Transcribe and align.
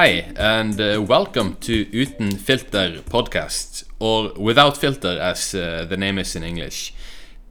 Hi, 0.00 0.32
and 0.34 0.80
uh, 0.80 1.04
welcome 1.06 1.56
to 1.56 1.84
Uten 1.84 2.38
Filter 2.38 3.02
podcast, 3.02 3.84
or 3.98 4.32
Without 4.34 4.78
Filter, 4.78 5.20
as 5.20 5.54
uh, 5.54 5.84
the 5.86 5.98
name 5.98 6.18
is 6.18 6.34
in 6.34 6.42
English. 6.42 6.94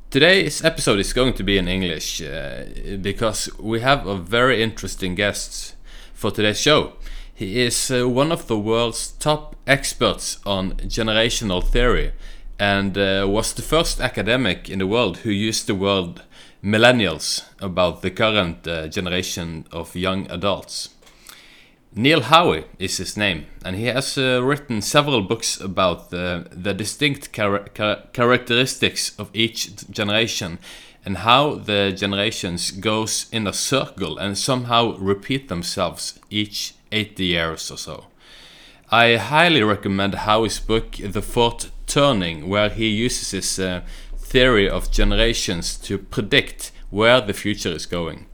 Today's 0.10 0.66
episode 0.66 0.98
is 0.98 1.14
going 1.14 1.34
to 1.34 1.44
be 1.44 1.60
in 1.60 1.68
English 1.68 2.24
uh, 2.24 2.66
because 3.04 3.52
we 3.60 3.82
have 3.82 4.08
a 4.08 4.18
very 4.18 4.64
interesting 4.64 5.14
guest 5.14 5.76
for 6.16 6.32
today's 6.32 6.60
show. 6.60 6.94
He 7.36 7.62
is 7.62 7.92
uh, 7.92 8.10
one 8.10 8.32
of 8.32 8.48
the 8.48 8.58
world's 8.58 9.12
top 9.12 9.56
experts 9.68 10.40
on 10.44 10.72
generational 10.88 11.64
theory 11.64 12.14
and 12.58 12.98
uh, 12.98 13.28
was 13.30 13.54
the 13.54 13.62
first 13.62 14.02
academic 14.02 14.72
in 14.72 14.80
the 14.80 14.88
world 14.88 15.18
who 15.18 15.30
used 15.30 15.68
the 15.68 15.76
word 15.76 16.22
millennials 16.64 17.44
about 17.62 18.02
the 18.02 18.10
current 18.10 18.68
uh, 18.68 18.88
generation 18.88 19.68
of 19.72 19.96
young 19.96 20.26
adults. 20.32 20.90
Neil 21.96 22.22
Howe 22.22 22.66
is 22.78 22.98
his 22.98 23.18
name, 23.18 23.48
and 23.66 23.76
he 23.76 23.86
has 23.86 24.16
uh, 24.16 24.44
written 24.44 24.80
several 24.80 25.22
books 25.22 25.60
about 25.60 26.12
the, 26.12 26.48
the 26.52 26.72
distinct 26.72 27.34
char 27.34 27.66
char 27.74 28.04
characteristics 28.14 29.18
of 29.18 29.32
each 29.34 29.90
generation 29.90 30.60
and 31.04 31.18
how 31.18 31.56
the 31.56 31.92
generations 31.92 32.70
goes 32.70 33.26
in 33.32 33.48
a 33.48 33.54
circle 33.54 34.20
and 34.20 34.38
somehow 34.38 34.96
repeat 34.98 35.50
themselves 35.50 36.20
each 36.30 36.76
80 36.92 37.26
years 37.26 37.72
or 37.72 37.78
so. 37.78 38.06
I 38.92 39.16
highly 39.16 39.64
recommend 39.64 40.14
Howe's 40.14 40.60
book 40.60 40.92
The 40.92 41.24
Fourth 41.24 41.72
Turning, 41.88 42.50
where 42.50 42.70
he 42.70 42.88
uses 42.88 43.32
his 43.32 43.60
uh, 43.60 43.82
theory 44.16 44.70
of 44.70 44.92
generations 44.92 45.76
to 45.78 45.98
predict 45.98 46.72
where 46.92 47.20
the 47.20 47.34
future 47.34 47.72
is 47.72 47.88
going. 47.88 48.28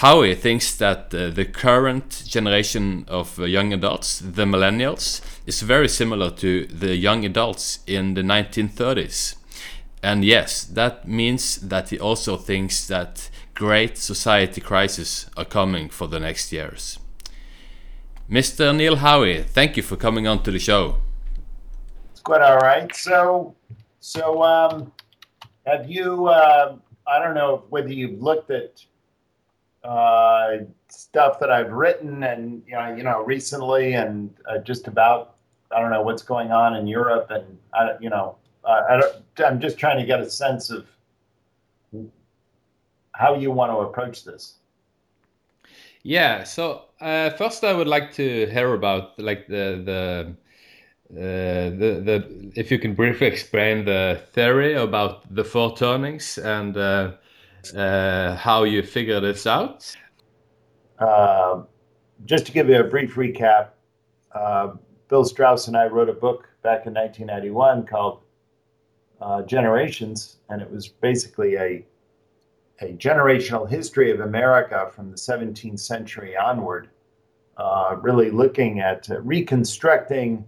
Howe 0.00 0.34
thinks 0.34 0.76
that 0.76 1.14
uh, 1.14 1.30
the 1.30 1.46
current 1.46 2.22
generation 2.26 3.06
of 3.08 3.38
uh, 3.38 3.44
young 3.44 3.72
adults, 3.72 4.18
the 4.18 4.44
millennials, 4.44 5.22
is 5.46 5.62
very 5.62 5.88
similar 5.88 6.30
to 6.32 6.66
the 6.66 6.94
young 6.94 7.24
adults 7.24 7.78
in 7.86 8.12
the 8.12 8.20
1930s. 8.20 9.36
And 10.02 10.22
yes, 10.22 10.64
that 10.64 11.08
means 11.08 11.56
that 11.68 11.88
he 11.88 11.98
also 11.98 12.36
thinks 12.36 12.86
that 12.88 13.30
great 13.54 13.96
society 13.96 14.60
crises 14.60 15.30
are 15.34 15.46
coming 15.46 15.88
for 15.88 16.06
the 16.06 16.20
next 16.20 16.52
years. 16.52 16.98
Mr. 18.30 18.76
Neil 18.76 18.96
Howe, 18.96 19.42
thank 19.44 19.78
you 19.78 19.82
for 19.82 19.96
coming 19.96 20.26
on 20.26 20.42
to 20.42 20.50
the 20.50 20.58
show. 20.58 20.96
It's 22.10 22.20
quite 22.20 22.42
all 22.42 22.58
right. 22.58 22.94
So, 22.94 23.54
so 24.00 24.42
um, 24.42 24.92
have 25.64 25.88
you? 25.90 26.26
Uh, 26.26 26.76
I 27.08 27.18
don't 27.18 27.34
know 27.34 27.64
whether 27.70 27.90
you've 27.90 28.20
looked 28.20 28.50
at 28.50 28.84
uh, 29.86 30.58
stuff 30.88 31.38
that 31.40 31.50
I've 31.50 31.70
written 31.70 32.24
and 32.24 32.62
you 32.66 32.74
know, 32.74 32.94
you 32.94 33.02
know, 33.02 33.22
recently, 33.22 33.94
and 33.94 34.34
uh, 34.48 34.58
just 34.58 34.88
about 34.88 35.36
I 35.70 35.80
don't 35.80 35.90
know 35.90 36.02
what's 36.02 36.22
going 36.22 36.52
on 36.52 36.76
in 36.76 36.86
Europe, 36.86 37.30
and 37.30 37.58
I, 37.74 37.92
you 38.00 38.10
know, 38.10 38.36
I 38.64 39.02
am 39.38 39.60
just 39.60 39.78
trying 39.78 39.98
to 39.98 40.06
get 40.06 40.20
a 40.20 40.30
sense 40.30 40.70
of 40.70 40.86
how 43.12 43.34
you 43.34 43.50
want 43.50 43.72
to 43.72 43.78
approach 43.78 44.24
this. 44.24 44.54
Yeah. 46.02 46.44
So 46.44 46.82
uh, 47.00 47.30
first, 47.30 47.64
I 47.64 47.72
would 47.72 47.88
like 47.88 48.12
to 48.14 48.46
hear 48.46 48.74
about 48.74 49.18
like 49.18 49.46
the 49.46 49.82
the. 49.84 50.36
Uh, 51.08 51.70
the 51.70 52.02
the 52.04 52.50
if 52.56 52.68
you 52.72 52.80
can 52.80 52.92
briefly 52.92 53.28
explain 53.28 53.84
the 53.84 54.20
theory 54.32 54.74
about 54.74 55.32
the 55.32 55.44
four 55.44 55.76
turnings 55.76 56.36
and 56.36 56.76
uh, 56.76 57.12
uh, 57.74 58.36
how 58.36 58.64
you 58.64 58.82
figure 58.82 59.20
this 59.20 59.46
out? 59.46 59.94
Uh, 60.98 61.62
just 62.24 62.46
to 62.46 62.52
give 62.52 62.68
you 62.68 62.80
a 62.80 62.84
brief 62.84 63.14
recap, 63.14 63.70
uh, 64.32 64.72
Bill 65.08 65.24
Strauss 65.24 65.68
and 65.68 65.76
I 65.76 65.86
wrote 65.86 66.08
a 66.08 66.14
book 66.14 66.48
back 66.62 66.86
in 66.86 66.94
1991 66.94 67.86
called 67.86 68.20
uh, 69.20 69.42
Generations, 69.42 70.36
and 70.48 70.60
it 70.60 70.70
was 70.70 70.88
basically 70.88 71.56
a 71.56 71.84
a 72.80 72.92
generational 72.92 73.68
history 73.68 74.10
of 74.10 74.20
America 74.20 74.90
from 74.94 75.10
the 75.10 75.16
17th 75.16 75.80
century 75.80 76.36
onward, 76.36 76.90
uh, 77.56 77.96
really 78.02 78.30
looking 78.30 78.80
at 78.80 79.10
uh, 79.10 79.20
reconstructing 79.22 80.44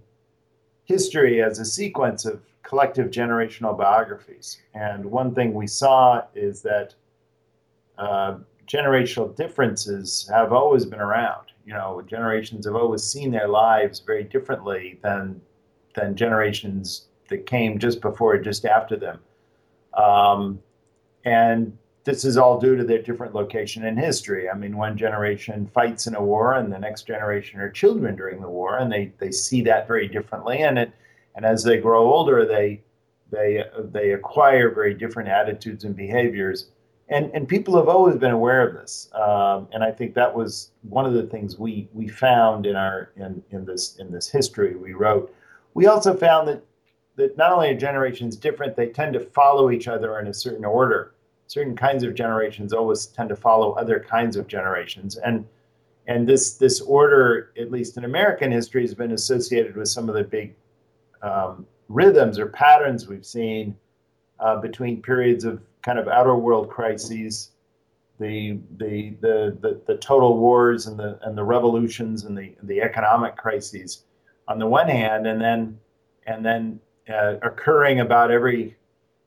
history 0.85 1.43
as 1.43 1.59
a 1.59 1.65
sequence 1.65 2.25
of 2.25 2.43
collective 2.63 3.11
generational 3.11 3.77
biographies. 3.77 4.59
And 4.75 5.05
one 5.07 5.35
thing 5.35 5.55
we 5.55 5.67
saw 5.67 6.23
is 6.35 6.61
that 6.63 6.95
uh, 7.99 8.39
generational 8.67 9.35
differences 9.35 10.29
have 10.33 10.53
always 10.53 10.85
been 10.85 11.01
around. 11.01 11.47
You 11.65 11.75
know, 11.75 12.03
generations 12.07 12.67
have 12.67 12.77
always 12.77 13.03
seen 13.03 13.31
their 13.31 13.49
lives 13.49 14.01
very 14.01 14.25
differently 14.25 14.99
than 15.03 15.41
than 15.95 16.17
generations 16.17 17.09
that 17.29 17.47
came 17.47 17.79
just 17.79 18.01
before 18.01 18.35
or 18.35 18.39
just 18.39 18.65
after 18.65 18.97
them. 18.97 19.21
Um, 19.95 20.61
and 21.25 21.77
this 22.05 22.25
is 22.25 22.39
all 22.39 22.59
due 22.59 22.77
to 22.77 22.85
their 22.85 23.03
different 23.03 23.35
location 23.35 23.85
in 23.85 23.97
history. 23.97 24.49
I 24.49 24.55
mean, 24.55 24.77
one 24.77 24.97
generation 24.97 25.71
fights 25.75 26.07
in 26.07 26.15
a 26.15 26.23
war, 26.23 26.55
and 26.55 26.73
the 26.73 26.79
next 26.79 27.03
generation 27.07 27.61
are 27.61 27.71
children 27.71 28.17
during 28.17 28.41
the 28.41 28.49
war, 28.49 28.79
and 28.79 28.91
they, 28.91 29.13
they 29.19 29.31
see 29.31 29.61
that 29.63 29.87
very 29.87 30.09
differently. 30.09 30.59
And 30.61 30.79
it 30.79 30.93
and 31.35 31.45
as 31.45 31.63
they 31.63 31.77
grow 31.79 32.13
older, 32.13 32.47
they 32.47 32.81
they 33.31 33.65
they 33.93 34.13
acquire 34.13 34.75
very 34.75 34.95
different 34.95 35.29
attitudes 35.29 35.85
and 35.85 35.95
behaviors 35.95 36.71
and 37.11 37.31
and 37.35 37.49
people 37.49 37.77
have 37.77 37.89
always 37.89 38.17
been 38.17 38.33
aware 38.33 38.67
of 38.67 38.75
this, 38.75 39.09
um, 39.15 39.69
and 39.73 39.83
I 39.83 39.91
think 39.91 40.15
that 40.15 40.35
was 40.35 40.73
one 40.83 41.07
of 41.07 41.15
the 41.15 41.25
things 41.25 41.59
we 41.59 41.89
we 41.93 42.09
found 42.09 42.67
in 42.67 42.77
our 42.77 43.11
in 43.17 43.43
in 43.51 43.65
this 43.65 43.97
in 43.97 44.13
this 44.13 44.29
history 44.29 44.77
we 44.77 44.93
wrote. 44.93 45.35
We 45.75 45.87
also 45.87 46.15
found 46.15 46.49
that 46.49 46.63
that 47.17 47.37
not 47.37 47.53
only 47.53 47.71
are 47.71 47.77
generations 47.77 48.37
different, 48.37 48.77
they 48.77 48.89
tend 48.89 49.15
to 49.15 49.21
follow 49.21 49.71
each 49.71 49.89
other 49.89 50.19
in 50.19 50.27
a 50.27 50.35
certain 50.35 50.65
order. 50.65 51.15
Certain 51.47 51.75
kinds 51.75 52.05
of 52.05 52.15
generations 52.15 52.73
always 52.75 53.07
tend 53.07 53.31
to 53.31 53.37
follow 53.37 53.73
other 53.73 53.99
kinds 54.01 54.37
of 54.37 54.47
generations, 54.47 55.17
and 55.17 55.47
and 56.07 56.29
this 56.29 56.59
this 56.59 56.81
order, 56.83 57.53
at 57.59 57.71
least 57.71 57.97
in 57.97 58.05
American 58.05 58.53
history, 58.53 58.83
has 58.83 58.95
been 58.95 59.13
associated 59.13 59.77
with 59.77 59.89
some 59.89 60.11
of 60.11 60.15
the 60.15 60.25
big 60.25 60.55
um, 61.23 61.67
rhythms 61.89 62.39
or 62.39 62.47
patterns 62.47 63.09
we've 63.09 63.27
seen 63.27 63.77
uh, 64.41 64.57
between 64.61 65.01
periods 65.01 65.45
of 65.45 65.63
kind 65.83 65.99
of 65.99 66.09
outer 66.09 66.35
world 66.35 66.69
crises, 66.71 67.51
the, 68.19 68.59
the 68.79 69.15
the 69.21 69.57
the 69.61 69.81
the 69.87 69.97
total 69.99 70.39
wars 70.39 70.87
and 70.87 70.99
the 70.99 71.19
and 71.23 71.39
the 71.39 71.45
revolutions 71.45 72.25
and 72.25 72.37
the 72.37 72.55
the 72.65 72.81
economic 72.81 73.37
crises 73.37 74.05
on 74.49 74.59
the 74.59 74.67
one 74.67 74.89
hand, 74.89 75.27
and 75.27 75.41
then 75.41 75.79
and 76.27 76.45
then 76.45 76.81
uh, 77.09 77.37
occurring 77.43 78.01
about 78.01 78.31
every 78.31 78.77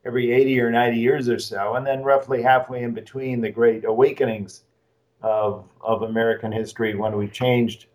every 0.03 0.31
80 0.31 0.59
or 0.59 0.71
90 0.71 0.97
years 0.97 1.29
or 1.29 1.39
so, 1.39 1.75
and 1.75 1.85
then 1.85 2.03
roughly 2.03 2.41
halfway 2.41 2.83
in 2.83 2.93
between 2.93 3.39
the 3.39 3.51
great 3.51 3.85
awakenings 3.85 4.63
of 5.21 5.69
of 5.79 6.01
American 6.01 6.51
history 6.51 6.95
when 6.95 7.15
we 7.17 7.27
changed. 7.27 7.85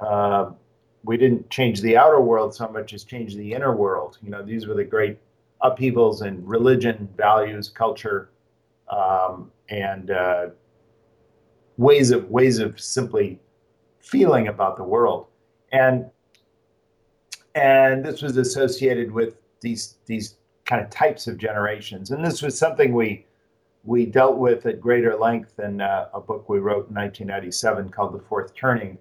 Uh, 0.00 0.52
we 1.04 1.16
didn't 1.16 1.48
change 1.48 1.80
the 1.80 1.96
outer 1.96 2.20
world 2.20 2.54
so 2.54 2.68
much 2.68 2.92
as 2.92 3.04
change 3.04 3.34
the 3.34 3.52
inner 3.52 3.74
world. 3.74 4.18
You 4.22 4.30
know, 4.30 4.42
these 4.42 4.66
were 4.66 4.74
the 4.74 4.84
great 4.84 5.18
upheavals 5.60 6.22
in 6.22 6.44
religion, 6.46 7.08
values, 7.16 7.68
culture, 7.68 8.30
um, 8.88 9.50
and 9.68 10.10
uh, 10.10 10.46
ways 11.76 12.10
of 12.10 12.30
ways 12.30 12.58
of 12.58 12.80
simply 12.80 13.38
feeling 14.00 14.48
about 14.48 14.76
the 14.76 14.84
world, 14.84 15.26
and 15.72 16.06
and 17.54 18.04
this 18.04 18.22
was 18.22 18.36
associated 18.36 19.10
with 19.10 19.36
these 19.60 19.96
these 20.06 20.36
kind 20.64 20.82
of 20.82 20.90
types 20.90 21.26
of 21.26 21.38
generations, 21.38 22.10
and 22.10 22.24
this 22.24 22.42
was 22.42 22.58
something 22.58 22.92
we 22.92 23.26
we 23.84 24.06
dealt 24.06 24.36
with 24.36 24.66
at 24.66 24.80
greater 24.80 25.16
length 25.16 25.58
in 25.60 25.80
uh, 25.80 26.08
a 26.12 26.20
book 26.20 26.48
we 26.48 26.58
wrote 26.58 26.88
in 26.88 26.94
1997 26.94 27.88
called 27.90 28.12
The 28.12 28.24
Fourth 28.24 28.54
Turning, 28.54 28.98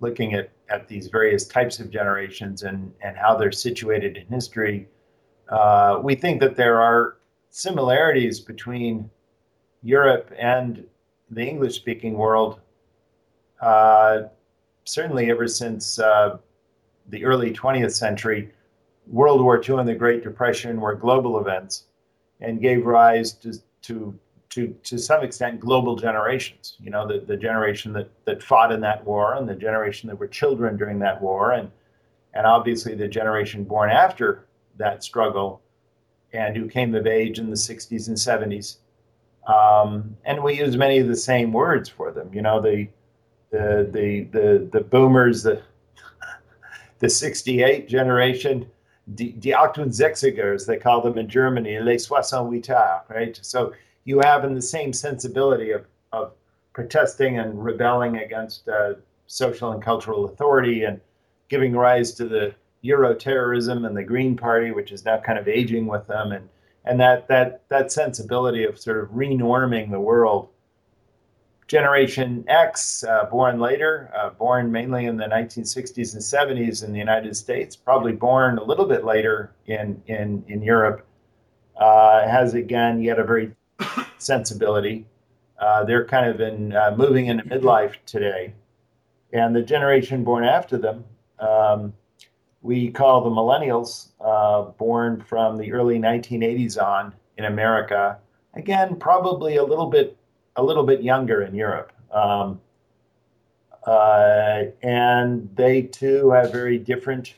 looking 0.00 0.34
at 0.34 0.50
at 0.68 0.88
these 0.88 1.08
various 1.08 1.46
types 1.46 1.78
of 1.78 1.90
generations 1.90 2.62
and 2.62 2.92
and 3.02 3.16
how 3.16 3.36
they're 3.36 3.52
situated 3.52 4.16
in 4.16 4.26
history 4.26 4.88
uh, 5.50 6.00
we 6.02 6.14
think 6.14 6.40
that 6.40 6.56
there 6.56 6.80
are 6.80 7.16
similarities 7.50 8.40
between 8.40 9.10
Europe 9.82 10.32
and 10.38 10.84
the 11.30 11.42
English 11.42 11.74
speaking 11.74 12.14
world, 12.16 12.60
uh, 13.60 14.22
certainly 14.84 15.30
ever 15.30 15.48
since 15.48 15.98
uh, 15.98 16.38
the 17.08 17.24
early 17.24 17.52
20th 17.52 17.92
century. 17.92 18.52
World 19.06 19.42
War 19.42 19.60
II 19.60 19.78
and 19.78 19.88
the 19.88 19.94
Great 19.94 20.22
Depression 20.22 20.80
were 20.80 20.94
global 20.94 21.40
events 21.40 21.84
and 22.40 22.60
gave 22.60 22.86
rise 22.86 23.32
to, 23.32 23.52
to, 23.82 24.16
to, 24.50 24.68
to 24.84 24.98
some 24.98 25.24
extent, 25.24 25.58
global 25.58 25.96
generations. 25.96 26.76
You 26.80 26.90
know, 26.90 27.08
the, 27.08 27.24
the 27.26 27.36
generation 27.36 27.92
that, 27.94 28.08
that 28.24 28.42
fought 28.42 28.70
in 28.70 28.80
that 28.82 29.04
war 29.04 29.34
and 29.34 29.48
the 29.48 29.54
generation 29.54 30.08
that 30.08 30.16
were 30.16 30.28
children 30.28 30.76
during 30.76 31.00
that 31.00 31.20
war, 31.20 31.52
and, 31.52 31.70
and 32.34 32.46
obviously 32.46 32.94
the 32.94 33.08
generation 33.08 33.64
born 33.64 33.90
after 33.90 34.46
that 34.80 35.04
struggle 35.04 35.62
and 36.32 36.56
who 36.56 36.68
came 36.68 36.94
of 36.94 37.06
age 37.06 37.38
in 37.38 37.50
the 37.50 37.56
60s 37.56 38.08
and 38.08 38.16
70s. 38.16 38.76
Um, 39.46 40.16
and 40.24 40.42
we 40.42 40.58
use 40.58 40.76
many 40.76 40.98
of 40.98 41.08
the 41.08 41.16
same 41.16 41.52
words 41.52 41.88
for 41.88 42.10
them. 42.10 42.32
You 42.32 42.42
know, 42.42 42.60
the 42.60 42.88
the 43.50 43.88
the 43.90 44.24
the, 44.32 44.68
the 44.72 44.80
boomers, 44.80 45.42
the 45.42 45.62
the 46.98 47.08
68 47.08 47.88
generation, 47.88 48.70
die, 49.14 49.34
68ers, 49.90 50.66
they 50.66 50.76
call 50.76 51.00
them 51.00 51.18
in 51.18 51.28
Germany, 51.28 51.80
les 51.80 52.06
68 52.06 52.70
right? 53.08 53.38
So 53.42 53.72
you 54.04 54.20
have 54.20 54.44
in 54.44 54.54
the 54.54 54.62
same 54.62 54.92
sensibility 54.92 55.72
of, 55.72 55.86
of 56.12 56.32
protesting 56.72 57.38
and 57.38 57.62
rebelling 57.62 58.18
against 58.18 58.68
uh, 58.68 58.94
social 59.26 59.72
and 59.72 59.82
cultural 59.82 60.26
authority 60.26 60.84
and 60.84 61.00
giving 61.48 61.72
rise 61.72 62.12
to 62.14 62.26
the 62.26 62.54
Euro 62.82 63.14
terrorism 63.14 63.84
and 63.84 63.96
the 63.96 64.02
Green 64.02 64.36
Party, 64.36 64.70
which 64.70 64.92
is 64.92 65.04
now 65.04 65.18
kind 65.18 65.38
of 65.38 65.48
aging 65.48 65.86
with 65.86 66.06
them, 66.06 66.32
and 66.32 66.48
and 66.84 66.98
that 67.00 67.28
that 67.28 67.62
that 67.68 67.92
sensibility 67.92 68.64
of 68.64 68.78
sort 68.78 68.98
of 69.02 69.10
renorming 69.10 69.90
the 69.90 70.00
world. 70.00 70.48
Generation 71.66 72.44
X, 72.48 73.04
uh, 73.04 73.26
born 73.26 73.60
later, 73.60 74.10
uh, 74.16 74.30
born 74.30 74.72
mainly 74.72 75.06
in 75.06 75.16
the 75.16 75.26
1960s 75.26 76.14
and 76.14 76.20
70s 76.20 76.82
in 76.82 76.92
the 76.92 76.98
United 76.98 77.36
States, 77.36 77.76
probably 77.76 78.10
born 78.10 78.58
a 78.58 78.64
little 78.64 78.86
bit 78.86 79.04
later 79.04 79.52
in 79.66 80.02
in 80.06 80.42
in 80.48 80.62
Europe, 80.62 81.06
uh, 81.76 82.26
has 82.26 82.54
again 82.54 83.00
yet 83.00 83.18
a 83.18 83.24
very 83.24 83.54
sensibility. 84.18 85.06
Uh, 85.58 85.84
they're 85.84 86.06
kind 86.06 86.28
of 86.28 86.40
in 86.40 86.74
uh, 86.74 86.94
moving 86.96 87.26
into 87.26 87.44
midlife 87.44 87.94
today, 88.06 88.54
and 89.32 89.54
the 89.54 89.62
generation 89.62 90.24
born 90.24 90.44
after 90.44 90.78
them. 90.78 91.04
Um, 91.38 91.92
we 92.62 92.90
call 92.90 93.22
the 93.22 93.30
millennials, 93.30 94.08
uh, 94.20 94.70
born 94.72 95.22
from 95.22 95.56
the 95.56 95.72
early 95.72 95.98
1980s 95.98 96.80
on 96.80 97.14
in 97.38 97.46
America. 97.46 98.18
Again, 98.54 98.96
probably 98.96 99.56
a 99.56 99.64
little 99.64 99.86
bit 99.86 100.16
a 100.56 100.62
little 100.62 100.84
bit 100.84 101.02
younger 101.02 101.42
in 101.42 101.54
Europe. 101.54 101.92
Um, 102.12 102.60
uh, 103.86 104.64
and 104.82 105.48
they 105.54 105.82
too 105.82 106.30
have 106.30 106.52
very 106.52 106.76
different, 106.76 107.34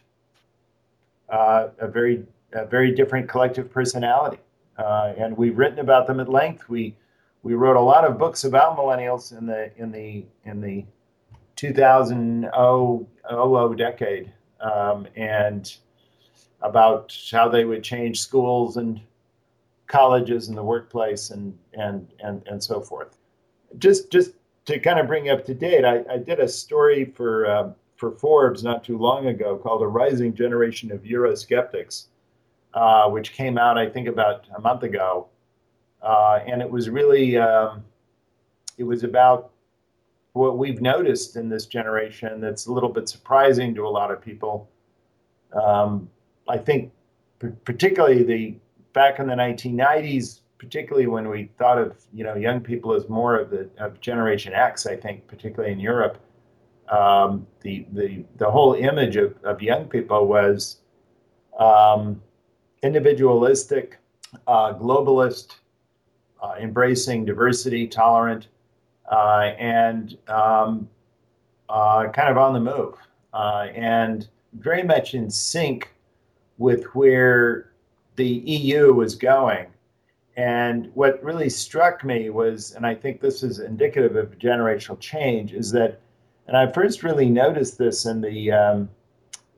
uh, 1.29 1.69
a 1.79 1.89
very, 1.89 2.25
a 2.53 2.67
very 2.67 2.95
different 2.95 3.29
collective 3.29 3.71
personality. 3.71 4.39
Uh, 4.77 5.13
and 5.17 5.37
we've 5.37 5.57
written 5.57 5.79
about 5.79 6.07
them 6.07 6.19
at 6.19 6.29
length. 6.29 6.69
We, 6.69 6.97
we 7.43 7.55
wrote 7.55 7.77
a 7.77 7.81
lot 7.81 8.05
of 8.05 8.19
books 8.19 8.45
about 8.45 8.77
millennials 8.77 9.37
in 9.37 9.47
the, 9.47 9.71
in 9.77 9.93
the, 9.93 10.25
in 10.45 10.61
the 10.61 10.85
2000 11.57 12.51
decade 13.77 14.33
um, 14.63 15.07
and 15.17 15.77
about 16.63 17.17
how 17.31 17.49
they 17.49 17.65
would 17.65 17.83
change 17.83 18.21
schools 18.21 18.77
and 18.77 19.01
colleges 19.89 20.49
and 20.49 20.57
the 20.57 20.63
workplace 20.63 21.31
and 21.31 21.57
and 21.75 22.09
and, 22.21 22.43
and 22.47 22.63
so 22.63 22.81
forth. 22.81 23.19
Just 23.79 24.11
just 24.11 24.33
to 24.67 24.79
kind 24.79 24.99
of 24.99 25.07
bring 25.07 25.27
you 25.27 25.33
up 25.33 25.45
to 25.47 25.55
date, 25.55 25.85
I, 25.85 26.05
I 26.11 26.19
did 26.19 26.41
a 26.41 26.49
story 26.49 27.05
for 27.05 27.47
uh, 27.47 27.73
for 27.97 28.13
Forbes 28.13 28.63
not 28.63 28.85
too 28.85 28.97
long 28.97 29.27
ago 29.27 29.57
called 29.59 29.83
"A 29.83 29.87
Rising 29.87 30.35
Generation 30.35 30.91
of 30.93 31.03
Eurosceptics," 31.03 32.07
uh, 32.75 33.09
which 33.11 33.33
came 33.33 33.59
out 33.59 33.77
I 33.77 33.89
think 33.89 34.09
about 34.09 34.47
a 34.57 34.61
month 34.61 34.83
ago, 34.83 35.29
uh, 36.03 36.41
and 36.47 36.63
it 36.63 36.71
was 36.71 36.89
really 36.89 37.37
um, 37.37 37.85
it 38.79 38.85
was 38.85 39.05
about 39.05 39.52
what 40.33 40.57
we've 40.57 40.81
noticed 40.81 41.37
in 41.37 41.49
this 41.49 41.67
generation 41.67 42.41
that's 42.41 42.67
a 42.67 42.73
little 42.73 42.89
bit 42.89 43.09
surprising 43.09 43.75
to 43.75 43.87
a 43.87 43.89
lot 43.89 44.11
of 44.11 44.21
people. 44.21 44.69
Um, 45.53 46.09
I 46.49 46.59
think, 46.59 46.93
particularly 47.65 48.23
the 48.23 48.55
back 48.93 49.19
in 49.19 49.27
the 49.27 49.35
1990s, 49.35 50.41
particularly 50.59 51.07
when 51.07 51.29
we 51.29 51.51
thought 51.59 51.79
of 51.79 51.97
you 52.13 52.25
know 52.25 52.35
young 52.35 52.61
people 52.61 52.95
as 52.95 53.09
more 53.09 53.39
of 53.39 53.51
the 53.51 53.69
of 53.79 54.01
Generation 54.01 54.55
X, 54.55 54.87
I 54.87 54.97
think, 54.97 55.27
particularly 55.27 55.73
in 55.73 55.81
Europe, 55.81 56.19
um, 56.89 57.47
the 57.61 57.87
the 57.93 58.25
the 58.37 58.51
whole 58.51 58.75
image 58.75 59.17
of, 59.17 59.37
of 59.45 59.61
young 59.61 59.87
people 59.87 60.27
was 60.27 60.79
um, 61.59 62.23
individualistic, 62.83 63.99
uh, 64.47 64.73
globalist, 64.75 65.57
uh, 66.43 66.55
embracing 66.59 67.27
diversity, 67.27 67.87
tolerant 67.87 68.49
and 69.13 70.17
um, 70.29 70.89
uh, 71.69 72.09
kind 72.09 72.29
of 72.29 72.39
on 72.39 72.55
the 72.55 72.61
move, 72.61 72.95
uh, 73.33 73.69
and 73.75 74.29
very 74.55 74.83
much 74.83 75.15
in 75.15 75.31
sync 75.31 75.93
with 76.59 76.85
where 76.95 77.73
the 78.17 78.27
EU 78.27 78.93
was 78.93 79.15
going. 79.15 79.67
And 80.37 80.91
what 80.95 81.23
really 81.23 81.51
struck 81.51 82.05
me 82.05 82.31
was, 82.31 82.73
and 82.73 82.87
I 82.87 82.95
think 82.95 83.21
this 83.21 83.43
is 83.43 83.59
indicative 83.59 84.17
of 84.17 84.39
generational 84.39 84.99
change, 84.99 85.53
is 85.53 85.71
that, 85.73 86.01
and 86.47 86.57
I 86.57 86.71
first 86.73 87.03
really 87.03 87.29
noticed 87.29 87.77
this 87.77 88.07
in 88.07 88.21
the 88.21 88.53
um, 88.53 88.89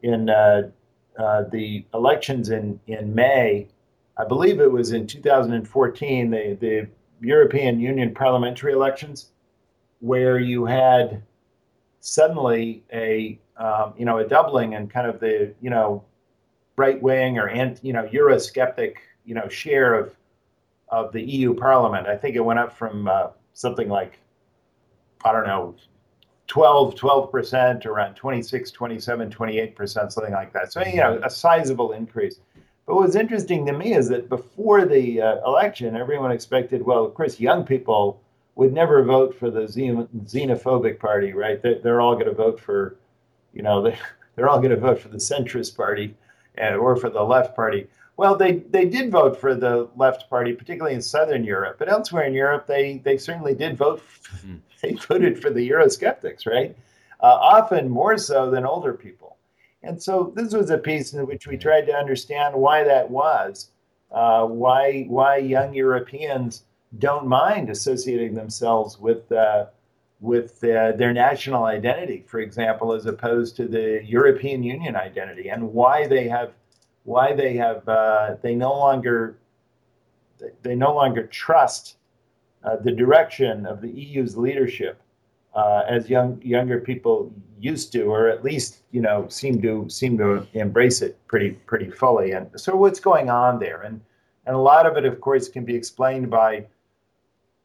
in 0.03 0.31
uh, 0.31 0.71
uh, 1.19 1.45
the 1.51 1.85
elections 1.95 2.51
in 2.51 2.81
in 2.89 3.15
May. 3.15 3.69
I 4.17 4.25
believe 4.25 4.61
it 4.61 4.71
was 4.71 4.93
in 4.93 5.07
2014, 5.07 6.31
the 6.31 6.57
the 6.61 6.89
European 7.21 7.79
Union 7.79 8.13
parliamentary 8.13 8.73
elections 8.73 9.31
where 10.05 10.39
you 10.39 10.67
had 10.67 11.23
suddenly 12.01 12.85
a 12.93 13.39
um, 13.57 13.95
you 13.97 14.05
know 14.05 14.19
a 14.19 14.29
doubling 14.29 14.75
and 14.75 14.91
kind 14.91 15.09
of 15.09 15.19
the 15.19 15.55
you 15.63 15.71
know 15.71 16.05
right 16.77 17.01
wing 17.01 17.39
or 17.39 17.49
anti, 17.49 17.87
you 17.87 17.95
know 17.95 18.07
Eurosceptic 18.09 18.97
you 19.25 19.35
know 19.35 19.49
share 19.49 19.95
of 19.95 20.15
of 20.91 21.11
the 21.13 21.23
EU 21.23 21.55
Parliament. 21.55 22.07
I 22.07 22.19
think 22.19 22.37
it 22.37 22.45
went 22.45 22.59
up 22.59 22.77
from 22.77 23.09
uh, 23.09 23.29
something 23.55 23.89
like 23.89 24.19
I 25.25 25.33
don't 25.33 25.47
know 25.47 25.75
12 26.49 26.97
12% 26.97 27.87
around 27.87 28.15
26 28.15 28.71
27 28.71 29.31
28% 29.31 30.13
something 30.13 30.35
like 30.35 30.53
that 30.53 30.71
so 30.71 30.85
you 30.85 30.97
know 30.97 31.19
a 31.25 31.31
sizable 31.31 31.93
increase 31.93 32.41
but 32.85 32.97
what's 32.97 33.17
interesting 33.17 33.65
to 33.65 33.73
me 33.73 33.95
is 33.95 34.11
that 34.11 34.29
before 34.29 34.85
the 34.85 35.23
uh, 35.23 35.37
election 35.47 35.97
everyone 35.97 36.31
expected 36.31 36.83
well 36.83 37.03
of 37.03 37.15
course 37.15 37.41
young 37.41 37.65
people 37.65 38.21
would 38.57 38.73
never 38.73 39.03
vote 39.03 39.37
for 39.39 39.51
the 39.51 39.63
xenophobic 39.63 40.99
party, 40.99 41.33
right? 41.33 41.61
They're, 41.61 41.81
they're 41.81 42.01
all 42.01 42.15
going 42.15 42.27
to 42.27 42.33
vote 42.33 42.61
for, 42.61 42.97
you 43.53 43.63
know, 43.63 43.83
they, 43.83 43.99
they're 44.37 44.49
all 44.49 44.59
going 44.59 44.71
to 44.71 44.77
vote 44.77 45.01
for 45.01 45.09
the 45.09 45.19
centrist 45.19 45.77
party 45.77 46.15
and, 46.57 46.77
or 46.77 46.97
for 46.97 47.11
the 47.11 47.23
left 47.23 47.57
party. 47.57 47.87
Well, 48.17 48.37
they, 48.37 48.59
they 48.71 48.85
did 48.85 49.11
vote 49.11 49.41
for 49.41 49.57
the 49.57 49.89
left 49.97 50.31
party, 50.31 50.53
particularly 50.53 50.95
in 50.95 51.03
Southern 51.03 51.43
Europe, 51.43 51.77
but 51.81 51.89
elsewhere 51.89 52.25
in 52.25 52.33
Europe, 52.33 52.67
they, 52.67 52.99
they 52.99 53.19
certainly 53.19 53.55
did 53.55 53.77
vote. 53.77 54.03
Mm-hmm. 54.35 54.57
They 54.83 54.93
voted 54.95 55.41
for 55.41 55.49
the 55.49 55.71
Eurosceptics, 55.71 56.45
right? 56.45 56.77
Uh, 57.21 57.27
often 57.27 57.89
more 57.89 58.19
so 58.19 58.51
than 58.51 58.67
older 58.67 58.93
people. 58.93 59.37
And 59.83 60.03
so 60.03 60.33
this 60.35 60.53
was 60.53 60.71
a 60.71 60.77
piece 60.77 61.15
in 61.15 61.27
which 61.27 61.47
we 61.47 61.57
tried 61.57 61.87
to 61.87 61.95
understand 61.95 62.55
why 62.55 62.85
that 62.85 63.09
was, 63.11 63.71
uh, 64.11 64.45
why 64.45 65.05
why 65.09 65.37
young 65.39 65.73
Europeans 65.73 66.65
don't 66.99 67.27
mind 67.27 67.71
associating 67.71 68.35
themselves 68.35 68.99
with 68.99 69.31
uh, 69.33 69.67
with 70.21 70.63
uh, 70.65 70.93
their 70.93 71.13
national 71.13 71.65
identity, 71.65 72.25
for 72.27 72.41
example, 72.41 72.93
as 72.93 73.05
opposed 73.07 73.57
to 73.57 73.69
the 73.69 74.01
European 74.05 74.63
Union 74.63 74.97
identity, 74.97 75.49
and 75.49 75.73
why 75.73 76.07
they 76.07 76.29
have 76.29 76.53
why 77.05 77.33
they 77.35 77.55
have 77.57 77.87
uh, 77.89 78.37
they 78.43 78.55
no 78.55 78.73
longer 78.73 79.37
they 80.63 80.75
no 80.75 80.95
longer 80.95 81.27
trust 81.27 81.97
uh, 82.65 82.77
the 82.77 82.93
direction 82.93 83.67
of 83.67 83.81
the 83.81 83.91
EU's 83.91 84.37
leadership 84.37 85.01
uh, 85.55 85.83
as 85.89 86.09
young 86.09 86.41
younger 86.43 86.81
people 86.81 87.33
used 87.61 87.93
to, 87.93 88.03
or 88.05 88.29
at 88.29 88.43
least 88.43 88.83
you 88.91 89.01
know 89.01 89.27
seem 89.29 89.61
to 89.63 89.89
seem 89.89 90.19
to 90.19 90.47
embrace 90.55 91.03
it 91.03 91.19
pretty 91.27 91.51
pretty 91.67 91.91
fully. 91.91 92.33
And 92.33 92.49
so, 92.57 92.75
what's 92.75 93.01
going 93.01 93.31
on 93.31 93.59
there? 93.59 93.83
And 93.83 94.01
and 94.47 94.57
a 94.57 94.59
lot 94.59 94.87
of 94.87 94.97
it, 94.97 95.05
of 95.05 95.21
course, 95.21 95.49
can 95.49 95.65
be 95.65 95.75
explained 95.75 96.31
by 96.31 96.67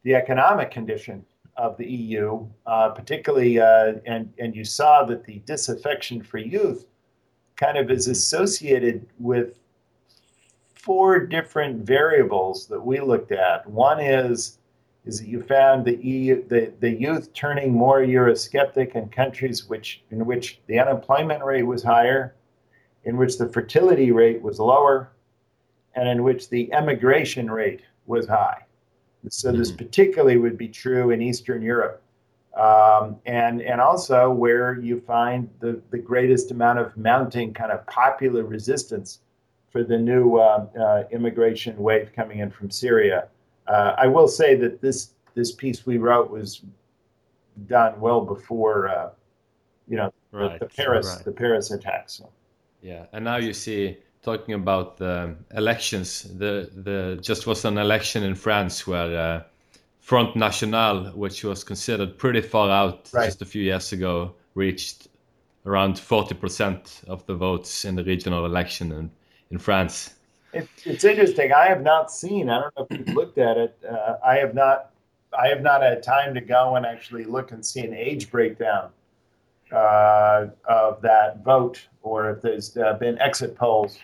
the 0.02 0.14
economic 0.14 0.70
condition 0.70 1.24
of 1.56 1.76
the 1.76 1.86
EU, 1.86 2.46
uh, 2.66 2.88
particularly, 2.90 3.60
uh, 3.60 3.94
and 4.06 4.32
and 4.38 4.54
you 4.56 4.64
saw 4.64 5.04
that 5.04 5.24
the 5.24 5.40
disaffection 5.44 6.22
for 6.22 6.38
youth 6.38 6.86
kind 7.56 7.76
of 7.76 7.90
is 7.90 8.08
associated 8.08 9.06
with 9.18 9.58
four 10.74 11.20
different 11.26 11.84
variables 11.84 12.66
that 12.66 12.80
we 12.80 13.00
looked 13.00 13.32
at. 13.32 13.68
One 13.68 14.00
is 14.00 14.58
is 15.06 15.20
that 15.20 15.28
you 15.28 15.42
found 15.42 15.84
the 15.84 15.96
EU, 15.96 16.46
the, 16.48 16.72
the 16.80 16.90
youth 16.90 17.32
turning 17.32 17.72
more 17.72 18.00
Eurosceptic 18.00 18.94
in 18.94 19.08
countries 19.08 19.68
which 19.68 20.02
in 20.10 20.24
which 20.24 20.60
the 20.66 20.78
unemployment 20.78 21.44
rate 21.44 21.62
was 21.62 21.82
higher, 21.82 22.34
in 23.04 23.16
which 23.16 23.38
the 23.38 23.48
fertility 23.48 24.12
rate 24.12 24.40
was 24.40 24.58
lower, 24.58 25.10
and 25.94 26.08
in 26.08 26.22
which 26.22 26.48
the 26.48 26.72
emigration 26.72 27.50
rate 27.50 27.82
was 28.06 28.26
high. 28.26 28.64
So 29.28 29.52
this 29.52 29.68
mm-hmm. 29.68 29.78
particularly 29.78 30.36
would 30.38 30.56
be 30.56 30.68
true 30.68 31.10
in 31.10 31.20
Eastern 31.20 31.62
Europe. 31.62 32.02
Um, 32.56 33.16
and 33.26 33.62
and 33.62 33.80
also 33.80 34.30
where 34.30 34.78
you 34.80 35.00
find 35.00 35.48
the, 35.60 35.80
the 35.90 35.98
greatest 35.98 36.50
amount 36.50 36.80
of 36.80 36.96
mounting 36.96 37.54
kind 37.54 37.70
of 37.70 37.86
popular 37.86 38.44
resistance 38.44 39.20
for 39.70 39.84
the 39.84 39.96
new 39.96 40.36
uh, 40.36 40.66
uh, 40.78 41.04
immigration 41.12 41.76
wave 41.76 42.10
coming 42.14 42.40
in 42.40 42.50
from 42.50 42.70
Syria. 42.70 43.28
Uh, 43.68 43.94
I 43.96 44.08
will 44.08 44.26
say 44.26 44.56
that 44.56 44.80
this 44.80 45.10
this 45.34 45.52
piece 45.52 45.86
we 45.86 45.98
wrote 45.98 46.28
was 46.28 46.62
done 47.66 48.00
well 48.00 48.20
before, 48.20 48.88
uh, 48.88 49.10
you 49.86 49.96
know, 49.96 50.12
right. 50.32 50.58
the, 50.58 50.66
the, 50.66 50.74
Paris 50.74 51.14
right. 51.14 51.24
the 51.24 51.32
Paris 51.32 51.70
attacks. 51.70 52.14
So. 52.14 52.30
Yeah, 52.82 53.06
and 53.12 53.24
now 53.24 53.36
you 53.36 53.52
see 53.52 53.98
talking 54.22 54.54
about 54.54 54.96
the 54.96 55.34
elections. 55.54 56.22
The 56.22 56.70
the 56.74 57.18
just 57.22 57.46
was 57.46 57.64
an 57.64 57.78
election 57.78 58.22
in 58.22 58.34
France 58.34 58.86
where 58.86 59.16
uh, 59.16 59.42
Front 60.00 60.36
National, 60.36 61.10
which 61.10 61.44
was 61.44 61.64
considered 61.64 62.18
pretty 62.18 62.40
far 62.40 62.70
out 62.70 63.10
right. 63.12 63.26
just 63.26 63.42
a 63.42 63.46
few 63.46 63.62
years 63.62 63.92
ago, 63.92 64.34
reached 64.54 65.08
around 65.66 65.98
forty 65.98 66.34
percent 66.34 67.02
of 67.06 67.24
the 67.26 67.34
votes 67.34 67.84
in 67.84 67.94
the 67.96 68.04
regional 68.04 68.44
election 68.44 68.92
in, 68.92 69.10
in 69.50 69.58
France. 69.58 70.14
It, 70.52 70.68
it's 70.84 71.04
interesting. 71.04 71.52
I 71.52 71.66
have 71.66 71.82
not 71.82 72.10
seen. 72.10 72.50
I 72.50 72.60
don't 72.60 72.76
know 72.76 72.86
if 72.90 72.98
you've 72.98 73.16
looked 73.16 73.38
at 73.38 73.56
it. 73.56 73.76
Uh, 73.88 74.16
I 74.24 74.36
have 74.36 74.54
not. 74.54 74.90
I 75.38 75.46
have 75.46 75.62
not 75.62 75.80
had 75.82 76.02
time 76.02 76.34
to 76.34 76.40
go 76.40 76.74
and 76.74 76.84
actually 76.84 77.24
look 77.24 77.52
and 77.52 77.64
see 77.64 77.80
an 77.80 77.94
age 77.94 78.32
breakdown 78.32 78.90
uh, 79.72 80.46
of 80.68 81.00
that 81.02 81.42
vote, 81.44 81.86
or 82.02 82.30
if 82.30 82.42
there's 82.42 82.76
uh, 82.76 82.94
been 82.94 83.18
exit 83.20 83.56
polls 83.56 83.98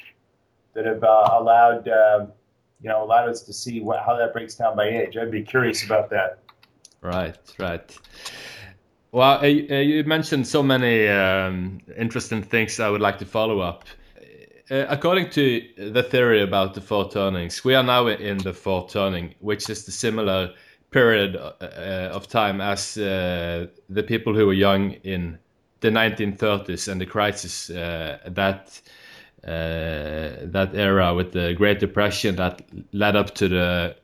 that 0.74 0.86
have 0.86 1.02
uh, 1.02 1.28
allowed 1.32 1.88
um, 1.88 2.32
you 2.80 2.88
know 2.88 3.02
allowed 3.02 3.28
us 3.28 3.42
to 3.42 3.52
see 3.52 3.80
what, 3.80 4.00
how 4.04 4.16
that 4.16 4.32
breaks 4.32 4.54
down 4.54 4.76
by 4.76 4.88
age. 4.88 5.16
I'd 5.16 5.30
be 5.30 5.42
curious 5.42 5.84
about 5.84 6.10
that. 6.10 6.38
Right, 7.00 7.36
right. 7.58 7.98
Well, 9.12 9.40
uh, 9.42 9.46
you 9.46 10.04
mentioned 10.04 10.46
so 10.46 10.62
many 10.62 11.08
um, 11.08 11.80
interesting 11.96 12.42
things 12.42 12.80
I 12.80 12.90
would 12.90 13.00
like 13.00 13.18
to 13.18 13.24
follow 13.24 13.60
up. 13.60 13.84
Uh, 14.68 14.84
according 14.88 15.30
to 15.30 15.62
the 15.78 16.02
theory 16.02 16.42
about 16.42 16.74
the 16.74 16.80
four 16.80 17.08
turnings, 17.08 17.64
we 17.64 17.74
are 17.74 17.84
now 17.84 18.08
in 18.08 18.38
the 18.38 18.52
fourth 18.52 18.92
turning, 18.92 19.34
which 19.40 19.70
is 19.70 19.84
the 19.84 19.92
similar 19.92 20.52
period 20.90 21.36
uh, 21.36 22.10
of 22.12 22.26
time 22.28 22.60
as 22.60 22.98
uh, 22.98 23.66
the 23.88 24.02
people 24.02 24.34
who 24.34 24.46
were 24.46 24.52
young 24.52 24.92
in 25.04 25.38
the 25.86 25.92
1930s 25.92 26.88
and 26.88 27.00
the 27.00 27.06
crisis 27.06 27.70
uh, 27.70 28.18
that 28.26 28.80
uh, 29.44 30.42
that 30.42 30.70
era 30.74 31.14
with 31.14 31.32
the 31.32 31.54
Great 31.54 31.78
Depression 31.78 32.34
that 32.36 32.62
led 32.92 33.14
up 33.14 33.34
to 33.36 33.48
the 33.48 33.96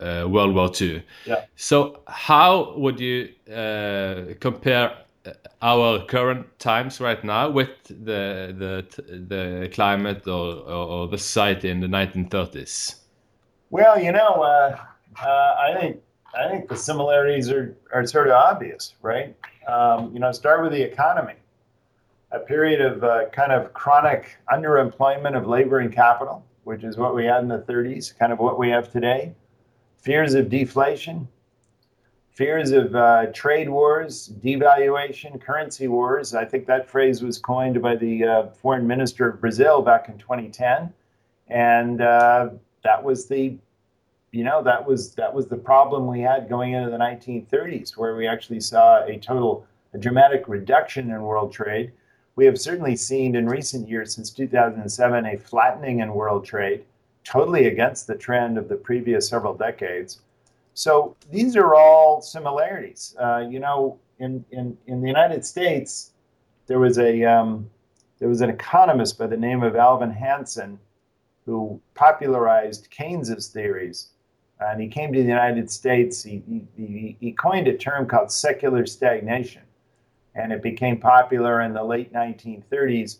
uh, 0.00 0.28
World 0.28 0.54
War 0.54 0.70
II. 0.78 1.02
Yeah. 1.24 1.44
So, 1.56 2.02
how 2.06 2.74
would 2.76 3.00
you 3.00 3.28
compare 4.40 4.98
our 5.62 6.04
current 6.06 6.58
times 6.58 7.00
right 7.00 7.22
now 7.24 7.48
with 7.48 7.70
the 7.88 8.52
the 8.62 8.84
the 9.08 9.70
climate 9.72 10.26
or, 10.26 10.56
or, 10.56 10.86
or 10.94 11.08
the 11.08 11.18
society 11.18 11.70
in 11.70 11.80
the 11.80 11.86
1930s? 11.86 12.96
Well, 13.70 13.98
you 13.98 14.12
know, 14.12 14.42
uh, 14.42 14.76
uh, 15.24 15.54
I 15.58 15.80
think 15.80 16.02
I 16.34 16.48
think 16.48 16.68
the 16.68 16.76
similarities 16.76 17.50
are, 17.50 17.76
are 17.92 18.06
sort 18.06 18.28
of 18.28 18.34
obvious, 18.34 18.94
right? 19.02 19.36
Um, 19.68 20.12
you 20.14 20.20
know, 20.20 20.32
start 20.32 20.62
with 20.62 20.72
the 20.72 20.82
economy. 20.82 21.34
A 22.30 22.38
period 22.38 22.80
of 22.80 23.04
uh, 23.04 23.28
kind 23.30 23.52
of 23.52 23.74
chronic 23.74 24.38
underemployment 24.50 25.36
of 25.36 25.46
labor 25.46 25.80
and 25.80 25.92
capital, 25.92 26.44
which 26.64 26.82
is 26.82 26.96
what 26.96 27.14
we 27.14 27.26
had 27.26 27.42
in 27.42 27.48
the 27.48 27.58
30s, 27.58 28.18
kind 28.18 28.32
of 28.32 28.38
what 28.38 28.58
we 28.58 28.70
have 28.70 28.90
today. 28.90 29.34
Fears 29.98 30.32
of 30.32 30.48
deflation, 30.48 31.28
fears 32.30 32.70
of 32.70 32.94
uh, 32.94 33.26
trade 33.34 33.68
wars, 33.68 34.32
devaluation, 34.42 35.40
currency 35.40 35.88
wars. 35.88 36.34
I 36.34 36.46
think 36.46 36.66
that 36.66 36.88
phrase 36.88 37.22
was 37.22 37.38
coined 37.38 37.82
by 37.82 37.96
the 37.96 38.24
uh, 38.24 38.46
foreign 38.48 38.86
minister 38.86 39.28
of 39.28 39.40
Brazil 39.40 39.82
back 39.82 40.08
in 40.08 40.16
2010, 40.16 40.92
and 41.48 42.00
uh, 42.00 42.48
that 42.82 43.04
was 43.04 43.28
the, 43.28 43.58
you 44.32 44.44
know, 44.44 44.62
that 44.62 44.86
was 44.86 45.14
that 45.14 45.32
was 45.32 45.46
the 45.46 45.56
problem 45.56 46.06
we 46.06 46.20
had 46.20 46.48
going 46.48 46.72
into 46.72 46.90
the 46.90 46.96
1930s, 46.96 47.96
where 47.96 48.16
we 48.16 48.26
actually 48.26 48.60
saw 48.60 49.04
a 49.04 49.18
total, 49.18 49.66
a 49.92 49.98
dramatic 49.98 50.48
reduction 50.48 51.10
in 51.10 51.22
world 51.22 51.52
trade. 51.52 51.92
We 52.34 52.46
have 52.46 52.58
certainly 52.58 52.96
seen 52.96 53.36
in 53.36 53.46
recent 53.46 53.88
years, 53.88 54.14
since 54.14 54.30
2007, 54.30 55.26
a 55.26 55.36
flattening 55.36 56.00
in 56.00 56.14
world 56.14 56.46
trade, 56.46 56.84
totally 57.24 57.66
against 57.66 58.06
the 58.06 58.14
trend 58.14 58.56
of 58.56 58.70
the 58.70 58.76
previous 58.76 59.28
several 59.28 59.52
decades. 59.52 60.22
So 60.72 61.14
these 61.30 61.54
are 61.54 61.74
all 61.74 62.22
similarities. 62.22 63.14
Uh, 63.20 63.46
you 63.50 63.60
know, 63.60 63.98
in, 64.18 64.42
in, 64.50 64.78
in 64.86 65.02
the 65.02 65.08
United 65.08 65.44
States, 65.44 66.12
there 66.66 66.78
was 66.78 66.98
a 66.98 67.22
um, 67.24 67.68
there 68.18 68.28
was 68.28 68.40
an 68.40 68.48
economist 68.48 69.18
by 69.18 69.26
the 69.26 69.36
name 69.36 69.62
of 69.62 69.76
Alvin 69.76 70.10
Hansen 70.10 70.78
who 71.44 71.80
popularized 71.94 72.88
Keynes's 72.90 73.48
theories. 73.48 74.11
And 74.70 74.80
he 74.80 74.88
came 74.88 75.12
to 75.12 75.22
the 75.22 75.28
United 75.28 75.70
States. 75.70 76.22
He, 76.22 76.42
he, 76.76 77.16
he 77.20 77.32
coined 77.32 77.68
a 77.68 77.76
term 77.76 78.06
called 78.06 78.30
secular 78.30 78.86
stagnation, 78.86 79.62
and 80.34 80.52
it 80.52 80.62
became 80.62 80.98
popular 80.98 81.62
in 81.62 81.72
the 81.72 81.84
late 81.84 82.12
1930s. 82.12 83.18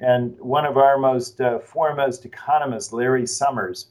And 0.00 0.38
one 0.40 0.64
of 0.64 0.76
our 0.76 0.98
most 0.98 1.40
uh, 1.40 1.60
foremost 1.60 2.24
economists, 2.24 2.92
Larry 2.92 3.26
Summers, 3.26 3.88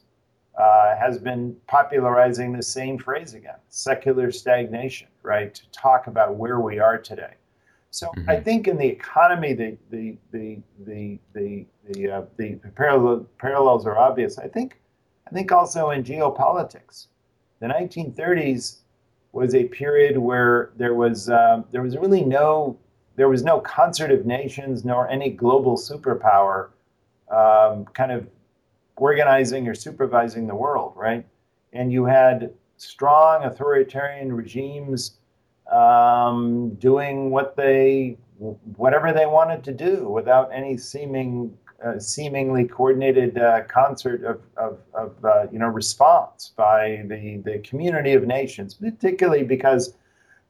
uh, 0.58 0.96
has 0.96 1.18
been 1.18 1.56
popularizing 1.66 2.52
the 2.52 2.62
same 2.62 2.98
phrase 2.98 3.32
again 3.32 3.56
secular 3.70 4.30
stagnation, 4.30 5.08
right? 5.22 5.54
To 5.54 5.62
talk 5.70 6.08
about 6.08 6.36
where 6.36 6.60
we 6.60 6.78
are 6.78 6.98
today. 6.98 7.34
So 7.90 8.08
mm-hmm. 8.08 8.28
I 8.28 8.40
think 8.40 8.68
in 8.68 8.76
the 8.76 8.86
economy, 8.86 9.54
the 9.54 9.76
the 9.90 10.16
the 10.30 10.58
the 10.84 11.18
the 11.34 11.66
the, 11.88 12.10
uh, 12.10 12.22
the 12.36 12.56
parallel, 12.74 13.26
parallels 13.38 13.86
are 13.86 13.96
obvious. 13.96 14.38
I 14.38 14.48
think 14.48 14.78
I 15.32 15.34
think 15.34 15.50
also 15.50 15.90
in 15.90 16.04
geopolitics, 16.04 17.06
the 17.60 17.66
1930s 17.66 18.80
was 19.32 19.54
a 19.54 19.64
period 19.64 20.18
where 20.18 20.72
there 20.76 20.92
was 20.92 21.30
um, 21.30 21.64
there 21.72 21.80
was 21.80 21.96
really 21.96 22.22
no 22.22 22.76
there 23.16 23.30
was 23.30 23.42
no 23.42 23.58
concert 23.60 24.10
of 24.10 24.26
nations 24.26 24.84
nor 24.84 25.08
any 25.08 25.30
global 25.30 25.78
superpower 25.78 26.68
um, 27.30 27.86
kind 27.94 28.12
of 28.12 28.26
organizing 28.96 29.66
or 29.68 29.74
supervising 29.74 30.46
the 30.46 30.54
world, 30.54 30.92
right? 30.96 31.24
And 31.72 31.90
you 31.90 32.04
had 32.04 32.52
strong 32.76 33.44
authoritarian 33.44 34.34
regimes 34.34 35.16
um, 35.72 36.74
doing 36.74 37.30
what 37.30 37.56
they, 37.56 38.18
whatever 38.76 39.14
they 39.14 39.24
wanted 39.24 39.64
to 39.64 39.72
do, 39.72 40.08
without 40.08 40.50
any 40.52 40.76
seeming, 40.76 41.56
uh, 41.84 41.98
seemingly 41.98 42.64
coordinated 42.64 43.38
uh, 43.38 43.62
concert 43.64 44.24
of, 44.24 44.40
of, 44.56 44.78
of 44.94 45.24
uh, 45.24 45.46
you 45.50 45.58
know, 45.58 45.68
response 45.68 46.52
by 46.56 47.02
the 47.06 47.38
the 47.44 47.58
community 47.60 48.12
of 48.12 48.26
nations, 48.26 48.74
particularly 48.74 49.44
because 49.44 49.94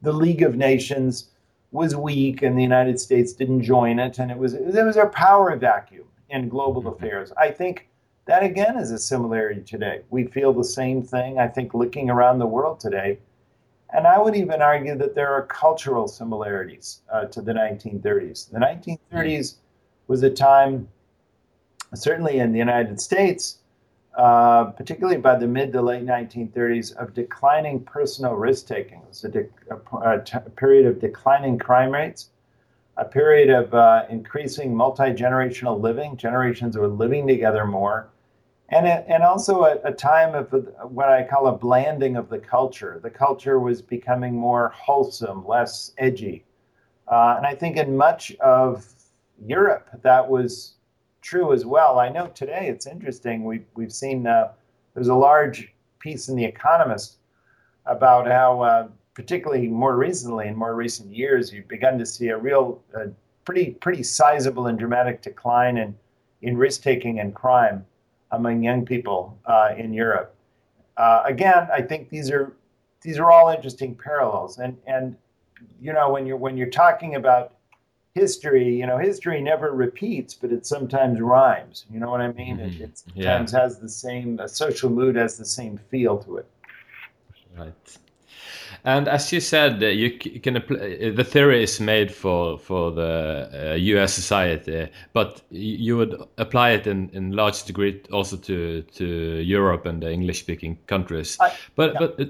the 0.03 0.13
League 0.13 0.43
of 0.43 0.57
Nations 0.57 1.31
was 1.71 1.97
weak 1.97 2.43
and 2.43 2.57
the 2.59 2.63
United 2.63 3.01
States 3.01 3.33
didn't 3.33 3.63
join 3.63 3.99
it, 3.99 4.19
and 4.19 4.31
it 4.31 4.39
was 4.39 4.53
there 4.53 4.85
was 4.85 4.97
a 4.97 5.07
power 5.07 5.57
vacuum 5.57 6.07
in 6.29 6.49
global 6.49 6.83
mm-hmm. 6.83 7.03
affairs. 7.03 7.33
I 7.39 7.51
think 7.51 7.89
that 8.27 8.43
again 8.43 8.79
is 8.79 8.91
a 8.91 8.99
similarity 8.99 9.63
today. 9.63 10.03
We 10.11 10.25
feel 10.25 10.53
the 10.53 10.65
same 10.65 11.03
thing, 11.03 11.39
I 11.39 11.49
think, 11.49 11.75
looking 11.75 12.11
around 12.11 12.39
the 12.39 12.47
world 12.47 12.79
today. 12.79 13.19
And 13.95 14.07
I 14.07 14.19
would 14.19 14.35
even 14.35 14.63
argue 14.63 14.97
that 14.97 15.15
there 15.15 15.33
are 15.35 15.43
cultural 15.47 16.09
similarities 16.09 17.01
uh, 17.13 17.27
to 17.27 17.43
the 17.43 17.53
1930s. 17.53 18.51
The 18.51 18.59
1930s 18.59 19.57
was 20.07 20.23
a 20.23 20.31
time, 20.31 20.89
certainly 21.95 22.39
in 22.39 22.53
the 22.53 22.59
United 22.59 23.01
States, 23.01 23.59
uh, 24.17 24.65
particularly 24.65 25.19
by 25.19 25.37
the 25.37 25.47
mid 25.47 25.73
to 25.73 25.83
late 25.83 26.05
1930s, 26.05 26.95
of 26.97 27.15
declining 27.15 27.81
personal 27.85 28.35
risk 28.35 28.67
taking. 28.67 28.99
It 28.99 29.09
was 29.09 29.25
a, 29.25 29.29
de- 29.29 30.51
period 30.57 30.87
of 30.87 31.01
declining 31.01 31.59
crime 31.59 31.91
rates, 31.91 32.31
a 32.97 33.05
period 33.05 33.51
of 33.51 33.73
uh, 33.75 34.05
increasing 34.11 34.75
multi 34.75 35.13
generational 35.13 35.81
living. 35.81 36.17
Generations 36.17 36.77
were 36.77 36.89
living 36.89 37.27
together 37.27 37.67
more 37.67 38.09
and 38.73 38.87
and 38.87 39.23
also 39.23 39.65
a, 39.65 39.77
a, 39.85 39.93
time 39.93 40.35
of 40.35 40.51
what 40.91 41.11
I 41.11 41.23
call 41.23 41.47
a 41.47 41.53
blanding 41.53 42.17
of 42.17 42.29
the 42.31 42.39
culture. 42.39 42.99
The 43.03 43.11
culture 43.11 43.61
was 43.61 43.83
becoming 43.83 44.35
more 44.35 44.71
wholesome, 44.71 45.47
less 45.47 45.93
edgy, 45.99 46.45
uh, 47.07 47.35
and 47.37 47.47
I 47.47 47.55
think 47.55 47.77
in 47.77 47.97
much 47.97 48.35
of 48.37 48.89
Europe 49.45 49.89
that 50.03 50.27
was 50.27 50.75
true 51.23 51.53
as 51.53 51.65
well. 51.65 51.99
I 51.99 52.09
know 52.09 52.27
today 52.29 52.69
it's 52.69 52.87
interesting. 52.87 53.45
We've 53.45 53.65
we've 53.75 53.93
seen 53.93 54.27
uh, 54.27 54.53
there's 54.95 55.09
a 55.09 55.15
large 55.15 55.73
piece 55.99 56.29
in 56.29 56.37
the 56.37 56.45
Economist 56.45 57.17
about 57.87 58.27
how, 58.27 58.61
uh, 58.61 58.89
particularly 59.15 59.69
more 59.69 59.97
recently, 59.97 60.49
in 60.49 60.57
more 60.57 60.75
recent 60.75 61.15
years, 61.15 61.53
you've 61.53 61.69
begun 61.69 61.99
to 61.99 62.07
see 62.07 62.29
a 62.29 62.37
real, 62.37 62.81
uh, 62.97 63.07
pretty 63.45 63.71
pretty 63.71 64.03
sizable 64.03 64.67
and 64.67 64.79
dramatic 64.79 65.23
decline 65.23 65.79
in 65.79 65.97
in 66.43 66.57
risk 66.57 66.83
taking 66.83 67.21
and 67.21 67.35
crime 67.35 67.87
among 68.33 68.63
young 68.63 68.85
people 68.85 69.39
uh, 69.47 69.71
in 69.77 69.93
Europe. 69.93 70.35
Uh, 70.97 71.23
again, 71.25 71.69
I 71.73 71.83
think 71.83 72.11
these 72.11 72.31
are 72.31 72.53
these 73.01 73.19
are 73.19 73.31
all 73.31 73.49
interesting 73.49 73.95
parallels, 73.95 74.59
and 74.59 74.77
and 74.87 75.17
you 75.81 75.93
know 75.93 76.11
when 76.11 76.27
you're 76.27 76.37
when 76.37 76.57
you're 76.57 76.71
talking 76.71 77.15
about 77.15 77.55
history, 78.15 78.77
you 78.77 78.87
know 78.87 78.99
history 78.99 79.41
never 79.41 79.73
repeats, 79.73 80.35
but 80.35 80.53
it 80.53 80.67
sometimes 80.67 81.21
rhymes. 81.21 81.87
You 81.91 82.01
know 82.01 82.11
what 82.11 82.21
I 82.21 82.33
mean? 82.33 82.59
Mm-hmm. 82.59 82.83
It, 82.83 82.91
it, 82.91 82.99
sometimes 82.99 83.53
yeah. 83.53 83.61
has 83.61 83.79
the 83.79 83.89
same 83.89 84.41
social 84.47 84.91
mood 84.91 85.17
has 85.17 85.37
the 85.39 85.45
same 85.45 85.79
feel 85.91 86.19
to 86.19 86.39
it. 86.39 86.47
Right. 87.57 87.99
And 88.85 89.07
as 89.07 89.33
you 89.33 89.41
said, 89.41 89.83
uh, 89.83 89.87
you 89.87 90.19
can 90.19 90.57
uh, 90.57 90.61
the 90.69 91.25
theory 91.25 91.63
is 91.63 91.79
made 91.81 92.13
for 92.13 92.59
for 92.59 92.91
the 92.91 93.73
uh, 93.73 93.75
U.S. 93.75 94.13
society, 94.13 94.89
but 95.13 95.43
you 95.51 95.97
would 95.97 96.21
apply 96.39 96.71
it 96.71 96.87
in, 96.87 97.09
in 97.13 97.33
large 97.33 97.63
degree 97.65 98.03
also 98.13 98.37
to 98.39 98.83
to 98.83 99.07
Europe 99.07 99.87
and 99.87 100.03
the 100.03 100.11
English-speaking 100.11 100.79
countries. 100.87 101.37
I, 101.41 101.53
but 101.77 101.93
yeah. 101.93 101.99
but 102.01 102.21
uh, 102.21 102.25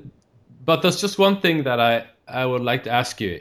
but 0.64 0.82
there's 0.82 1.00
just 1.00 1.18
one 1.18 1.40
thing 1.40 1.62
that 1.62 1.80
I 1.80 2.06
I 2.28 2.44
would 2.44 2.62
like 2.62 2.84
to 2.84 2.90
ask 2.90 3.18
you, 3.20 3.40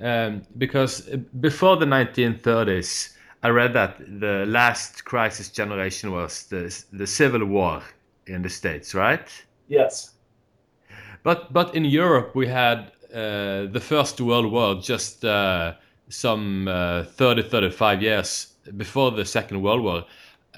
um, 0.00 0.42
because 0.56 1.00
before 1.40 1.76
the 1.76 1.86
1930s, 1.86 3.14
I 3.42 3.48
read 3.48 3.72
that 3.74 3.98
the 3.98 4.44
last 4.46 5.04
crisis 5.04 5.48
generation 5.48 6.10
was 6.12 6.44
the 6.44 6.74
the 6.92 7.06
Civil 7.06 7.44
War 7.44 7.82
in 8.26 8.42
the 8.42 8.48
states, 8.48 8.94
right? 8.94 9.28
Yes. 9.68 10.14
But 11.22 11.52
but 11.52 11.74
in 11.74 11.84
Europe 11.84 12.34
we 12.34 12.46
had 12.46 12.92
uh, 13.12 13.66
the 13.72 13.80
First 13.80 14.20
World 14.20 14.52
War 14.52 14.74
just 14.80 15.24
uh, 15.24 15.74
some 16.08 16.68
uh, 16.68 17.04
30 17.04 17.42
35 17.42 18.02
years 18.02 18.54
before 18.76 19.10
the 19.10 19.24
Second 19.24 19.62
World 19.62 19.82
War. 19.82 20.04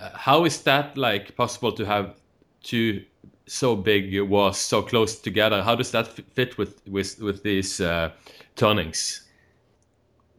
Uh, 0.00 0.10
how 0.14 0.44
is 0.44 0.62
that 0.62 0.96
like 0.96 1.36
possible 1.36 1.72
to 1.72 1.84
have 1.84 2.14
two 2.62 3.02
so 3.46 3.74
big 3.76 4.20
wars 4.22 4.56
so 4.56 4.82
close 4.82 5.18
together? 5.18 5.62
How 5.62 5.74
does 5.74 5.90
that 5.90 6.06
fit 6.06 6.56
with 6.56 6.80
with 6.86 7.20
with 7.20 7.42
these 7.42 7.80
uh, 7.80 8.10
turnings? 8.56 9.26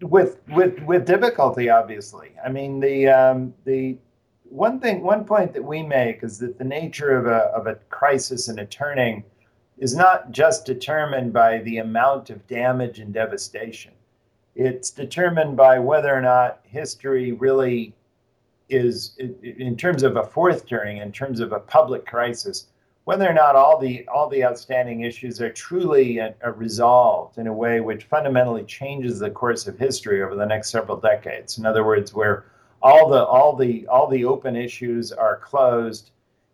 With 0.02 0.42
with 0.50 0.82
with 0.84 1.06
difficulty, 1.06 1.70
obviously. 1.70 2.32
I 2.44 2.50
mean 2.50 2.80
the 2.80 3.08
um, 3.08 3.54
the 3.66 3.98
one 4.44 4.80
thing 4.80 5.02
one 5.02 5.26
point 5.26 5.54
that 5.54 5.64
we 5.64 5.84
make 5.84 6.24
is 6.24 6.40
that 6.40 6.58
the 6.58 6.64
nature 6.64 7.18
of 7.18 7.28
a 7.28 7.52
of 7.56 7.68
a 7.68 7.76
crisis 7.90 8.48
and 8.48 8.60
a 8.60 8.66
turning 8.66 9.24
is 9.78 9.96
not 9.96 10.32
just 10.32 10.66
determined 10.66 11.34
by 11.34 11.60
the 11.60 11.78
amount 11.78 12.30
of 12.30 12.46
damage 12.48 13.00
and 13.00 13.14
devastation. 13.14 13.92
It's 14.56 14.92
determined 14.92 15.56
by 15.56 15.80
whether 15.80 16.14
or 16.14 16.22
not 16.22 16.60
history 16.64 17.32
really 17.32 17.94
is, 18.70 19.18
in 19.18 19.76
terms 19.76 20.04
of 20.04 20.18
a 20.18 20.24
fourth 20.24 20.68
turning, 20.68 20.98
in 20.98 21.12
terms 21.12 21.40
of 21.40 21.52
a 21.52 21.60
public 21.60 22.06
crisis, 22.06 22.68
whether 23.12 23.30
or 23.30 23.34
not 23.34 23.58
all 23.58 23.78
the 23.78 24.08
all 24.08 24.30
the 24.30 24.42
outstanding 24.42 25.02
issues 25.02 25.42
are 25.42 25.52
truly 25.52 26.20
a, 26.20 26.34
a 26.44 26.52
resolved 26.54 27.38
in 27.38 27.48
a 27.48 27.54
way 27.54 27.82
which 27.82 28.06
fundamentally 28.06 28.64
changes 28.64 29.20
the 29.20 29.30
course 29.30 29.68
of 29.68 29.78
history 29.78 30.24
over 30.24 30.34
the 30.34 30.46
next 30.46 30.70
several 30.70 30.96
decades. 30.96 31.58
In 31.58 31.66
other 31.66 31.84
words, 31.84 32.14
where 32.14 32.46
all 32.82 33.10
the 33.10 33.26
all 33.26 33.54
the 33.54 33.86
all 33.88 34.08
the 34.08 34.24
open 34.24 34.56
issues 34.56 35.12
are 35.12 35.36
closed 35.36 36.12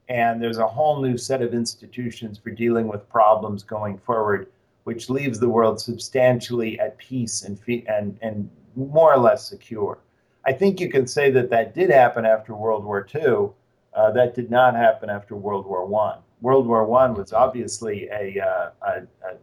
and 0.10 0.42
there's 0.42 0.58
a 0.58 0.66
whole 0.66 1.00
new 1.00 1.16
set 1.16 1.44
of 1.44 1.54
institutions 1.54 2.40
for 2.40 2.50
dealing 2.50 2.88
with 2.88 3.08
problems 3.08 3.62
going 3.62 4.00
forward, 4.00 4.48
which 4.86 5.12
leaves 5.12 5.40
the 5.40 5.48
world 5.48 5.80
substantially 5.80 6.80
at 6.80 6.98
peace 6.98 7.44
and, 7.44 7.60
and, 7.88 8.18
and 8.24 8.50
more 8.76 9.14
or 9.14 9.20
less 9.20 9.48
secure. 9.48 10.00
I 10.44 10.54
think 10.54 10.80
you 10.80 10.90
can 10.90 11.06
say 11.06 11.30
that 11.30 11.52
that 11.52 11.76
did 11.76 11.92
happen 11.92 12.26
after 12.26 12.56
World 12.56 12.84
War 12.84 13.08
II. 13.14 13.50
Uh, 13.94 14.10
that 14.14 14.34
did 14.34 14.50
not 14.50 14.74
happen 14.74 15.08
after 15.08 15.36
World 15.36 15.68
War 15.68 15.86
One. 15.86 16.18
World 16.42 16.68
War 16.68 16.86
One 16.86 17.16
was 17.16 17.34
obviously 17.34 18.08
a, 18.10 18.40
uh, 18.40 18.70
a, 18.82 19.02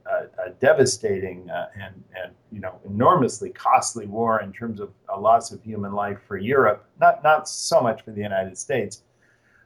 a, 0.08 0.46
a, 0.46 0.50
devastating 0.60 1.50
uh, 1.50 1.66
and, 1.74 1.94
and 2.16 2.32
you 2.52 2.60
know 2.60 2.78
enormously 2.84 3.50
costly 3.50 4.06
war 4.06 4.42
in 4.42 4.52
terms 4.52 4.78
of 4.80 4.90
a 5.08 5.18
loss 5.18 5.50
of 5.50 5.62
human 5.62 5.92
life 5.92 6.18
for 6.28 6.36
Europe. 6.36 6.86
Not 7.00 7.24
not 7.24 7.48
so 7.48 7.80
much 7.80 8.04
for 8.04 8.12
the 8.12 8.20
United 8.20 8.56
States, 8.56 9.02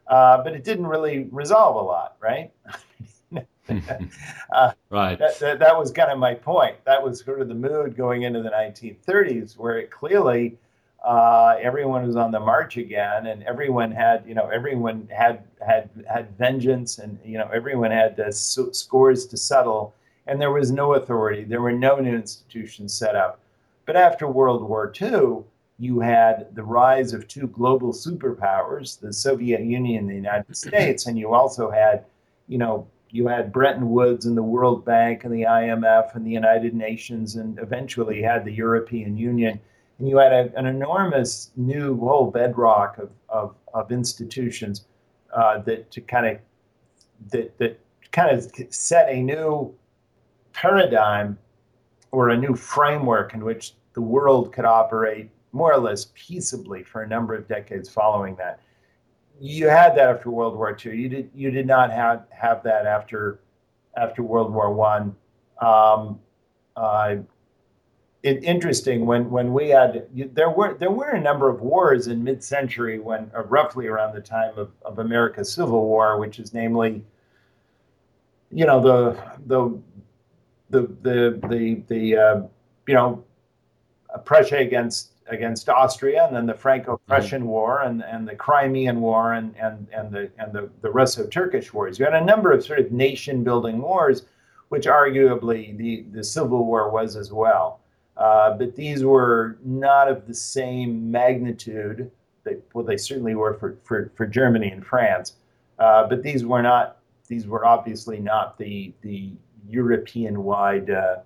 uh, 0.07 0.43
but 0.43 0.55
it 0.55 0.65
didn't 0.65 0.87
really 0.87 1.29
resolve 1.31 1.77
a 1.77 1.83
lot, 1.83 2.17
right? 2.21 2.51
uh, 4.53 4.73
right. 4.91 5.19
That, 5.19 5.39
that, 5.39 5.59
that, 5.59 5.77
was 5.77 5.93
kind 5.93 6.11
of 6.11 6.19
my 6.19 6.35
point. 6.35 6.77
That 6.87 7.03
was 7.03 7.23
sort 7.23 7.43
of 7.43 7.49
the 7.49 7.55
mood 7.55 7.97
going 7.97 8.23
into 8.23 8.43
the 8.43 8.51
1930s, 8.51 9.59
where 9.59 9.79
it 9.79 9.91
clearly 9.91 10.57
uh, 11.05 11.57
everyone 11.61 12.07
was 12.07 12.17
on 12.17 12.31
the 12.31 12.41
march 12.41 12.77
again, 12.77 13.27
and 13.27 13.43
everyone 13.45 13.91
had, 13.93 14.25
you 14.27 14.35
know, 14.35 14.49
everyone 14.49 15.09
had 15.11 15.45
had 15.67 15.91
had 16.09 16.37
vengeance, 16.37 16.99
and 16.99 17.19
you 17.25 17.39
know, 17.39 17.49
everyone 17.53 17.91
had 17.91 18.19
uh, 18.21 18.31
scores 18.31 19.27
to 19.27 19.37
settle, 19.37 19.95
and 20.27 20.41
there 20.41 20.53
was 20.53 20.71
no 20.71 20.95
authority. 20.95 21.45
There 21.45 21.63
were 21.63 21.73
no 21.73 21.97
new 21.97 22.15
institutions 22.15 22.95
set 22.95 23.15
up. 23.15 23.41
But 23.87 23.97
after 23.97 24.29
World 24.29 24.69
War 24.69 24.93
II 25.01 25.45
you 25.79 26.01
had 26.01 26.55
the 26.55 26.63
rise 26.63 27.13
of 27.13 27.29
two 27.29 27.47
global 27.47 27.93
superpowers, 27.93 28.99
the 28.99 29.13
Soviet 29.13 29.61
Union 29.61 30.01
and 30.01 30.11
the 30.11 30.15
United 30.15 30.57
States, 30.57 31.07
and 31.07 31.19
you 31.19 31.33
also 31.33 31.71
had, 31.71 32.05
you 32.49 32.59
know, 32.59 32.87
you 33.11 33.27
had 33.29 33.53
Bretton 33.53 33.89
Woods 33.91 34.27
and 34.27 34.37
the 34.37 34.43
World 34.43 34.85
Bank 34.85 35.25
and 35.25 35.33
the 35.33 35.43
IMF 35.43 36.15
and 36.15 36.27
the 36.27 36.31
United 36.31 36.75
Nations, 36.75 37.37
and 37.37 37.59
eventually 37.59 38.21
had 38.21 38.45
the 38.45 38.53
European 38.53 39.17
Union. 39.17 39.61
And 39.99 40.09
you 40.09 40.19
had 40.19 40.33
a, 40.33 40.53
an 40.57 40.67
enormous 40.67 41.51
new 41.57 41.99
whole 41.99 42.31
bedrock 42.31 42.99
of, 42.99 43.11
of, 43.29 43.55
of 43.75 43.91
institutions 43.91 44.85
uh, 45.35 45.59
that 45.59 45.91
to 45.91 46.01
kind 46.01 46.27
of 46.27 46.39
that, 47.31 47.57
that 47.59 47.81
kind 48.13 48.31
of 48.37 48.51
set 48.71 49.09
a 49.09 49.21
new 49.21 49.75
paradigm 50.53 51.39
or 52.11 52.31
a 52.31 52.37
new 52.37 52.55
framework 52.55 53.35
in 53.35 53.45
which 53.45 53.75
the 53.95 54.01
world 54.01 54.53
could 54.53 54.65
operate 54.65 55.31
more 55.53 55.73
or 55.73 55.79
less 55.79 56.09
peaceably 56.15 56.83
for 56.83 57.03
a 57.03 57.09
number 57.09 57.35
of 57.35 57.49
decades 57.49 57.89
following 57.89 58.37
that. 58.37 58.61
You 59.41 59.69
had 59.69 59.95
that 59.97 60.09
after 60.09 60.31
World 60.31 60.57
War 60.57 60.77
II. 60.85 60.97
You 60.97 61.09
did 61.09 61.31
you 61.35 61.51
did 61.51 61.67
not 61.67 61.93
have 61.93 62.25
have 62.31 62.63
that 62.65 62.87
after 62.87 63.41
after 63.97 64.23
World 64.23 64.53
War 64.53 64.73
One. 64.73 65.15
Um, 65.61 66.21
uh, 66.77 67.17
it, 68.23 68.43
interesting 68.43 69.07
when 69.07 69.31
when 69.31 69.53
we 69.53 69.69
had 69.69 70.07
there 70.13 70.51
were 70.51 70.75
there 70.75 70.91
were 70.91 71.11
a 71.11 71.21
number 71.21 71.49
of 71.49 71.61
wars 71.61 72.09
in 72.09 72.25
mid-century 72.25 72.99
when 72.99 73.31
uh, 73.37 73.45
roughly 73.45 73.87
around 73.87 74.15
the 74.15 74.21
time 74.21 74.53
of, 74.57 74.71
of 74.83 74.99
America's 74.99 75.53
Civil 75.53 75.87
War, 75.87 76.19
which 76.19 76.39
is 76.39 76.53
namely, 76.53 77.05
you 78.51 78.67
know 78.67 78.81
the 78.81 79.23
the 79.47 79.81
the 80.71 80.83
the 81.03 81.49
the, 81.49 81.83
the 81.89 82.17
uh, 82.17 82.43
you 82.87 82.95
know 82.95 83.25
Prussia 84.25 84.59
against 84.59 85.13
against 85.29 85.69
Austria, 85.69 86.27
and 86.27 86.35
then 86.35 86.47
the 86.47 86.55
Franco-Prussian 86.55 87.43
mm-hmm. 87.43 87.51
War, 87.51 87.83
and, 87.83 88.03
and 88.03 88.27
the 88.27 88.35
Crimean 88.35 89.01
War, 89.01 89.35
and 89.35 89.55
and 89.61 89.87
and 89.93 90.11
the 90.11 90.31
and 90.39 90.53
the, 90.53 90.71
the 90.81 90.91
Russo-Turkish 90.91 91.73
wars. 91.73 91.99
You 91.99 92.07
had 92.07 92.15
a 92.15 92.25
number 92.25 92.51
of 92.51 92.65
sort 92.65 92.81
of 92.81 92.91
nation-building 92.91 93.81
wars, 93.81 94.25
which 94.71 94.87
arguably 94.87 95.77
the 95.77 96.05
the 96.13 96.25
Civil 96.25 96.65
War 96.65 96.91
was 96.91 97.15
as 97.15 97.33
well. 97.33 97.81
Uh, 98.19 98.53
but 98.55 98.75
these 98.75 99.05
were 99.05 99.57
not 99.65 100.09
of 100.09 100.27
the 100.27 100.35
same 100.35 101.11
magnitude. 101.11 102.11
They, 102.43 102.57
well, 102.75 102.85
they 102.85 102.97
certainly 102.97 103.37
were 103.37 103.55
for, 103.55 103.79
for, 103.85 104.11
for 104.17 104.27
Germany 104.27 104.71
and 104.71 104.85
France, 104.85 105.35
uh, 105.79 106.07
but 106.09 106.23
these 106.23 106.45
were 106.45 106.63
not. 106.63 106.97
These 107.29 107.47
were 107.47 107.65
obviously 107.65 108.19
not 108.19 108.59
the 108.59 108.93
the 109.03 109.33
European-wide 109.69 110.91
uh, 110.91 111.17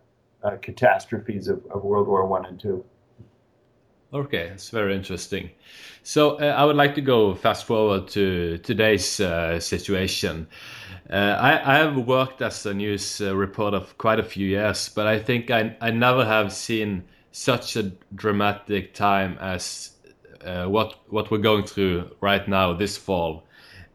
uh 0.43 0.57
catastrophes 0.61 1.49
of, 1.49 1.65
of 1.71 1.85
World 1.85 2.09
War 2.09 2.27
One 2.27 2.45
and 2.45 2.61
Two. 2.61 2.85
Okay, 4.15 4.49
that's 4.51 4.69
very 4.69 4.95
interesting. 4.95 5.51
So 6.03 6.37
uh, 6.37 6.55
I 6.55 6.67
would 6.67 6.77
like 6.77 6.95
to 6.97 7.01
go 7.01 7.35
fast 7.35 7.65
forward 7.65 8.09
to 8.09 8.59
today's 8.59 9.21
uh, 9.21 9.59
situation. 9.59 10.49
Uh, 11.09 11.37
I, 11.41 11.75
I, 11.75 11.79
have 11.79 11.97
worked 11.97 12.43
as 12.43 12.67
a 12.67 12.75
news 12.75 13.23
uh, 13.23 13.35
reporter 13.35 13.81
for 13.81 13.95
quite 13.95 14.21
a 14.21 14.23
few 14.23 14.47
years, 14.47 14.91
but 14.91 15.07
I 15.07 15.19
think 15.19 15.51
I, 15.51 15.75
I 15.81 15.91
never 15.91 16.27
have 16.27 16.53
seen 16.53 17.05
such 17.31 17.77
a 17.77 17.91
dramatic 18.15 18.93
time 18.93 19.39
as 19.41 19.93
uh, 20.45 20.67
what 20.67 20.97
what 21.09 21.31
we're 21.31 21.39
going 21.39 21.65
through 21.65 22.11
right 22.21 22.47
now 22.47 22.75
this 22.75 22.99
fall 22.99 23.45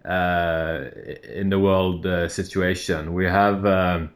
uh, 0.03 0.85
in 1.31 1.49
the 1.49 1.59
world 1.59 2.07
situation. 2.31 3.13
We 3.13 3.25
have. 3.25 3.65
Um, 3.67 4.09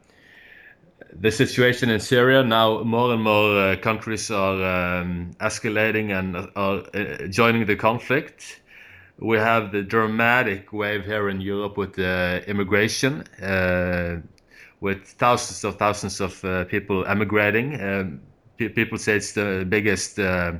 the 1.20 1.30
situation 1.30 1.90
in 1.90 2.00
Syria 2.00 2.42
now, 2.42 2.82
more 2.82 3.12
and 3.12 3.22
more 3.22 3.58
uh, 3.58 3.76
countries 3.76 4.30
are 4.30 5.00
um, 5.00 5.32
escalating 5.40 6.16
and 6.18 6.36
are 6.56 6.82
uh, 6.94 7.26
joining 7.28 7.66
the 7.66 7.76
conflict. 7.76 8.60
We 9.18 9.36
have 9.38 9.72
the 9.72 9.82
dramatic 9.82 10.72
wave 10.72 11.04
here 11.04 11.28
in 11.28 11.40
Europe 11.40 11.76
with 11.76 11.94
the 11.94 12.42
immigration, 12.46 13.22
uh, 13.42 14.20
with 14.80 15.06
thousands 15.06 15.64
of 15.64 15.78
thousands 15.78 16.20
of 16.20 16.44
uh, 16.44 16.64
people 16.64 17.04
emigrating. 17.06 17.80
Um, 17.80 18.20
people 18.56 18.98
say 18.98 19.16
it's 19.16 19.32
the 19.32 19.66
biggest 19.68 20.18
uh, 20.18 20.52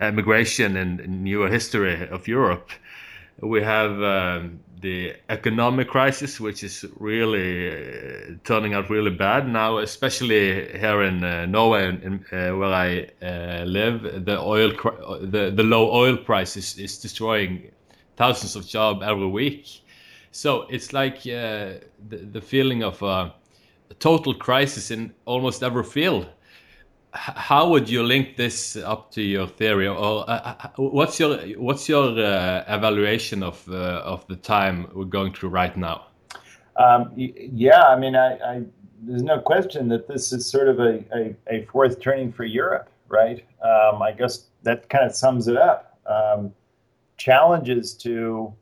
immigration 0.00 0.76
in, 0.76 1.00
in 1.00 1.22
newer 1.22 1.48
history 1.48 2.08
of 2.08 2.26
Europe. 2.26 2.70
We 3.40 3.62
have 3.62 4.02
um, 4.02 4.60
the 4.84 5.14
economic 5.30 5.88
crisis, 5.88 6.38
which 6.38 6.62
is 6.62 6.84
really 7.00 7.70
uh, 7.70 8.34
turning 8.44 8.74
out 8.74 8.90
really 8.90 9.10
bad 9.10 9.48
now, 9.48 9.78
especially 9.78 10.68
here 10.78 11.02
in 11.02 11.24
uh, 11.24 11.46
Norway, 11.46 11.88
in, 11.88 12.22
uh, 12.30 12.54
where 12.54 12.74
I 12.86 13.64
live. 13.64 14.26
The 14.26 14.38
oil, 14.38 14.72
the, 15.22 15.50
the 15.56 15.62
low 15.62 15.90
oil 15.90 16.18
price 16.18 16.58
is, 16.58 16.78
is 16.78 16.98
destroying 16.98 17.70
thousands 18.16 18.56
of 18.56 18.66
jobs 18.66 19.02
every 19.02 19.26
week. 19.26 19.64
So 20.32 20.66
it's 20.68 20.92
like 20.92 21.22
the, 21.22 21.80
the 22.08 22.42
feeling 22.42 22.82
of 22.84 23.00
a 23.02 23.32
total 23.98 24.34
crisis 24.34 24.90
in 24.90 25.14
almost 25.24 25.62
every 25.62 25.84
field. 25.84 26.26
How 27.14 27.68
would 27.68 27.88
you 27.88 28.02
link 28.02 28.36
this 28.36 28.76
up 28.76 29.12
to 29.12 29.22
your 29.22 29.46
theory, 29.46 29.86
or 29.86 30.28
uh, 30.28 30.56
uh, 30.60 30.68
what's 30.76 31.20
your 31.20 31.38
what's 31.58 31.88
your 31.88 32.18
uh, 32.18 32.64
evaluation 32.68 33.42
of 33.42 33.64
uh, 33.68 34.02
of 34.04 34.26
the 34.26 34.36
time 34.36 34.88
we're 34.94 35.04
going 35.04 35.32
through 35.32 35.50
right 35.50 35.76
now? 35.76 36.06
Um, 36.76 37.12
yeah, 37.14 37.84
I 37.84 37.96
mean, 37.96 38.16
I, 38.16 38.36
I, 38.38 38.62
there's 39.02 39.22
no 39.22 39.38
question 39.38 39.88
that 39.88 40.08
this 40.08 40.32
is 40.32 40.44
sort 40.44 40.68
of 40.68 40.80
a, 40.80 41.04
a, 41.14 41.36
a 41.48 41.64
fourth 41.66 42.00
turning 42.00 42.32
for 42.32 42.44
Europe, 42.44 42.88
right? 43.08 43.44
Um, 43.62 44.02
I 44.02 44.10
guess 44.10 44.46
that 44.64 44.88
kind 44.88 45.06
of 45.06 45.14
sums 45.14 45.46
it 45.46 45.56
up. 45.56 45.98
Um, 46.06 46.52
challenges 47.16 47.94
to 47.94 48.52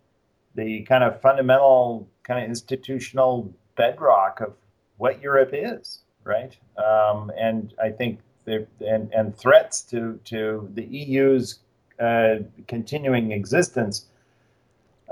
the 0.54 0.82
kind 0.82 1.02
of 1.02 1.20
fundamental, 1.22 2.06
kind 2.22 2.44
of 2.44 2.48
institutional 2.48 3.50
bedrock 3.76 4.42
of 4.42 4.52
what 4.98 5.22
Europe 5.22 5.50
is, 5.54 6.02
right? 6.24 6.54
Um, 6.76 7.32
and 7.38 7.72
I 7.82 7.88
think 7.88 8.20
and, 8.46 9.12
and 9.12 9.36
threats 9.36 9.82
to, 9.82 10.18
to 10.24 10.68
the 10.74 10.84
EU's 10.84 11.60
uh, 12.00 12.36
continuing 12.66 13.32
existence. 13.32 14.06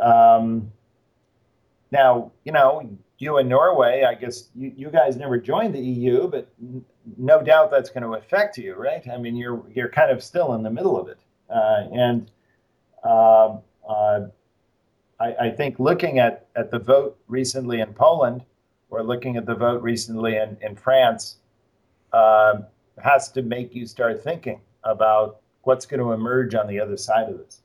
Um, 0.00 0.72
now, 1.92 2.32
you 2.44 2.52
know, 2.52 2.88
you 3.18 3.38
in 3.38 3.48
Norway, 3.48 4.04
I 4.04 4.14
guess 4.14 4.48
you, 4.56 4.72
you 4.76 4.90
guys 4.90 5.16
never 5.16 5.38
joined 5.38 5.74
the 5.74 5.80
EU, 5.80 6.28
but 6.28 6.48
n- 6.60 6.84
no 7.16 7.42
doubt 7.42 7.70
that's 7.70 7.90
going 7.90 8.02
to 8.02 8.14
affect 8.14 8.56
you, 8.56 8.74
right? 8.74 9.06
I 9.08 9.18
mean, 9.18 9.36
you're 9.36 9.62
you're 9.74 9.88
kind 9.88 10.10
of 10.10 10.22
still 10.22 10.54
in 10.54 10.62
the 10.62 10.70
middle 10.70 10.98
of 10.98 11.08
it, 11.08 11.18
uh, 11.50 11.86
and 11.92 12.30
uh, 13.04 13.56
uh, 13.88 14.26
I, 15.20 15.34
I, 15.34 15.50
think 15.50 15.78
looking 15.78 16.18
at, 16.18 16.46
at 16.56 16.70
the 16.70 16.78
vote 16.78 17.18
recently 17.28 17.80
in 17.80 17.92
Poland, 17.92 18.44
or 18.90 19.02
looking 19.02 19.36
at 19.36 19.46
the 19.46 19.54
vote 19.54 19.82
recently 19.82 20.36
in 20.36 20.56
in 20.62 20.74
France, 20.74 21.36
uh, 22.12 22.60
has 23.02 23.30
to 23.32 23.42
make 23.42 23.74
you 23.74 23.86
start 23.86 24.22
thinking 24.22 24.60
about 24.84 25.40
what's 25.62 25.86
going 25.86 26.00
to 26.00 26.12
emerge 26.12 26.54
on 26.54 26.66
the 26.66 26.80
other 26.80 26.96
side 26.96 27.28
of 27.28 27.38
this. 27.38 27.62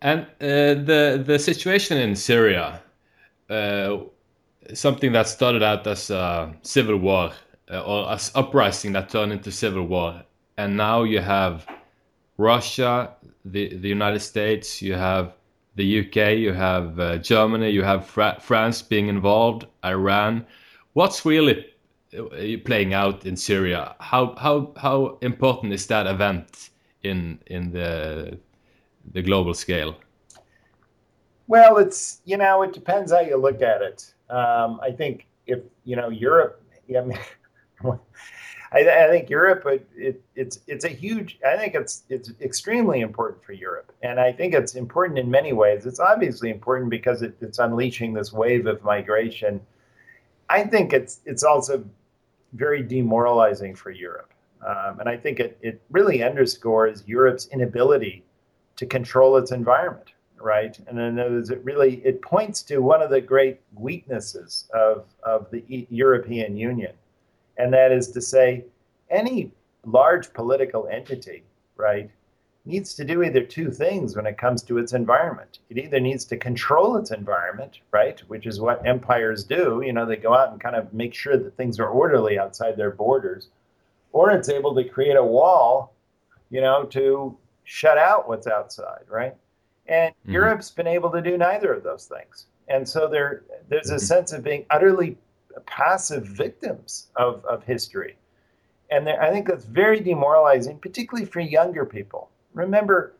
And 0.00 0.22
uh, 0.40 0.82
the 0.84 1.22
the 1.24 1.38
situation 1.38 1.96
in 1.96 2.16
Syria, 2.16 2.82
uh, 3.48 3.98
something 4.74 5.12
that 5.12 5.28
started 5.28 5.62
out 5.62 5.86
as 5.86 6.10
a 6.10 6.52
civil 6.62 6.96
war 6.96 7.30
uh, 7.70 7.80
or 7.82 8.10
as 8.10 8.32
uprising 8.34 8.92
that 8.94 9.10
turned 9.10 9.32
into 9.32 9.52
civil 9.52 9.86
war, 9.86 10.22
and 10.56 10.76
now 10.76 11.04
you 11.04 11.20
have 11.20 11.66
Russia, 12.36 13.14
the 13.44 13.76
the 13.76 13.88
United 13.88 14.20
States, 14.20 14.82
you 14.82 14.94
have 14.94 15.34
the 15.76 16.00
UK, 16.00 16.36
you 16.36 16.52
have 16.52 16.98
uh, 16.98 17.18
Germany, 17.18 17.70
you 17.70 17.82
have 17.84 18.04
Fra 18.06 18.36
France 18.40 18.82
being 18.82 19.08
involved, 19.08 19.66
Iran. 19.84 20.44
What's 20.94 21.24
really 21.24 21.71
playing 22.64 22.94
out 22.94 23.24
in 23.24 23.36
Syria. 23.36 23.94
How 24.00 24.34
how 24.36 24.72
how 24.76 25.18
important 25.20 25.72
is 25.72 25.86
that 25.86 26.06
event 26.06 26.70
in 27.02 27.38
in 27.46 27.72
the 27.72 28.38
the 29.12 29.22
global 29.22 29.54
scale? 29.54 29.96
Well, 31.46 31.78
it's 31.78 32.20
you 32.24 32.36
know 32.36 32.62
it 32.62 32.72
depends 32.72 33.12
how 33.12 33.20
you 33.20 33.36
look 33.36 33.62
at 33.62 33.82
it. 33.82 34.12
Um, 34.30 34.80
I 34.82 34.90
think 34.90 35.26
if 35.46 35.60
you 35.84 35.96
know 35.96 36.08
Europe, 36.08 36.62
I, 36.96 37.00
mean, 37.00 37.18
I, 38.72 38.78
I, 38.78 39.08
think 39.08 39.28
Europe, 39.28 39.64
it, 39.66 39.86
it, 39.96 40.22
it's 40.34 40.60
it's 40.66 40.84
a 40.84 40.88
huge. 40.88 41.38
I 41.46 41.56
think 41.56 41.74
it's 41.74 42.04
it's 42.08 42.32
extremely 42.40 43.00
important 43.00 43.42
for 43.42 43.52
Europe, 43.52 43.92
and 44.02 44.20
I 44.20 44.32
think 44.32 44.54
it's 44.54 44.74
important 44.74 45.18
in 45.18 45.30
many 45.30 45.52
ways. 45.52 45.86
It's 45.86 46.00
obviously 46.00 46.50
important 46.50 46.90
because 46.90 47.22
it, 47.22 47.36
it's 47.40 47.58
unleashing 47.58 48.12
this 48.12 48.32
wave 48.32 48.66
of 48.66 48.82
migration. 48.84 49.60
I 50.48 50.64
think 50.64 50.92
it's 50.92 51.20
it's 51.24 51.42
also 51.42 51.84
very 52.52 52.82
demoralizing 52.82 53.74
for 53.74 53.90
Europe. 53.90 54.32
Um, 54.66 55.00
and 55.00 55.08
I 55.08 55.16
think 55.16 55.40
it, 55.40 55.58
it 55.60 55.80
really 55.90 56.22
underscores 56.22 57.02
Europe's 57.06 57.48
inability 57.48 58.24
to 58.76 58.86
control 58.86 59.36
its 59.36 59.50
environment, 59.50 60.12
right? 60.40 60.78
And 60.86 60.96
then 60.96 61.18
it 61.18 61.64
really 61.64 61.96
it 62.04 62.22
points 62.22 62.62
to 62.64 62.78
one 62.78 63.02
of 63.02 63.10
the 63.10 63.20
great 63.20 63.60
weaknesses 63.74 64.68
of, 64.74 65.06
of 65.24 65.50
the 65.50 65.64
e- 65.68 65.86
European 65.90 66.56
Union, 66.56 66.92
and 67.56 67.72
that 67.72 67.92
is 67.92 68.08
to 68.12 68.20
say, 68.20 68.64
any 69.10 69.50
large 69.84 70.32
political 70.32 70.88
entity, 70.88 71.42
right, 71.76 72.10
needs 72.64 72.94
to 72.94 73.04
do 73.04 73.22
either 73.22 73.42
two 73.42 73.70
things 73.70 74.14
when 74.14 74.26
it 74.26 74.38
comes 74.38 74.62
to 74.62 74.78
its 74.78 74.92
environment. 74.92 75.58
It 75.68 75.78
either 75.78 75.98
needs 75.98 76.24
to 76.26 76.36
control 76.36 76.96
its 76.96 77.10
environment, 77.10 77.80
right, 77.90 78.20
which 78.28 78.46
is 78.46 78.60
what 78.60 78.86
empires 78.86 79.42
do. 79.42 79.82
You 79.84 79.92
know, 79.92 80.06
they 80.06 80.16
go 80.16 80.34
out 80.34 80.52
and 80.52 80.60
kind 80.60 80.76
of 80.76 80.92
make 80.94 81.12
sure 81.12 81.36
that 81.36 81.56
things 81.56 81.80
are 81.80 81.88
orderly 81.88 82.38
outside 82.38 82.76
their 82.76 82.92
borders, 82.92 83.48
or 84.12 84.30
it's 84.30 84.48
able 84.48 84.74
to 84.76 84.84
create 84.84 85.16
a 85.16 85.24
wall, 85.24 85.94
you 86.50 86.60
know, 86.60 86.84
to 86.84 87.36
shut 87.64 87.98
out 87.98 88.28
what's 88.28 88.46
outside, 88.46 89.04
right? 89.08 89.34
And 89.86 90.14
mm-hmm. 90.14 90.32
Europe's 90.32 90.70
been 90.70 90.86
able 90.86 91.10
to 91.10 91.20
do 91.20 91.36
neither 91.36 91.72
of 91.72 91.82
those 91.82 92.06
things. 92.06 92.46
And 92.68 92.88
so 92.88 93.08
there, 93.08 93.42
there's 93.68 93.90
a 93.90 93.94
mm-hmm. 93.94 94.04
sense 94.04 94.32
of 94.32 94.44
being 94.44 94.66
utterly 94.70 95.16
passive 95.66 96.24
victims 96.26 97.08
of, 97.16 97.44
of 97.44 97.64
history. 97.64 98.16
And 98.92 99.06
there, 99.06 99.20
I 99.20 99.30
think 99.30 99.48
that's 99.48 99.64
very 99.64 100.00
demoralizing, 100.00 100.78
particularly 100.78 101.26
for 101.26 101.40
younger 101.40 101.84
people 101.84 102.28
remember 102.54 103.14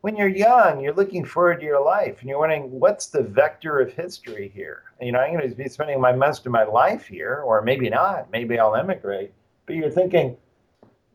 when 0.00 0.16
you're 0.16 0.28
young, 0.28 0.80
you're 0.80 0.94
looking 0.94 1.24
forward 1.24 1.60
to 1.60 1.66
your 1.66 1.84
life 1.84 2.20
and 2.20 2.28
you're 2.28 2.38
wondering, 2.38 2.70
what's 2.70 3.06
the 3.06 3.22
vector 3.22 3.80
of 3.80 3.92
history 3.92 4.50
here? 4.54 4.84
You 5.00 5.12
know, 5.12 5.18
I'm 5.18 5.36
going 5.36 5.48
to 5.48 5.56
be 5.56 5.68
spending 5.68 6.00
my 6.00 6.12
most 6.12 6.46
of 6.46 6.52
my 6.52 6.64
life 6.64 7.06
here, 7.06 7.42
or 7.44 7.62
maybe 7.62 7.88
not. 7.88 8.30
Maybe 8.30 8.58
I'll 8.58 8.76
emigrate. 8.76 9.32
But 9.66 9.76
you're 9.76 9.90
thinking, 9.90 10.36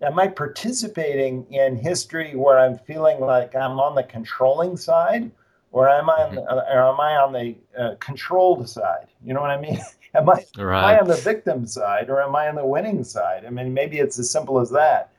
am 0.02 0.20
I 0.20 0.28
participating 0.28 1.46
in 1.52 1.78
history 1.78 2.36
where 2.36 2.60
I'm 2.60 2.78
feeling 2.78 3.20
like 3.20 3.56
I'm 3.56 3.80
on 3.80 3.96
the 3.96 4.04
controlling 4.04 4.78
side, 4.78 5.32
or 5.72 5.90
am 5.90 6.10
I 6.10 6.14
on 6.14 6.36
the, 6.36 6.42
mm-hmm. 6.42 6.78
or 6.78 6.94
am 6.94 7.00
I 7.00 7.16
on 7.18 7.34
the 7.34 7.56
uh, 7.78 7.96
controlled 8.00 8.68
side? 8.70 9.08
You 9.24 9.34
know 9.34 9.42
what 9.42 9.52
I 9.52 9.60
mean? 9.60 9.80
am 10.14 10.30
I 10.30 10.46
right. 10.58 10.78
am 10.78 10.86
I 10.86 11.00
on 11.00 11.08
the 11.08 11.16
victim 11.16 11.66
side, 11.66 12.10
or 12.10 12.22
am 12.22 12.36
I 12.36 12.50
on 12.50 12.56
the 12.56 12.66
winning 12.66 13.04
side? 13.04 13.46
I 13.46 13.50
mean, 13.50 13.74
maybe 13.74 14.00
it's 14.00 14.20
as 14.20 14.30
simple 14.30 14.60
as 14.60 14.70
that. 14.72 15.12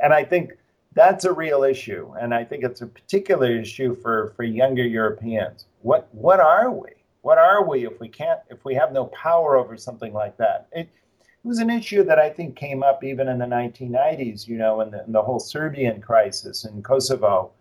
And 0.00 0.12
I 0.12 0.24
think 0.24 0.52
that's 0.96 1.26
a 1.26 1.32
real 1.32 1.62
issue, 1.62 2.14
and 2.18 2.34
I 2.34 2.42
think 2.42 2.64
it's 2.64 2.80
a 2.80 2.86
particular 2.86 3.50
issue 3.54 3.94
for 3.94 4.32
for 4.34 4.44
younger 4.44 4.84
Europeans. 4.84 5.66
What 5.82 6.08
what 6.12 6.40
are 6.40 6.72
we? 6.72 6.88
What 7.20 7.36
are 7.36 7.68
we 7.68 7.84
if 7.86 8.00
we 8.00 8.08
can't 8.08 8.40
if 8.48 8.64
we 8.64 8.74
have 8.74 8.92
no 8.92 9.04
power 9.06 9.56
over 9.56 9.76
something 9.76 10.14
like 10.14 10.38
that? 10.38 10.68
It, 10.72 10.88
it 11.18 11.48
was 11.48 11.58
an 11.58 11.68
issue 11.68 12.02
that 12.04 12.18
I 12.18 12.30
think 12.30 12.56
came 12.56 12.82
up 12.82 13.04
even 13.04 13.28
in 13.28 13.38
the 13.38 13.44
1990s. 13.44 14.48
You 14.48 14.56
know, 14.56 14.80
in 14.80 14.90
the, 14.90 15.04
in 15.04 15.12
the 15.12 15.22
whole 15.22 15.38
Serbian 15.38 16.00
crisis 16.00 16.64
in 16.64 16.82
Kosovo, 16.82 17.52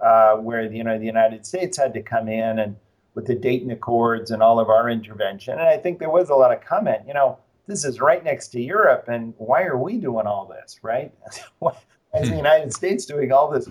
uh, 0.00 0.36
where 0.36 0.62
you 0.62 0.82
know 0.82 0.98
the 0.98 1.04
United 1.04 1.44
States 1.44 1.76
had 1.76 1.92
to 1.92 2.02
come 2.02 2.28
in 2.28 2.60
and 2.60 2.76
with 3.14 3.26
the 3.26 3.34
Dayton 3.34 3.70
Accords 3.72 4.30
and 4.30 4.42
all 4.42 4.58
of 4.58 4.70
our 4.70 4.88
intervention. 4.88 5.52
And 5.52 5.68
I 5.68 5.76
think 5.76 5.98
there 5.98 6.08
was 6.08 6.30
a 6.30 6.34
lot 6.34 6.50
of 6.50 6.62
comment. 6.62 7.02
You 7.06 7.12
know, 7.12 7.36
this 7.66 7.84
is 7.84 8.00
right 8.00 8.24
next 8.24 8.48
to 8.48 8.60
Europe, 8.60 9.04
and 9.08 9.34
why 9.36 9.64
are 9.64 9.76
we 9.76 9.98
doing 9.98 10.26
all 10.26 10.46
this, 10.46 10.78
right? 10.82 11.12
as 12.12 12.28
the 12.28 12.36
United 12.36 12.72
States 12.72 13.06
doing 13.06 13.32
all 13.32 13.50
this, 13.50 13.68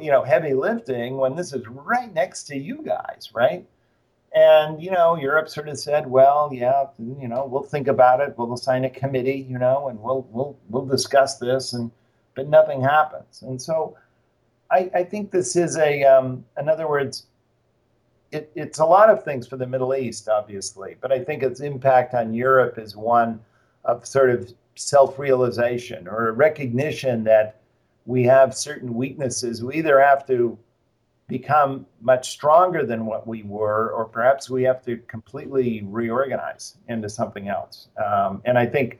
you 0.00 0.10
know, 0.10 0.22
heavy 0.22 0.54
lifting 0.54 1.16
when 1.16 1.36
this 1.36 1.52
is 1.52 1.66
right 1.68 2.12
next 2.12 2.44
to 2.44 2.56
you 2.56 2.82
guys, 2.82 3.30
right? 3.34 3.66
And 4.34 4.82
you 4.82 4.90
know, 4.90 5.16
Europe 5.16 5.48
sort 5.48 5.68
of 5.68 5.78
said, 5.78 6.06
"Well, 6.06 6.50
yeah, 6.52 6.86
you 6.98 7.28
know, 7.28 7.46
we'll 7.46 7.62
think 7.62 7.88
about 7.88 8.20
it. 8.20 8.34
We'll 8.36 8.52
assign 8.52 8.84
a 8.84 8.90
committee, 8.90 9.46
you 9.48 9.58
know, 9.58 9.88
and 9.88 10.00
we'll 10.00 10.26
we'll 10.30 10.56
we'll 10.68 10.84
discuss 10.84 11.38
this." 11.38 11.72
And 11.72 11.90
but 12.34 12.48
nothing 12.48 12.80
happens. 12.80 13.42
And 13.42 13.60
so, 13.60 13.96
I, 14.70 14.90
I 14.94 15.02
think 15.02 15.32
this 15.32 15.56
is 15.56 15.76
a, 15.76 16.04
um, 16.04 16.44
in 16.56 16.68
other 16.68 16.88
words, 16.88 17.26
it, 18.30 18.52
it's 18.54 18.78
a 18.78 18.84
lot 18.84 19.10
of 19.10 19.24
things 19.24 19.46
for 19.46 19.56
the 19.56 19.66
Middle 19.66 19.92
East, 19.92 20.28
obviously, 20.28 20.96
but 21.00 21.10
I 21.10 21.24
think 21.24 21.42
its 21.42 21.60
impact 21.60 22.14
on 22.14 22.34
Europe 22.34 22.78
is 22.78 22.94
one 22.94 23.40
of 23.84 24.06
sort 24.06 24.30
of 24.30 24.52
self 24.78 25.18
realization 25.18 26.06
or 26.06 26.28
a 26.28 26.32
recognition 26.32 27.24
that 27.24 27.60
we 28.06 28.22
have 28.24 28.56
certain 28.56 28.94
weaknesses. 28.94 29.62
We 29.62 29.74
either 29.76 30.00
have 30.00 30.26
to 30.28 30.58
become 31.26 31.84
much 32.00 32.30
stronger 32.30 32.86
than 32.86 33.04
what 33.04 33.26
we 33.26 33.42
were, 33.42 33.90
or 33.90 34.06
perhaps 34.06 34.48
we 34.48 34.62
have 34.62 34.82
to 34.86 34.96
completely 35.08 35.82
reorganize 35.84 36.78
into 36.88 37.08
something 37.08 37.48
else. 37.48 37.88
Um, 38.02 38.40
and 38.46 38.58
I 38.58 38.64
think 38.64 38.98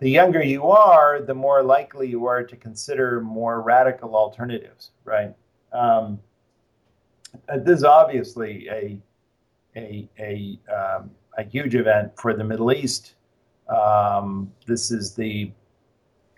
the 0.00 0.10
younger 0.10 0.42
you 0.42 0.66
are, 0.66 1.22
the 1.22 1.34
more 1.34 1.62
likely 1.62 2.08
you 2.08 2.26
are 2.26 2.42
to 2.42 2.56
consider 2.56 3.20
more 3.20 3.62
radical 3.62 4.16
alternatives, 4.16 4.90
right? 5.04 5.32
Um, 5.72 6.18
uh, 7.48 7.58
this 7.58 7.78
is 7.78 7.84
obviously 7.84 8.68
a 8.68 9.00
a 9.76 10.08
a, 10.18 10.58
um, 10.72 11.10
a 11.36 11.44
huge 11.44 11.74
event 11.74 12.12
for 12.16 12.34
the 12.34 12.44
Middle 12.44 12.72
East 12.72 13.14
um, 13.68 14.52
this 14.66 14.90
is 14.90 15.14
the, 15.14 15.50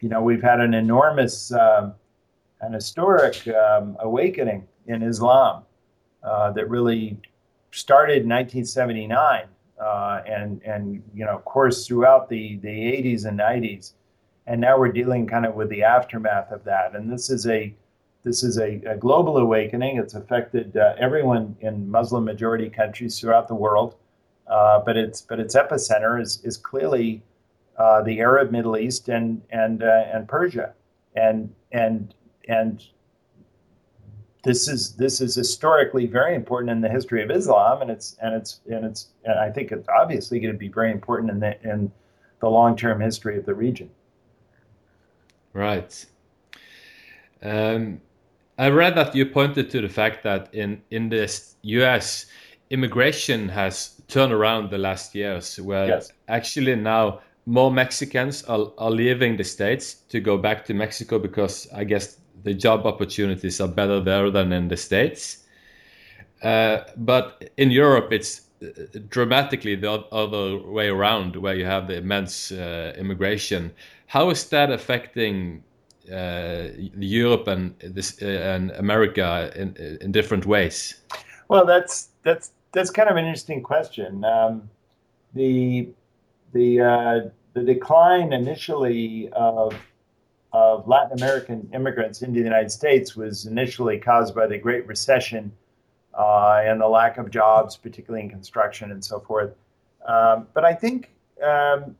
you 0.00 0.08
know, 0.08 0.22
we've 0.22 0.42
had 0.42 0.60
an 0.60 0.74
enormous, 0.74 1.52
um, 1.52 1.94
an 2.60 2.72
historic 2.72 3.46
um, 3.48 3.96
awakening 4.00 4.66
in 4.86 5.02
Islam 5.02 5.64
uh, 6.22 6.50
that 6.52 6.68
really 6.68 7.18
started 7.70 8.22
in 8.22 8.28
1979 8.28 9.48
uh, 9.80 10.22
and 10.26 10.62
and 10.62 11.02
you 11.14 11.24
know, 11.24 11.36
of 11.36 11.44
course, 11.44 11.86
throughout 11.86 12.28
the 12.28 12.56
the 12.58 12.68
80s 12.68 13.26
and 13.26 13.38
90s, 13.38 13.92
and 14.46 14.60
now 14.60 14.78
we're 14.78 14.92
dealing 14.92 15.26
kind 15.26 15.44
of 15.44 15.54
with 15.54 15.68
the 15.68 15.82
aftermath 15.82 16.50
of 16.50 16.64
that. 16.64 16.94
And 16.94 17.12
this 17.12 17.30
is 17.30 17.46
a 17.46 17.74
this 18.22 18.42
is 18.42 18.58
a, 18.58 18.80
a 18.86 18.96
global 18.96 19.36
awakening. 19.36 19.98
It's 19.98 20.14
affected 20.14 20.76
uh, 20.76 20.94
everyone 20.98 21.56
in 21.60 21.90
Muslim 21.90 22.24
majority 22.24 22.70
countries 22.70 23.20
throughout 23.20 23.48
the 23.48 23.54
world, 23.54 23.96
uh, 24.48 24.80
but 24.80 24.96
its 24.96 25.20
but 25.20 25.40
its 25.40 25.54
epicenter 25.54 26.20
is 26.20 26.40
is 26.44 26.56
clearly 26.56 27.22
uh, 27.78 28.02
the 28.02 28.20
Arab 28.20 28.50
Middle 28.50 28.76
East 28.76 29.09
and 29.09 29.42
and 29.50 29.82
uh, 29.82 30.04
and 30.12 30.28
Persia, 30.28 30.74
and 31.14 31.52
and 31.72 32.14
and 32.48 32.82
this 34.44 34.68
is 34.68 34.94
this 34.94 35.20
is 35.20 35.35
historically 35.35 36.06
very 36.06 36.35
important 36.35 36.70
in 36.70 36.80
the 36.80 36.88
history 36.88 37.22
of 37.22 37.30
Islam, 37.30 37.82
and 37.82 37.90
it's 37.90 38.16
and 38.22 38.35
it's 38.35 38.61
and 38.70 38.85
it's 38.85 39.09
and 39.24 39.38
I 39.38 39.50
think 39.50 39.72
it's 39.72 39.88
obviously 39.88 40.38
going 40.38 40.52
to 40.52 40.59
be 40.59 40.68
very 40.68 40.92
important 40.92 41.32
in 41.32 41.40
the 41.40 41.61
in 41.68 41.90
the 42.40 42.48
long 42.48 42.76
term 42.76 43.00
history 43.00 43.37
of 43.38 43.44
the 43.44 43.54
region. 43.54 43.90
Right. 45.52 46.06
Um, 47.42 48.00
I 48.59 48.68
read 48.68 48.94
that 48.94 49.14
you 49.14 49.26
pointed 49.26 49.68
to 49.70 49.80
the 49.80 49.88
fact 49.88 50.22
that 50.22 50.54
in 50.54 50.80
in 50.90 51.09
the 51.09 51.28
U.S. 51.62 52.26
immigration 52.70 53.48
has 53.48 54.00
turned 54.09 54.33
around 54.33 54.70
the 54.70 54.79
last 54.79 55.14
years, 55.14 55.61
where 55.61 55.88
yes. 55.88 56.12
actually 56.29 56.74
now 56.76 57.20
more 57.46 57.70
Mexicans 57.70 58.42
are, 58.44 58.72
are 58.79 58.90
leaving 58.90 59.37
the 59.37 59.44
states 59.44 59.94
to 60.09 60.20
go 60.20 60.37
back 60.37 60.64
to 60.66 60.74
Mexico 60.74 61.18
because 61.18 61.68
I 61.72 61.85
guess 61.85 62.18
the 62.42 62.55
job 62.55 62.87
opportunities 62.87 63.61
are 63.61 63.68
better 63.68 64.00
there 64.00 64.31
than 64.31 64.52
in 64.52 64.68
the 64.68 64.76
states. 64.76 65.44
Uh, 66.42 66.79
but 66.96 67.50
in 67.57 67.70
Europe, 67.70 68.12
it's 68.12 68.42
uh, 68.62 68.68
dramatically 69.09 69.76
the 69.76 69.92
other 70.12 70.59
way 70.59 70.88
around, 70.88 71.37
where 71.37 71.55
you 71.55 71.64
have 71.64 71.87
the 71.87 71.96
immense 71.96 72.52
uh, 72.52 72.94
immigration. 72.98 73.72
How 74.07 74.31
is 74.31 74.48
that 74.50 74.70
affecting 74.70 75.62
uh, 76.12 76.68
Europe 76.98 77.48
and 77.48 77.74
this 77.81 78.22
uh, 78.22 78.26
and 78.26 78.70
America 78.72 79.50
in, 79.57 79.74
in 80.00 80.12
different 80.12 80.46
ways? 80.46 80.94
Well, 81.48 81.64
that's 81.64 82.09
that's 82.22 82.50
that's 82.72 82.90
kind 82.90 83.09
of 83.09 83.16
an 83.16 83.24
interesting 83.24 83.62
question. 83.62 84.24
Um, 84.24 84.68
the 85.35 85.88
the 86.52 86.81
uh, 86.81 87.20
the 87.55 87.62
decline 87.62 88.33
initially 88.33 89.29
of 89.33 89.74
of 90.52 90.88
Latin 90.88 91.18
American 91.18 91.68
immigrants 91.74 92.22
into 92.22 92.40
the 92.40 92.44
United 92.44 92.70
States 92.70 93.14
was 93.14 93.46
initially 93.46 93.98
caused 93.98 94.35
by 94.35 94.46
the 94.46 94.57
Great 94.57 94.87
Recession 94.87 95.52
uh, 96.16 96.62
and 96.64 96.81
the 96.81 96.88
lack 96.88 97.18
of 97.18 97.31
jobs, 97.31 97.76
particularly 97.76 98.24
in 98.24 98.31
construction 98.31 98.90
and 98.90 99.05
so 99.05 99.20
forth. 99.20 99.55
Um, 100.07 100.46
but 100.55 100.64
I 100.64 100.72
think 100.72 101.11
um, 101.42 101.96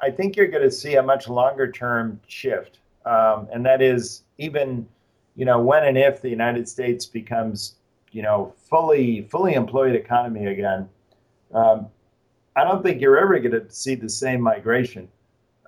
I 0.00 0.10
think 0.10 0.36
you're 0.36 0.46
going 0.46 0.62
to 0.62 0.70
see 0.70 0.96
a 0.96 1.02
much 1.02 1.28
longer 1.28 1.70
term 1.70 2.20
shift, 2.26 2.78
um, 3.04 3.48
and 3.52 3.64
that 3.66 3.82
is 3.82 4.22
even 4.38 4.86
you 5.34 5.44
know 5.44 5.60
when 5.60 5.84
and 5.84 5.98
if 5.98 6.22
the 6.22 6.28
United 6.28 6.68
States 6.68 7.06
becomes 7.06 7.76
you 8.16 8.22
know 8.22 8.54
fully 8.70 9.28
fully 9.30 9.52
employed 9.52 9.94
economy 9.94 10.46
again. 10.46 10.88
Um, 11.52 11.88
I 12.56 12.64
don't 12.64 12.82
think 12.82 13.02
you're 13.02 13.18
ever 13.18 13.38
going 13.38 13.52
to 13.52 13.70
see 13.70 13.94
the 13.94 14.08
same 14.08 14.40
migration 14.40 15.06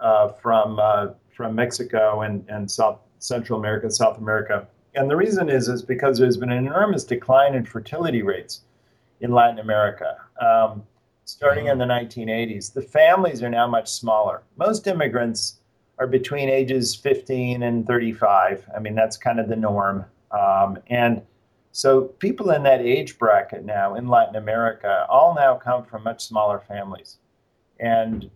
uh, 0.00 0.28
from 0.28 0.78
uh, 0.78 1.08
from 1.36 1.54
Mexico 1.54 2.22
and, 2.22 2.42
and 2.48 2.68
South 2.70 3.00
Central 3.18 3.58
America, 3.58 3.90
South 3.90 4.16
America. 4.16 4.66
And 4.94 5.10
the 5.10 5.16
reason 5.16 5.50
is 5.50 5.68
is 5.68 5.82
because 5.82 6.18
there's 6.18 6.38
been 6.38 6.50
an 6.50 6.66
enormous 6.66 7.04
decline 7.04 7.54
in 7.54 7.66
fertility 7.66 8.22
rates 8.22 8.62
in 9.20 9.32
Latin 9.32 9.58
America. 9.58 10.16
Um, 10.40 10.84
starting 11.26 11.66
in 11.66 11.76
the 11.76 11.84
1980s, 11.84 12.72
the 12.72 12.80
families 12.80 13.42
are 13.42 13.50
now 13.50 13.66
much 13.66 13.90
smaller. 13.90 14.42
Most 14.56 14.86
immigrants 14.86 15.58
are 15.98 16.06
between 16.06 16.48
ages 16.48 16.94
15 16.94 17.62
and 17.62 17.86
35. 17.86 18.64
I 18.74 18.78
mean, 18.80 18.94
that's 18.94 19.18
kind 19.18 19.38
of 19.38 19.48
the 19.48 19.56
norm. 19.56 20.06
Um, 20.30 20.78
and 20.86 21.20
so 21.78 22.06
people 22.18 22.50
in 22.50 22.64
that 22.64 22.80
age 22.80 23.18
bracket 23.18 23.64
now 23.64 23.94
in 23.94 24.08
Latin 24.08 24.34
America 24.34 25.06
all 25.08 25.32
now 25.36 25.54
come 25.54 25.84
from 25.84 26.02
much 26.02 26.26
smaller 26.26 26.58
families. 26.58 27.18
And 27.78 28.28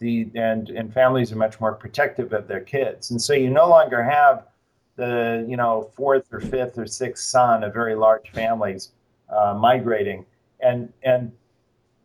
the 0.00 0.28
and 0.34 0.68
and 0.68 0.92
families 0.92 1.32
are 1.32 1.36
much 1.36 1.58
more 1.60 1.72
protective 1.72 2.34
of 2.34 2.46
their 2.46 2.60
kids, 2.60 3.10
and 3.10 3.22
so 3.22 3.32
you 3.32 3.48
no 3.48 3.70
longer 3.70 4.02
have 4.02 4.48
the 4.96 5.46
you 5.48 5.56
know 5.56 5.90
fourth 5.96 6.26
or 6.30 6.40
fifth 6.40 6.76
or 6.76 6.86
sixth 6.86 7.24
son 7.24 7.64
of 7.64 7.72
very 7.72 7.94
large 7.94 8.28
families 8.32 8.92
uh, 9.30 9.54
migrating, 9.58 10.26
and 10.60 10.92
and 11.02 11.32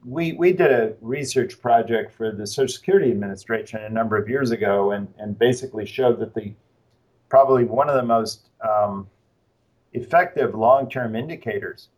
we 0.06 0.32
we 0.32 0.54
did 0.54 0.72
a 0.72 0.94
research 1.02 1.62
project 1.62 2.16
for 2.16 2.32
the 2.32 2.48
Social 2.48 2.74
Security 2.74 3.12
Administration 3.12 3.84
a 3.84 3.90
number 3.90 4.16
of 4.16 4.30
years 4.30 4.52
ago, 4.52 4.92
and 4.92 5.14
and 5.18 5.38
basically 5.38 5.86
showed 5.86 6.20
that 6.20 6.34
the 6.34 6.54
probably 7.28 7.66
one 7.66 7.90
of 7.90 7.96
the 7.96 8.04
most 8.04 8.48
um, 8.62 9.10
effective 9.94 10.56
long-term 10.56 11.16
indicators 11.16 11.90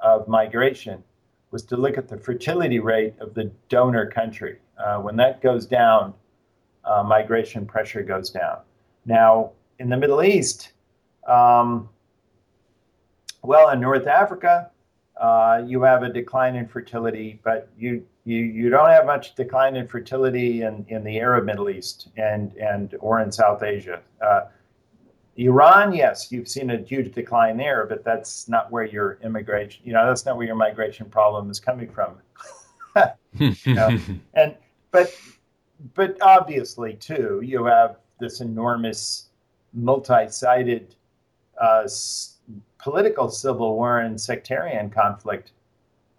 of 0.00 0.28
migration 0.28 1.02
was 1.50 1.64
to 1.64 1.76
look 1.76 1.98
at 1.98 2.08
the 2.08 2.16
fertility 2.16 2.78
rate 2.78 3.14
of 3.20 3.34
the 3.34 3.50
donor 3.68 4.06
country. 4.06 4.58
Uh, 4.78 4.98
when 4.98 5.16
that 5.16 5.42
goes 5.42 5.66
down, 5.66 6.14
uh, 6.84 7.02
migration 7.02 7.66
pressure 7.66 8.02
goes 8.02 8.30
down. 8.30 8.58
Now, 9.04 9.52
in 9.78 9.88
the 9.88 9.96
Middle 9.96 10.22
East, 10.22 10.72
um, 11.26 11.88
well, 13.42 13.70
in 13.70 13.80
North 13.80 14.06
Africa, 14.06 14.70
uh, 15.20 15.62
you 15.66 15.82
have 15.82 16.02
a 16.02 16.08
decline 16.08 16.54
in 16.54 16.66
fertility, 16.66 17.40
but 17.44 17.68
you, 17.78 18.06
you 18.24 18.38
you 18.38 18.70
don't 18.70 18.88
have 18.88 19.06
much 19.06 19.34
decline 19.34 19.76
in 19.76 19.86
fertility 19.86 20.62
in, 20.62 20.84
in 20.88 21.04
the 21.04 21.18
Arab 21.18 21.44
Middle 21.44 21.68
East 21.68 22.08
and 22.16 22.54
and 22.56 22.94
or 23.00 23.20
in 23.20 23.32
South 23.32 23.62
Asia. 23.62 24.00
Iran, 25.36 25.92
yes, 25.94 26.30
you've 26.30 26.48
seen 26.48 26.70
a 26.70 26.78
huge 26.78 27.14
decline 27.14 27.56
there, 27.56 27.86
but 27.86 28.04
that's 28.04 28.48
not 28.48 28.70
where 28.70 28.84
your 28.84 29.18
immigration, 29.22 29.82
you 29.84 29.92
know, 29.92 30.06
that's 30.06 30.26
not 30.26 30.36
where 30.36 30.46
your 30.46 30.56
migration 30.56 31.08
problem 31.08 31.50
is 31.50 31.60
coming 31.60 31.90
from. 31.90 32.16
you 33.38 33.74
know? 33.74 33.98
And 34.34 34.56
but 34.90 35.16
but 35.94 36.20
obviously 36.20 36.94
too, 36.94 37.40
you 37.44 37.64
have 37.64 37.96
this 38.18 38.40
enormous 38.40 39.28
multi-sided 39.72 40.94
uh, 41.60 41.82
s- 41.84 42.38
political 42.78 43.30
civil 43.30 43.76
war 43.76 44.00
and 44.00 44.20
sectarian 44.20 44.90
conflict, 44.90 45.52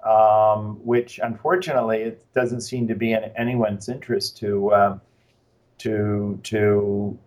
um, 0.05 0.79
which 0.83 1.19
unfortunately 1.21 2.01
it 2.01 2.33
doesn't 2.33 2.61
seem 2.61 2.87
to 2.87 2.95
be 2.95 3.13
in 3.13 3.23
anyone's 3.35 3.89
interest 3.89 4.37
to 4.37 4.71
uh, 4.71 4.97
to 5.79 6.39
to 6.43 7.17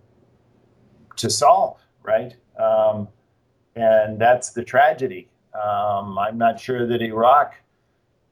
to 1.25 1.31
solve, 1.31 1.81
right? 2.03 2.37
Um, 2.59 3.09
and 3.77 4.19
that's 4.19 4.51
the 4.51 4.63
tragedy. 4.63 5.29
Um, 5.55 6.19
I'm 6.19 6.37
not 6.37 6.61
sure 6.61 6.87
that 6.87 7.01
Iraq, 7.01 7.55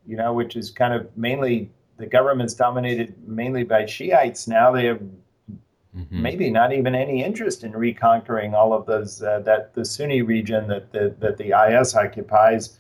you 0.07 0.17
know, 0.17 0.33
which 0.35 0.57
is 0.57 0.71
kind 0.71 0.93
of 0.93 1.09
mainly 1.17 1.71
the 1.97 2.07
government's 2.07 2.55
dominated 2.55 3.15
mainly 3.27 3.65
by 3.65 3.87
Shiites 3.87 4.47
now, 4.47 4.71
they 4.73 4.85
have 4.87 5.01
mm-hmm. 5.97 6.23
maybe 6.23 6.51
not 6.51 6.73
even 6.73 6.95
any 6.95 7.25
interest 7.25 7.65
in 7.65 7.73
reconquering 7.73 8.55
all 8.55 8.73
of 8.73 8.87
those 8.87 9.23
uh, 9.23 9.41
that 9.41 9.73
the 9.75 9.85
Sunni 9.85 10.23
region 10.23 10.69
that 10.69 10.93
the, 10.93 11.15
that 11.21 11.39
the 11.39 11.53
IS 11.69 11.95
occupies. 11.95 12.79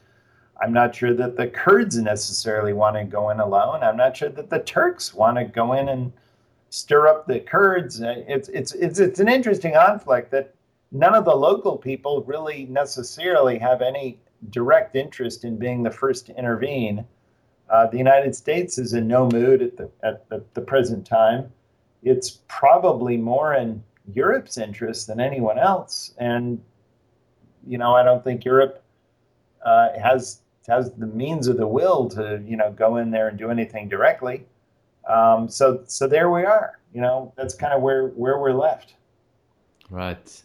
I'm 0.61 0.73
not 0.73 0.95
sure 0.95 1.15
that 1.15 1.37
the 1.37 1.49
Kurds 1.49 1.97
necessarily 1.97 2.73
want 2.73 2.97
to 2.97 3.05
go 3.05 3.31
in 3.31 3.41
alone. 3.41 3.83
I'm 3.83 3.97
not 3.97 4.17
sure 4.17 4.29
that 4.29 4.51
the 4.51 4.61
Turks 4.61 5.15
want 5.15 5.39
to 5.39 5.45
go 5.45 5.73
in 5.73 5.89
and 5.89 6.13
stir 6.73 7.07
up 7.07 7.27
the 7.27 7.39
Kurds. 7.39 8.01
Uh, 8.01 8.25
it's 8.27 8.49
it's 8.49 8.73
it's 8.73 8.99
it's 8.99 9.21
an 9.21 9.29
interesting 9.29 9.75
conflict 9.75 10.31
that 10.31 10.55
none 10.91 11.15
of 11.15 11.27
the 11.27 11.35
local 11.35 11.77
people 11.77 12.25
really 12.27 12.65
necessarily 12.67 13.59
have 13.59 13.83
any 13.83 14.19
direct 14.51 14.97
interest 14.97 15.45
in 15.45 15.59
being 15.59 15.83
the 15.83 15.91
first 15.91 16.27
to 16.27 16.39
intervene. 16.39 17.05
Uh, 17.69 17.87
the 17.87 17.99
United 17.99 18.35
States 18.35 18.79
is 18.79 18.95
in 18.95 19.07
no 19.07 19.29
mood 19.29 19.63
at 19.63 19.77
the 19.77 19.91
at 20.03 20.29
the, 20.31 20.43
the 20.55 20.63
present 20.63 21.07
time. 21.07 21.53
It's 22.03 22.41
probably 22.49 23.19
more 23.19 23.55
in 23.55 23.83
Europe's 24.13 24.57
interest 24.57 25.07
than 25.07 25.21
anyone 25.21 25.59
else, 25.59 26.15
and 26.17 26.59
you 27.67 27.77
know 27.77 27.95
I 27.95 28.03
don't 28.03 28.25
think 28.25 28.47
Europe 28.47 28.83
uh, 29.65 29.91
has 30.03 30.41
has 30.67 30.91
the 30.93 31.07
means 31.07 31.51
or 31.51 31.53
the 31.53 31.67
will 31.67 32.09
to 32.11 32.43
you 32.47 32.57
know 32.57 32.73
go 32.73 32.97
in 32.97 33.11
there 33.11 33.29
and 33.29 33.39
do 33.39 33.51
anything 33.51 33.91
directly. 33.91 34.47
Um, 35.09 35.49
so 35.49 35.83
so 35.87 36.07
there 36.07 36.31
we 36.31 36.45
are. 36.45 36.79
You 36.93 37.01
know, 37.01 37.33
that's 37.37 37.55
kind 37.55 37.73
of 37.73 37.83
where 37.83 38.09
where 38.09 38.39
we're 38.39 38.53
left. 38.55 38.95
Right. 39.91 40.43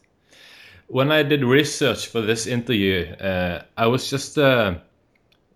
When 0.88 1.12
I 1.12 1.24
did 1.24 1.44
research 1.44 2.08
for 2.08 2.22
this 2.22 2.48
interview, 2.48 3.06
uh, 3.16 3.64
I 3.78 3.88
was 3.88 4.10
just 4.10 4.38
uh, 4.38 4.76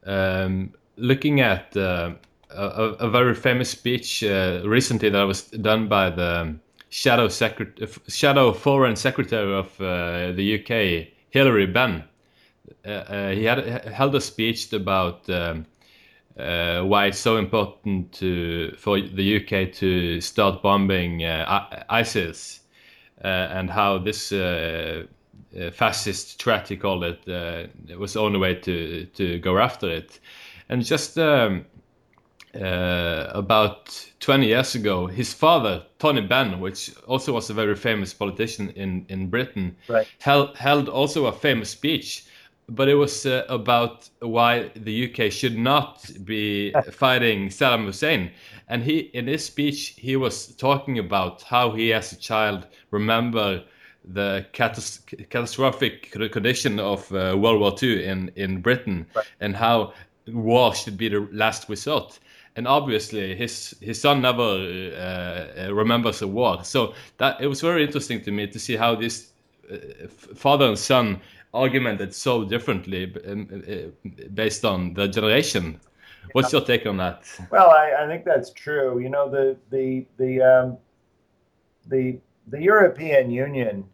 um, 0.05 0.73
looking 0.97 1.39
at 1.39 1.75
uh, 1.75 2.11
a, 2.49 2.63
a, 2.63 3.09
very 3.09 3.33
famous 3.33 3.69
speech 3.69 4.23
uh, 4.23 4.61
recently 4.65 5.09
that 5.09 5.23
was 5.23 5.43
done 5.43 5.87
by 5.87 6.09
the 6.09 6.55
shadow 6.89 7.29
secret 7.29 7.79
shadow 8.09 8.51
foreign 8.51 8.97
secretary 8.97 9.53
of 9.53 9.67
uh, 9.79 10.33
the 10.33 10.59
UK, 10.59 11.13
Hilary 11.29 11.65
Benn. 11.65 12.03
Uh, 12.85 13.29
he 13.29 13.45
had 13.45 13.85
held 13.85 14.13
a 14.15 14.21
speech 14.21 14.71
about. 14.73 15.29
Um, 15.29 15.65
uh, 16.37 16.81
why 16.81 17.07
it's 17.07 17.19
so 17.19 17.37
important 17.37 18.11
to 18.13 18.73
for 18.77 18.99
the 18.99 19.37
UK 19.37 19.73
to 19.73 20.21
start 20.21 20.61
bombing 20.61 21.23
uh, 21.23 21.83
ISIS 21.89 22.61
uh, 23.23 23.27
and 23.27 23.69
how 23.69 23.97
this 23.97 24.31
uh, 24.31 25.03
uh, 25.59 25.71
fascist 25.71 26.41
threat, 26.41 26.67
he 26.67 26.77
called 26.77 27.03
it, 27.03 27.97
was 27.97 28.13
the 28.13 28.19
only 28.19 28.39
way 28.39 28.55
to 28.55 29.05
to 29.05 29.39
go 29.39 29.57
after 29.57 29.89
it, 29.89 30.19
and 30.69 30.83
just. 30.83 31.17
Um, 31.17 31.65
about 32.53 34.11
20 34.19 34.45
years 34.45 34.75
ago, 34.75 35.07
his 35.07 35.33
father, 35.33 35.85
Tony 35.99 36.19
Benn, 36.19 36.59
which 36.59 36.93
also 37.07 37.31
was 37.31 37.49
a 37.49 37.53
very 37.53 37.75
famous 37.77 38.13
politician 38.13 38.71
in, 38.71 39.05
in 39.07 39.29
Britain, 39.29 39.77
right. 39.87 40.05
held, 40.19 40.57
held 40.57 40.89
also 40.89 41.27
a 41.27 41.31
famous 41.31 41.69
speech 41.69 42.25
but 42.71 42.87
it 42.87 42.95
was 42.95 43.25
uh, 43.25 43.45
about 43.49 44.09
why 44.19 44.71
the 44.75 45.11
UK 45.11 45.31
should 45.31 45.57
not 45.57 46.09
be 46.23 46.71
fighting 46.91 47.49
Saddam 47.49 47.85
Hussein. 47.85 48.31
And 48.69 48.81
he, 48.83 49.11
in 49.13 49.27
his 49.27 49.43
speech, 49.45 49.95
he 49.97 50.15
was 50.15 50.55
talking 50.55 50.97
about 50.97 51.41
how 51.41 51.71
he, 51.71 51.91
as 51.91 52.13
a 52.13 52.15
child, 52.15 52.67
remember 52.91 53.63
the 54.13 54.45
catastrophic 54.53 56.11
condition 56.11 56.79
of 56.79 57.11
uh, 57.11 57.37
World 57.37 57.59
War 57.59 57.75
II 57.81 58.03
in 58.03 58.31
in 58.35 58.61
Britain, 58.61 59.05
right. 59.15 59.25
and 59.41 59.55
how 59.55 59.93
war 60.27 60.73
should 60.73 60.97
be 60.97 61.09
the 61.09 61.27
last 61.31 61.69
resort. 61.69 62.19
And 62.55 62.67
obviously, 62.67 63.35
his 63.35 63.75
his 63.81 64.01
son 64.01 64.21
never 64.21 64.41
uh, 64.43 65.71
remembers 65.71 66.21
a 66.21 66.27
war. 66.27 66.63
So 66.63 66.93
that 67.17 67.39
it 67.41 67.47
was 67.47 67.61
very 67.61 67.83
interesting 67.83 68.23
to 68.23 68.31
me 68.31 68.47
to 68.47 68.59
see 68.59 68.75
how 68.75 68.95
this 68.95 69.31
uh, 69.71 69.77
father 70.35 70.65
and 70.65 70.79
son 70.79 71.21
argumented 71.53 72.13
so 72.13 72.43
differently 72.43 73.13
um, 73.27 73.47
uh, 73.51 74.09
based 74.33 74.63
on 74.65 74.93
the 74.93 75.07
generation. 75.07 75.79
What's 76.33 76.51
your 76.53 76.61
take 76.61 76.85
on 76.85 76.97
that? 76.97 77.23
Well, 77.51 77.71
I, 77.71 78.03
I 78.03 78.07
think 78.07 78.25
that's 78.25 78.51
true. 78.51 78.99
You 78.99 79.09
know, 79.09 79.29
the 79.29 79.57
the 79.69 80.05
the 80.17 80.41
um, 80.41 80.77
the 81.87 82.19
the 82.47 82.61
European 82.61 83.31
Union 83.31 83.85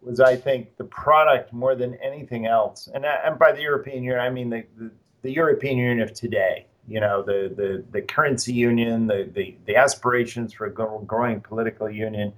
was, 0.00 0.20
I 0.20 0.36
think, 0.36 0.76
the 0.76 0.84
product 0.84 1.52
more 1.52 1.74
than 1.74 1.94
anything 1.96 2.46
else. 2.46 2.88
And 2.92 3.04
and 3.04 3.38
by 3.38 3.52
the 3.52 3.60
European 3.60 4.02
Union, 4.02 4.20
I 4.20 4.30
mean 4.30 4.50
the, 4.50 4.64
the, 4.76 4.90
the 5.22 5.32
European 5.32 5.78
Union 5.78 6.00
of 6.00 6.14
today. 6.14 6.66
You 6.88 7.00
know, 7.00 7.22
the 7.22 7.52
the, 7.54 7.84
the 7.92 8.00
currency 8.02 8.52
union, 8.52 9.06
the, 9.06 9.30
the 9.32 9.56
the 9.66 9.76
aspirations 9.76 10.54
for 10.54 10.66
a 10.66 10.72
growing 10.72 11.40
political 11.40 11.90
union 11.90 12.32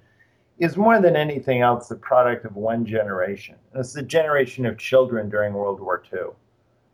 is 0.60 0.76
more 0.76 1.00
than 1.00 1.16
anything 1.16 1.62
else 1.62 1.88
the 1.88 1.96
product 1.96 2.44
of 2.44 2.54
one 2.54 2.84
generation. 2.84 3.56
And 3.72 3.80
it's 3.80 3.94
the 3.94 4.02
generation 4.02 4.66
of 4.66 4.78
children 4.78 5.30
during 5.30 5.54
World 5.54 5.80
War 5.80 6.02
II. 6.12 6.28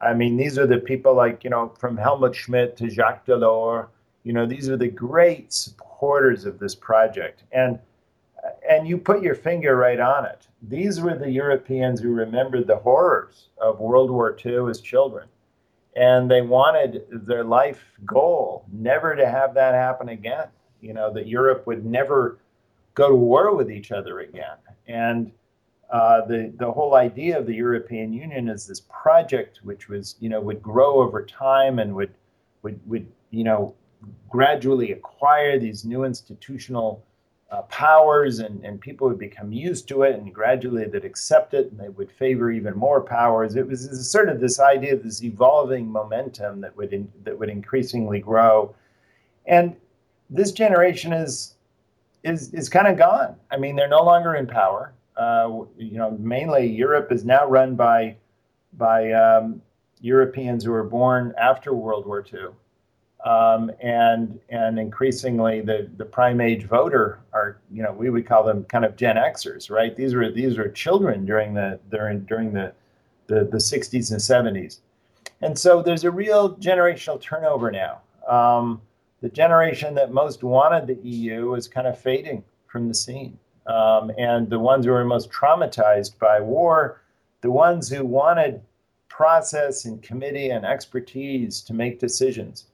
I 0.00 0.14
mean, 0.14 0.36
these 0.36 0.56
are 0.56 0.66
the 0.66 0.78
people 0.78 1.14
like, 1.14 1.42
you 1.42 1.50
know, 1.50 1.74
from 1.78 1.96
Helmut 1.96 2.34
Schmidt 2.34 2.76
to 2.76 2.88
Jacques 2.88 3.26
Delors, 3.26 3.88
you 4.22 4.32
know, 4.32 4.46
these 4.46 4.68
are 4.68 4.76
the 4.76 4.88
great 4.88 5.52
supporters 5.52 6.44
of 6.44 6.58
this 6.58 6.74
project. 6.74 7.42
And 7.52 7.78
and 8.68 8.86
you 8.86 8.96
put 8.96 9.22
your 9.22 9.34
finger 9.34 9.74
right 9.74 9.98
on 9.98 10.24
it. 10.24 10.46
These 10.62 11.00
were 11.00 11.18
the 11.18 11.30
Europeans 11.30 12.00
who 12.00 12.10
remembered 12.10 12.68
the 12.68 12.76
horrors 12.76 13.48
of 13.58 13.80
World 13.80 14.10
War 14.10 14.36
II 14.44 14.70
as 14.70 14.80
children. 14.80 15.26
And 15.96 16.30
they 16.30 16.42
wanted 16.42 17.04
their 17.10 17.42
life 17.42 17.82
goal 18.04 18.64
never 18.72 19.16
to 19.16 19.28
have 19.28 19.54
that 19.54 19.74
happen 19.74 20.10
again. 20.10 20.46
You 20.80 20.92
know, 20.92 21.12
that 21.12 21.26
Europe 21.26 21.66
would 21.66 21.84
never 21.84 22.38
go 22.96 23.08
to 23.08 23.14
war 23.14 23.54
with 23.54 23.70
each 23.70 23.92
other 23.92 24.20
again. 24.20 24.58
And 24.88 25.30
uh, 25.90 26.26
the 26.26 26.52
the 26.58 26.70
whole 26.70 26.96
idea 26.96 27.38
of 27.38 27.46
the 27.46 27.54
European 27.54 28.12
Union 28.12 28.48
is 28.48 28.66
this 28.66 28.80
project 28.80 29.60
which 29.62 29.88
was 29.88 30.16
you 30.18 30.28
know 30.28 30.40
would 30.40 30.60
grow 30.60 31.00
over 31.00 31.24
time 31.24 31.78
and 31.78 31.94
would 31.94 32.12
would 32.62 32.80
would 32.86 33.06
you 33.30 33.44
know 33.44 33.72
gradually 34.28 34.90
acquire 34.92 35.60
these 35.60 35.84
new 35.84 36.04
institutional 36.04 37.04
uh, 37.52 37.62
powers 37.62 38.40
and, 38.40 38.64
and 38.64 38.80
people 38.80 39.06
would 39.06 39.18
become 39.18 39.52
used 39.52 39.86
to 39.86 40.02
it 40.02 40.16
and 40.16 40.34
gradually 40.34 40.84
they'd 40.84 41.04
accept 41.04 41.54
it 41.54 41.70
and 41.70 41.78
they 41.78 41.88
would 41.88 42.10
favor 42.10 42.50
even 42.50 42.76
more 42.76 43.00
powers. 43.00 43.54
It 43.54 43.66
was 43.68 44.10
sort 44.10 44.28
of 44.28 44.40
this 44.40 44.58
idea 44.58 44.94
of 44.94 45.04
this 45.04 45.22
evolving 45.22 45.86
momentum 45.86 46.60
that 46.62 46.76
would 46.76 46.92
in, 46.92 47.10
that 47.22 47.38
would 47.38 47.48
increasingly 47.48 48.18
grow. 48.18 48.74
And 49.46 49.76
this 50.28 50.50
generation 50.50 51.12
is 51.12 51.55
is 52.26 52.52
is 52.52 52.68
kind 52.68 52.88
of 52.88 52.98
gone. 52.98 53.36
I 53.50 53.56
mean, 53.56 53.76
they're 53.76 53.88
no 53.88 54.02
longer 54.02 54.34
in 54.34 54.46
power. 54.46 54.92
Uh, 55.16 55.62
you 55.78 55.96
know, 55.96 56.10
mainly 56.18 56.66
Europe 56.66 57.12
is 57.12 57.24
now 57.24 57.46
run 57.46 57.76
by 57.76 58.16
by 58.74 59.12
um, 59.12 59.62
Europeans 60.00 60.64
who 60.64 60.72
were 60.72 60.84
born 60.84 61.32
after 61.38 61.72
World 61.72 62.04
War 62.04 62.24
II, 62.32 62.48
um, 63.24 63.70
and 63.80 64.38
and 64.50 64.78
increasingly 64.78 65.60
the 65.60 65.88
the 65.96 66.04
prime 66.04 66.40
age 66.40 66.64
voter 66.64 67.20
are 67.32 67.58
you 67.70 67.82
know 67.82 67.92
we 67.92 68.10
would 68.10 68.26
call 68.26 68.44
them 68.44 68.64
kind 68.64 68.84
of 68.84 68.96
Gen 68.96 69.16
Xers, 69.16 69.70
right? 69.70 69.94
These 69.96 70.14
were 70.14 70.30
these 70.30 70.58
were 70.58 70.68
children 70.68 71.24
during 71.24 71.54
the 71.54 71.78
during 71.90 72.20
during 72.24 72.52
the 72.52 72.72
the, 73.28 73.44
the 73.44 73.58
60s 73.58 74.12
and 74.12 74.20
70s, 74.20 74.78
and 75.40 75.58
so 75.58 75.82
there's 75.82 76.04
a 76.04 76.10
real 76.10 76.54
generational 76.56 77.20
turnover 77.20 77.72
now. 77.72 78.00
Um, 78.28 78.80
the 79.20 79.28
generation 79.28 79.94
that 79.94 80.12
most 80.12 80.42
wanted 80.42 80.86
the 80.86 81.08
EU 81.08 81.54
is 81.54 81.68
kind 81.68 81.86
of 81.86 81.98
fading 81.98 82.44
from 82.66 82.88
the 82.88 82.94
scene. 82.94 83.38
Um, 83.66 84.12
and 84.18 84.48
the 84.48 84.58
ones 84.58 84.84
who 84.84 84.92
were 84.92 85.04
most 85.04 85.30
traumatized 85.30 86.18
by 86.18 86.40
war, 86.40 87.02
the 87.40 87.50
ones 87.50 87.88
who 87.88 88.04
wanted 88.04 88.60
process 89.08 89.86
and 89.86 90.02
committee 90.02 90.50
and 90.50 90.64
expertise 90.64 91.60
to 91.62 91.74
make 91.74 91.98
decisions, 91.98 92.66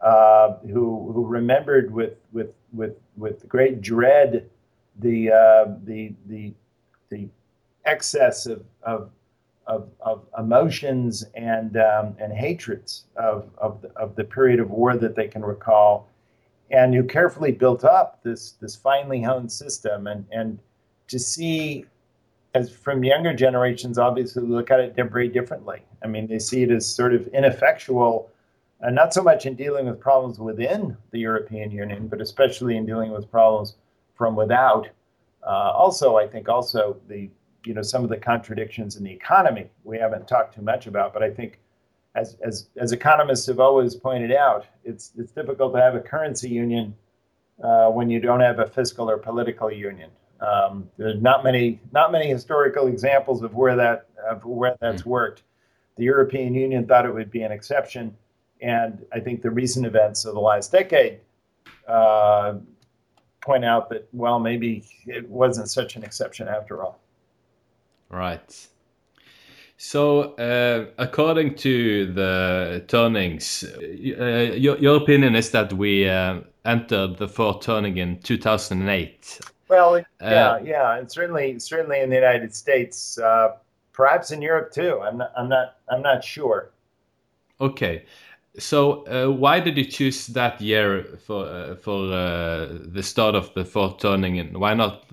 uh, 0.00 0.54
who 0.72 1.12
who 1.12 1.26
remembered 1.26 1.92
with 1.92 2.14
with 2.32 2.54
with 2.72 2.96
with 3.16 3.48
great 3.48 3.80
dread 3.80 4.48
the 5.00 5.30
uh, 5.30 5.74
the 5.84 6.14
the 6.26 6.54
the 7.10 7.28
excess 7.84 8.46
of, 8.46 8.62
of 8.82 9.10
of, 9.68 9.88
of 10.00 10.26
emotions 10.38 11.24
and 11.34 11.76
um, 11.76 12.16
and 12.18 12.32
hatreds 12.32 13.04
of, 13.16 13.48
of 13.58 13.82
the, 13.82 13.88
of 13.90 14.16
the 14.16 14.24
period 14.24 14.58
of 14.58 14.70
war 14.70 14.96
that 14.96 15.14
they 15.14 15.28
can 15.28 15.44
recall, 15.44 16.08
and 16.70 16.94
who 16.94 17.04
carefully 17.04 17.52
built 17.52 17.84
up 17.84 18.22
this 18.22 18.52
this 18.52 18.74
finely 18.74 19.22
honed 19.22 19.52
system, 19.52 20.06
and 20.06 20.24
and 20.32 20.58
to 21.06 21.18
see 21.18 21.84
as 22.54 22.70
from 22.70 23.04
younger 23.04 23.34
generations 23.34 23.98
obviously 23.98 24.42
look 24.42 24.70
at 24.70 24.80
it 24.80 24.94
very 24.96 25.28
differently. 25.28 25.82
I 26.02 26.06
mean, 26.06 26.26
they 26.26 26.38
see 26.38 26.62
it 26.62 26.70
as 26.70 26.86
sort 26.86 27.14
of 27.14 27.26
ineffectual, 27.28 28.30
and 28.80 28.94
not 28.94 29.12
so 29.12 29.22
much 29.22 29.44
in 29.46 29.54
dealing 29.54 29.86
with 29.86 30.00
problems 30.00 30.38
within 30.38 30.96
the 31.10 31.18
European 31.18 31.70
Union, 31.70 32.08
but 32.08 32.20
especially 32.20 32.76
in 32.76 32.86
dealing 32.86 33.10
with 33.10 33.30
problems 33.30 33.76
from 34.16 34.34
without. 34.34 34.88
Uh, 35.46 35.72
also, 35.72 36.16
I 36.16 36.26
think 36.26 36.48
also 36.48 36.96
the 37.06 37.30
you 37.64 37.74
know 37.74 37.82
some 37.82 38.04
of 38.04 38.10
the 38.10 38.16
contradictions 38.16 38.96
in 38.96 39.04
the 39.04 39.12
economy 39.12 39.68
we 39.84 39.98
haven't 39.98 40.28
talked 40.28 40.54
too 40.54 40.62
much 40.62 40.86
about, 40.86 41.12
but 41.12 41.22
I 41.22 41.30
think 41.30 41.58
as 42.14 42.36
as 42.42 42.68
as 42.76 42.92
economists 42.92 43.46
have 43.46 43.60
always 43.60 43.94
pointed 43.94 44.32
out, 44.32 44.66
it's 44.84 45.12
it's 45.16 45.32
difficult 45.32 45.74
to 45.74 45.80
have 45.80 45.94
a 45.94 46.00
currency 46.00 46.48
union 46.48 46.94
uh, 47.62 47.88
when 47.88 48.10
you 48.10 48.20
don't 48.20 48.40
have 48.40 48.58
a 48.58 48.66
fiscal 48.66 49.10
or 49.10 49.18
political 49.18 49.70
union. 49.70 50.10
Um, 50.40 50.88
there's 50.96 51.20
not 51.20 51.44
many 51.44 51.80
not 51.92 52.12
many 52.12 52.28
historical 52.28 52.86
examples 52.86 53.42
of 53.42 53.54
where 53.54 53.76
that 53.76 54.06
of 54.28 54.44
where 54.44 54.76
that's 54.80 55.02
mm-hmm. 55.02 55.10
worked. 55.10 55.42
The 55.96 56.04
European 56.04 56.54
Union 56.54 56.86
thought 56.86 57.06
it 57.06 57.12
would 57.12 57.30
be 57.30 57.42
an 57.42 57.50
exception, 57.50 58.16
and 58.62 59.04
I 59.12 59.18
think 59.18 59.42
the 59.42 59.50
recent 59.50 59.84
events 59.84 60.24
of 60.24 60.34
the 60.34 60.40
last 60.40 60.70
decade 60.70 61.20
uh, 61.88 62.54
point 63.40 63.64
out 63.64 63.88
that 63.90 64.08
well 64.12 64.38
maybe 64.38 64.84
it 65.06 65.28
wasn't 65.28 65.68
such 65.70 65.96
an 65.96 66.04
exception 66.04 66.46
after 66.46 66.82
all. 66.82 67.00
Right. 68.10 68.68
So, 69.80 70.34
uh, 70.34 70.86
according 70.98 71.54
to 71.56 72.12
the 72.12 72.84
turnings, 72.88 73.64
uh, 73.64 73.84
your, 74.56 74.76
your 74.78 74.96
opinion 74.96 75.36
is 75.36 75.52
that 75.52 75.72
we 75.72 76.08
uh, 76.08 76.40
entered 76.64 77.18
the 77.18 77.28
fourth 77.28 77.60
turning 77.60 77.98
in 77.98 78.18
2008. 78.18 79.40
Well, 79.68 79.94
uh, 79.94 80.02
yeah, 80.20 80.58
yeah, 80.58 80.98
and 80.98 81.10
certainly, 81.10 81.60
certainly 81.60 82.00
in 82.00 82.10
the 82.10 82.16
United 82.16 82.52
States, 82.56 83.18
uh, 83.18 83.52
perhaps 83.92 84.32
in 84.32 84.42
Europe 84.42 84.72
too. 84.72 85.00
I'm 85.00 85.18
not, 85.18 85.32
I'm 85.36 85.48
not, 85.48 85.76
I'm 85.88 86.02
not 86.02 86.24
sure. 86.24 86.70
Okay, 87.60 88.04
so 88.58 89.06
uh, 89.06 89.30
why 89.30 89.60
did 89.60 89.78
you 89.78 89.84
choose 89.84 90.26
that 90.28 90.60
year 90.60 91.04
for 91.24 91.76
for 91.76 92.06
the 92.08 93.02
start 93.02 93.36
of 93.36 93.54
the 93.54 93.64
fourth 93.64 93.98
turning, 93.98 94.40
and 94.40 94.58
why 94.58 94.74
not? 94.74 95.04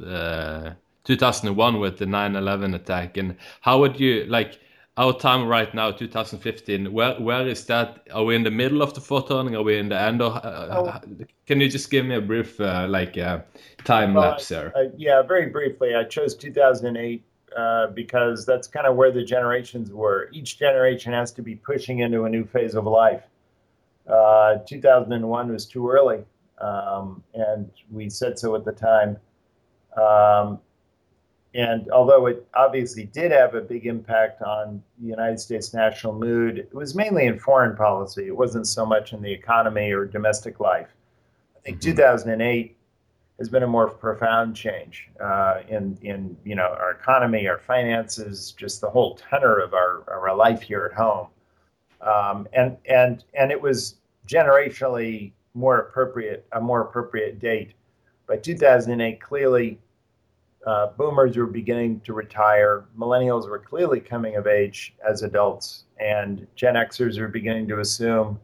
2001 1.05 1.79
with 1.79 1.97
the 1.97 2.05
9/11 2.05 2.75
attack, 2.75 3.17
and 3.17 3.35
how 3.61 3.79
would 3.79 3.99
you 3.99 4.25
like 4.25 4.59
our 4.97 5.13
time 5.17 5.47
right 5.47 5.73
now, 5.73 5.91
2015? 5.91 6.91
Where 6.91 7.15
where 7.19 7.47
is 7.47 7.65
that? 7.65 8.07
Are 8.13 8.23
we 8.23 8.35
in 8.35 8.43
the 8.43 8.51
middle 8.51 8.81
of 8.81 8.93
the 8.93 9.21
turning? 9.21 9.55
Are 9.55 9.63
we 9.63 9.77
in 9.77 9.89
the 9.89 9.99
end? 9.99 10.21
Or, 10.21 10.33
uh, 10.33 10.67
oh. 10.71 11.25
Can 11.45 11.59
you 11.61 11.69
just 11.69 11.91
give 11.91 12.05
me 12.05 12.15
a 12.15 12.21
brief 12.21 12.59
uh, 12.59 12.87
like 12.89 13.17
uh, 13.17 13.39
time 13.83 14.13
lapse 14.13 14.47
there? 14.49 14.73
yeah, 14.97 15.21
very 15.21 15.47
briefly. 15.47 15.95
I 15.95 16.03
chose 16.05 16.35
2008 16.35 17.23
uh, 17.55 17.87
because 17.87 18.45
that's 18.45 18.67
kind 18.67 18.87
of 18.87 18.95
where 18.95 19.11
the 19.11 19.23
generations 19.23 19.91
were. 19.91 20.29
Each 20.33 20.57
generation 20.57 21.13
has 21.13 21.31
to 21.33 21.41
be 21.41 21.55
pushing 21.55 21.99
into 21.99 22.23
a 22.23 22.29
new 22.29 22.45
phase 22.45 22.75
of 22.75 22.85
life. 22.85 23.23
Uh, 24.07 24.57
2001 24.67 25.51
was 25.51 25.65
too 25.65 25.89
early, 25.89 26.23
um, 26.59 27.23
and 27.33 27.69
we 27.91 28.09
said 28.09 28.37
so 28.37 28.55
at 28.55 28.63
the 28.63 28.71
time. 28.71 29.17
Um, 29.97 30.59
and 31.55 31.89
although 31.89 32.25
it 32.25 32.45
obviously 32.53 33.05
did 33.05 33.31
have 33.31 33.55
a 33.55 33.61
big 33.61 33.85
impact 33.85 34.41
on 34.41 34.83
the 34.99 35.07
United 35.07 35.39
States 35.39 35.73
national 35.73 36.13
mood, 36.13 36.57
it 36.57 36.73
was 36.73 36.95
mainly 36.95 37.27
in 37.27 37.39
foreign 37.39 37.77
policy. 37.77 38.27
It 38.27 38.35
wasn't 38.35 38.67
so 38.67 38.85
much 38.85 39.13
in 39.13 39.21
the 39.21 39.31
economy 39.31 39.91
or 39.93 40.03
domestic 40.03 40.59
life. 40.59 40.89
I 41.55 41.59
think 41.61 41.77
mm-hmm. 41.77 41.91
2008 41.91 42.75
has 43.39 43.47
been 43.47 43.63
a 43.63 43.67
more 43.67 43.87
profound 43.87 44.53
change 44.55 45.09
uh, 45.21 45.61
in 45.69 45.97
in 46.01 46.35
you 46.43 46.55
know 46.55 46.75
our 46.77 46.91
economy, 46.91 47.47
our 47.47 47.59
finances, 47.59 48.53
just 48.57 48.81
the 48.81 48.89
whole 48.89 49.15
tenor 49.15 49.57
of 49.59 49.73
our, 49.73 50.01
of 50.01 50.23
our 50.23 50.35
life 50.35 50.61
here 50.61 50.89
at 50.91 50.97
home. 50.97 51.27
Um, 52.01 52.49
and 52.51 52.75
and 52.89 53.23
and 53.33 53.49
it 53.49 53.61
was 53.61 53.95
generationally 54.27 55.31
more 55.53 55.79
appropriate, 55.79 56.45
a 56.51 56.59
more 56.59 56.81
appropriate 56.81 57.39
date. 57.39 57.75
By 58.27 58.37
2008, 58.37 59.21
clearly, 59.21 59.79
uh, 60.65 60.87
boomers 60.97 61.37
were 61.37 61.45
beginning 61.45 61.99
to 62.01 62.13
retire. 62.13 62.85
Millennials 62.97 63.49
were 63.49 63.59
clearly 63.59 63.99
coming 63.99 64.35
of 64.35 64.47
age 64.47 64.95
as 65.07 65.21
adults, 65.21 65.85
and 65.99 66.47
Gen 66.55 66.75
Xers 66.75 67.19
were 67.19 67.27
beginning 67.27 67.67
to 67.67 67.79
assume 67.79 68.39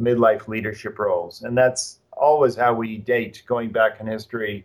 midlife 0.00 0.48
leadership 0.48 0.98
roles. 0.98 1.42
And 1.42 1.56
that's 1.56 2.00
always 2.12 2.54
how 2.54 2.74
we 2.74 2.98
date, 2.98 3.42
going 3.46 3.70
back 3.70 4.00
in 4.00 4.06
history. 4.06 4.64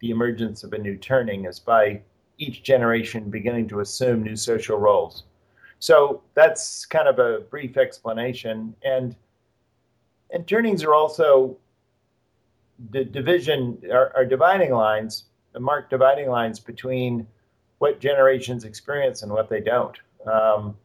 The 0.00 0.10
emergence 0.10 0.64
of 0.64 0.72
a 0.72 0.78
new 0.78 0.96
turning 0.96 1.44
is 1.44 1.60
by 1.60 2.02
each 2.38 2.62
generation 2.62 3.30
beginning 3.30 3.68
to 3.68 3.80
assume 3.80 4.22
new 4.22 4.36
social 4.36 4.78
roles. 4.78 5.24
So 5.78 6.22
that's 6.34 6.86
kind 6.86 7.08
of 7.08 7.18
a 7.18 7.40
brief 7.40 7.76
explanation. 7.76 8.74
And 8.84 9.16
and 10.30 10.46
turnings 10.46 10.82
are 10.82 10.94
also 10.94 11.58
the 12.90 13.04
division 13.04 13.78
are, 13.92 14.12
are 14.16 14.24
dividing 14.24 14.72
lines, 14.72 15.24
marked 15.58 15.90
dividing 15.90 16.28
lines 16.28 16.60
between 16.60 17.26
what 17.78 18.00
generations 18.00 18.64
experience 18.64 19.22
and 19.22 19.32
what 19.32 19.48
they 19.48 19.60
don't. 19.60 19.98
Um, 20.26 20.76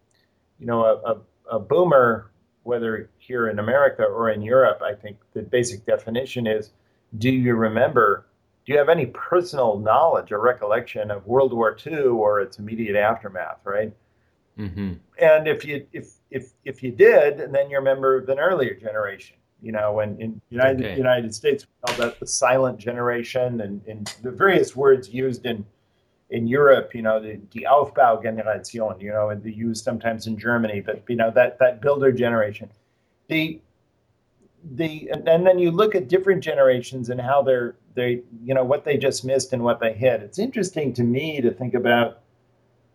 you 0.60 0.66
know, 0.66 0.84
a, 0.84 1.12
a, 1.12 1.58
a 1.58 1.60
boomer, 1.60 2.32
whether 2.64 3.10
here 3.18 3.50
in 3.50 3.60
America 3.60 4.04
or 4.04 4.32
in 4.32 4.42
Europe, 4.42 4.82
I 4.82 4.94
think 4.94 5.18
the 5.34 5.42
basic 5.42 5.86
definition 5.86 6.48
is 6.48 6.72
do 7.18 7.30
you 7.30 7.56
remember, 7.56 8.26
do 8.66 8.74
you 8.74 8.78
have 8.80 8.90
any 8.90 9.06
personal 9.08 9.78
knowledge 9.80 10.32
or 10.32 10.40
recollection 10.40 11.12
of 11.12 11.26
World 11.26 11.54
War 11.54 11.78
II 11.86 12.00
or 12.00 12.42
its 12.42 12.60
immediate 12.60 12.96
aftermath, 12.96 13.60
right? 13.64 13.94
Mm-hmm. 14.60 14.94
And 15.20 15.48
if 15.48 15.64
you 15.66 15.86
if 15.94 16.14
if 16.32 16.52
if 16.66 16.82
you 16.82 16.92
did, 16.92 17.52
then 17.52 17.70
you're 17.70 17.82
a 17.82 17.84
member 17.84 18.18
of 18.18 18.28
an 18.28 18.40
earlier 18.40 18.74
generation. 18.74 19.38
You 19.62 19.72
know, 19.72 19.94
when 19.94 20.20
in 20.22 20.42
United 20.50 20.86
okay. 20.86 20.98
United 20.98 21.34
States 21.34 21.66
we 21.66 21.88
call 21.88 22.06
that 22.06 22.20
the 22.20 22.28
silent 22.28 22.78
generation, 22.78 23.62
and, 23.62 23.82
and 23.88 24.14
the 24.22 24.32
various 24.32 24.76
words 24.76 25.10
used 25.10 25.46
in 25.46 25.66
in 26.30 26.46
Europe, 26.46 26.94
you 26.94 27.02
know, 27.02 27.22
the, 27.22 27.40
the 27.52 27.66
Aufbaugeneration, 27.70 29.02
you 29.02 29.12
know, 29.12 29.30
and 29.30 29.42
they 29.42 29.52
use 29.52 29.82
sometimes 29.82 30.28
in 30.28 30.38
Germany, 30.38 30.82
but 30.82 31.04
you 31.08 31.16
know 31.16 31.32
that 31.32 31.60
that 31.60 31.82
builder 31.82 32.12
generation. 32.12 32.70
The 33.30 33.60
the 34.76 35.10
and, 35.12 35.28
and 35.28 35.46
then 35.46 35.60
you 35.60 35.72
look 35.72 35.96
at 35.96 36.08
different 36.08 36.44
generations 36.44 37.10
and 37.10 37.22
how 37.22 37.42
they're 37.42 37.76
they 37.96 38.22
you 38.44 38.54
know 38.54 38.64
what 38.64 38.84
they 38.84 38.98
just 38.98 39.26
missed 39.26 39.54
and 39.54 39.64
what 39.64 39.80
they 39.80 39.94
hit. 39.94 40.22
It's 40.22 40.40
interesting 40.40 40.94
to 40.94 41.04
me 41.04 41.42
to 41.42 41.52
think 41.52 41.74
about 41.74 42.20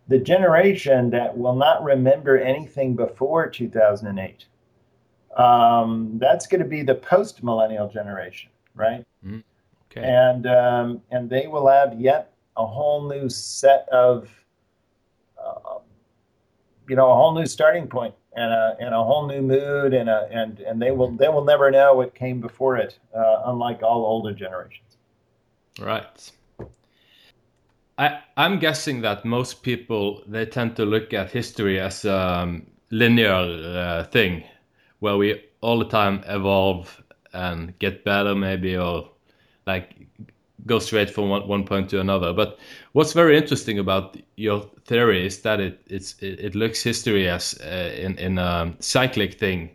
the 0.09 0.19
generation 0.19 1.11
that 1.11 1.37
will 1.37 1.55
not 1.55 1.83
remember 1.83 2.39
anything 2.39 2.97
before 2.97 3.49
2008 3.49 4.45
um, 5.37 6.19
that's 6.19 6.47
going 6.47 6.63
to 6.63 6.69
be 6.69 6.83
the 6.83 6.95
post 6.95 7.43
millennial 7.43 7.89
generation 7.89 8.51
right? 8.75 9.05
Mm, 9.25 9.43
okay. 9.91 10.03
and 10.03 10.47
um, 10.47 11.03
and 11.11 11.29
they 11.29 11.47
will 11.47 11.69
have 11.69 12.01
yet 12.01 12.33
a 12.57 12.67
whole 12.67 13.09
new 13.09 13.29
set 13.29 13.89
of 13.91 14.29
uh, 15.43 15.79
you 16.89 16.97
know 16.97 17.11
a 17.11 17.15
whole 17.15 17.35
new 17.35 17.47
starting 17.47 17.89
point 17.89 18.15
and 18.35 18.53
a 18.53 18.77
and 18.81 18.95
a 18.95 19.03
whole 19.03 19.27
new 19.27 19.43
mood 19.43 19.95
and 19.95 20.09
a 20.09 20.29
and 20.31 20.61
and 20.61 20.81
they 20.81 20.91
will 20.91 21.11
they 21.11 21.29
will 21.29 21.45
never 21.45 21.71
know 21.71 21.95
what 21.95 22.15
came 22.15 22.41
before 22.41 22.77
it 22.77 22.99
uh, 23.15 23.43
unlike 23.47 23.83
all 23.83 24.05
older 24.05 24.33
generations. 24.33 24.97
Right. 25.81 26.31
I, 27.99 28.21
I'm 28.39 28.59
guessing 28.59 29.03
that 29.03 29.25
most 29.25 29.63
people 29.63 30.23
they 30.27 30.47
tend 30.47 30.77
to 30.77 30.85
look 30.85 31.13
at 31.13 31.31
history 31.31 31.79
as 31.79 32.05
a 32.05 32.17
um, 32.17 32.67
linear 32.91 33.33
uh, 33.33 34.05
thing, 34.05 34.45
where 35.03 35.17
we 35.17 35.43
all 35.63 35.81
the 35.81 35.89
time 35.89 36.23
evolve 36.29 37.03
and 37.33 37.77
get 37.81 38.05
better, 38.05 38.37
maybe, 38.37 38.77
or 38.77 39.11
like 39.67 39.97
go 40.65 40.79
straight 40.79 41.11
from 41.11 41.29
one, 41.29 41.49
one 41.49 41.65
point 41.65 41.91
to 41.91 41.99
another. 41.99 42.33
But 42.33 42.61
what's 42.93 43.13
very 43.13 43.37
interesting 43.37 43.81
about 43.81 44.17
your 44.37 44.65
theory 44.85 45.27
is 45.27 45.43
that 45.43 45.59
it 45.59 45.81
it's, 45.89 46.15
it, 46.23 46.39
it 46.39 46.55
looks 46.55 46.81
history 46.85 47.29
as 47.29 47.59
uh, 47.65 47.93
in 47.97 48.17
in 48.19 48.39
a 48.39 48.73
cyclic 48.79 49.41
thing. 49.41 49.71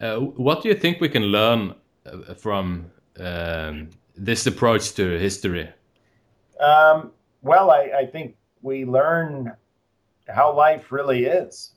Uh, 0.00 0.18
what 0.18 0.62
do 0.62 0.68
you 0.68 0.76
think 0.76 1.00
we 1.00 1.08
can 1.08 1.24
learn 1.24 1.74
uh, 2.06 2.34
from 2.34 2.86
um, 3.18 3.90
this 4.16 4.46
approach 4.46 4.94
to 4.94 5.18
history? 5.18 5.68
Um, 6.60 7.10
well, 7.42 7.72
I, 7.72 7.90
I 8.02 8.06
think 8.06 8.36
we 8.62 8.84
learn 8.84 9.52
how 10.28 10.54
life 10.54 10.92
really 10.92 11.24
is. 11.24 11.72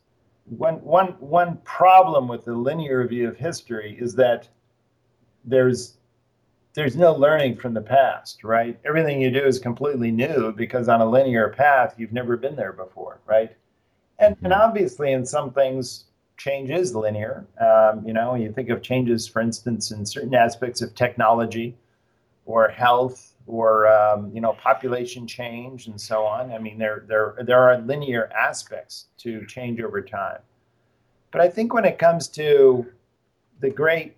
One, 0.45 0.75
one, 0.83 1.09
one 1.19 1.57
problem 1.63 2.27
with 2.27 2.45
the 2.45 2.53
linear 2.53 3.07
view 3.07 3.27
of 3.29 3.37
history 3.37 3.97
is 3.99 4.15
that 4.15 4.47
there's 5.45 5.97
there's 6.73 6.95
no 6.95 7.13
learning 7.13 7.55
from 7.55 7.75
the 7.75 7.81
past, 7.81 8.43
right? 8.43 8.79
Everything 8.83 9.21
you 9.21 9.29
do 9.29 9.45
is 9.45 9.59
completely 9.59 10.11
new 10.11 10.51
because 10.53 10.89
on 10.89 11.01
a 11.01 11.05
linear 11.05 11.49
path 11.49 11.93
you've 11.97 12.13
never 12.13 12.35
been 12.35 12.55
there 12.55 12.73
before, 12.73 13.19
right? 13.27 13.55
And, 14.19 14.35
and 14.41 14.51
mm-hmm. 14.51 14.61
obviously, 14.61 15.11
in 15.11 15.25
some 15.25 15.51
things, 15.51 16.05
change 16.37 16.71
is 16.71 16.95
linear. 16.95 17.45
Um, 17.59 18.05
you 18.05 18.13
know, 18.13 18.35
you 18.35 18.51
think 18.51 18.69
of 18.69 18.81
changes, 18.81 19.27
for 19.27 19.41
instance, 19.41 19.91
in 19.91 20.05
certain 20.05 20.33
aspects 20.33 20.81
of 20.81 20.95
technology 20.95 21.77
or 22.45 22.67
health 22.69 23.32
or 23.47 23.87
um, 23.87 24.31
you 24.33 24.41
know 24.41 24.53
population 24.53 25.27
change 25.27 25.87
and 25.87 25.99
so 25.99 26.23
on. 26.23 26.51
I 26.51 26.59
mean, 26.59 26.77
there 26.77 27.03
there 27.07 27.35
there 27.45 27.59
are 27.59 27.77
linear 27.79 28.29
aspects 28.33 29.07
to 29.19 29.45
change 29.45 29.81
over 29.81 30.01
time, 30.01 30.39
but 31.31 31.41
I 31.41 31.49
think 31.49 31.73
when 31.73 31.85
it 31.85 31.97
comes 31.99 32.27
to 32.29 32.85
the 33.59 33.69
great 33.69 34.15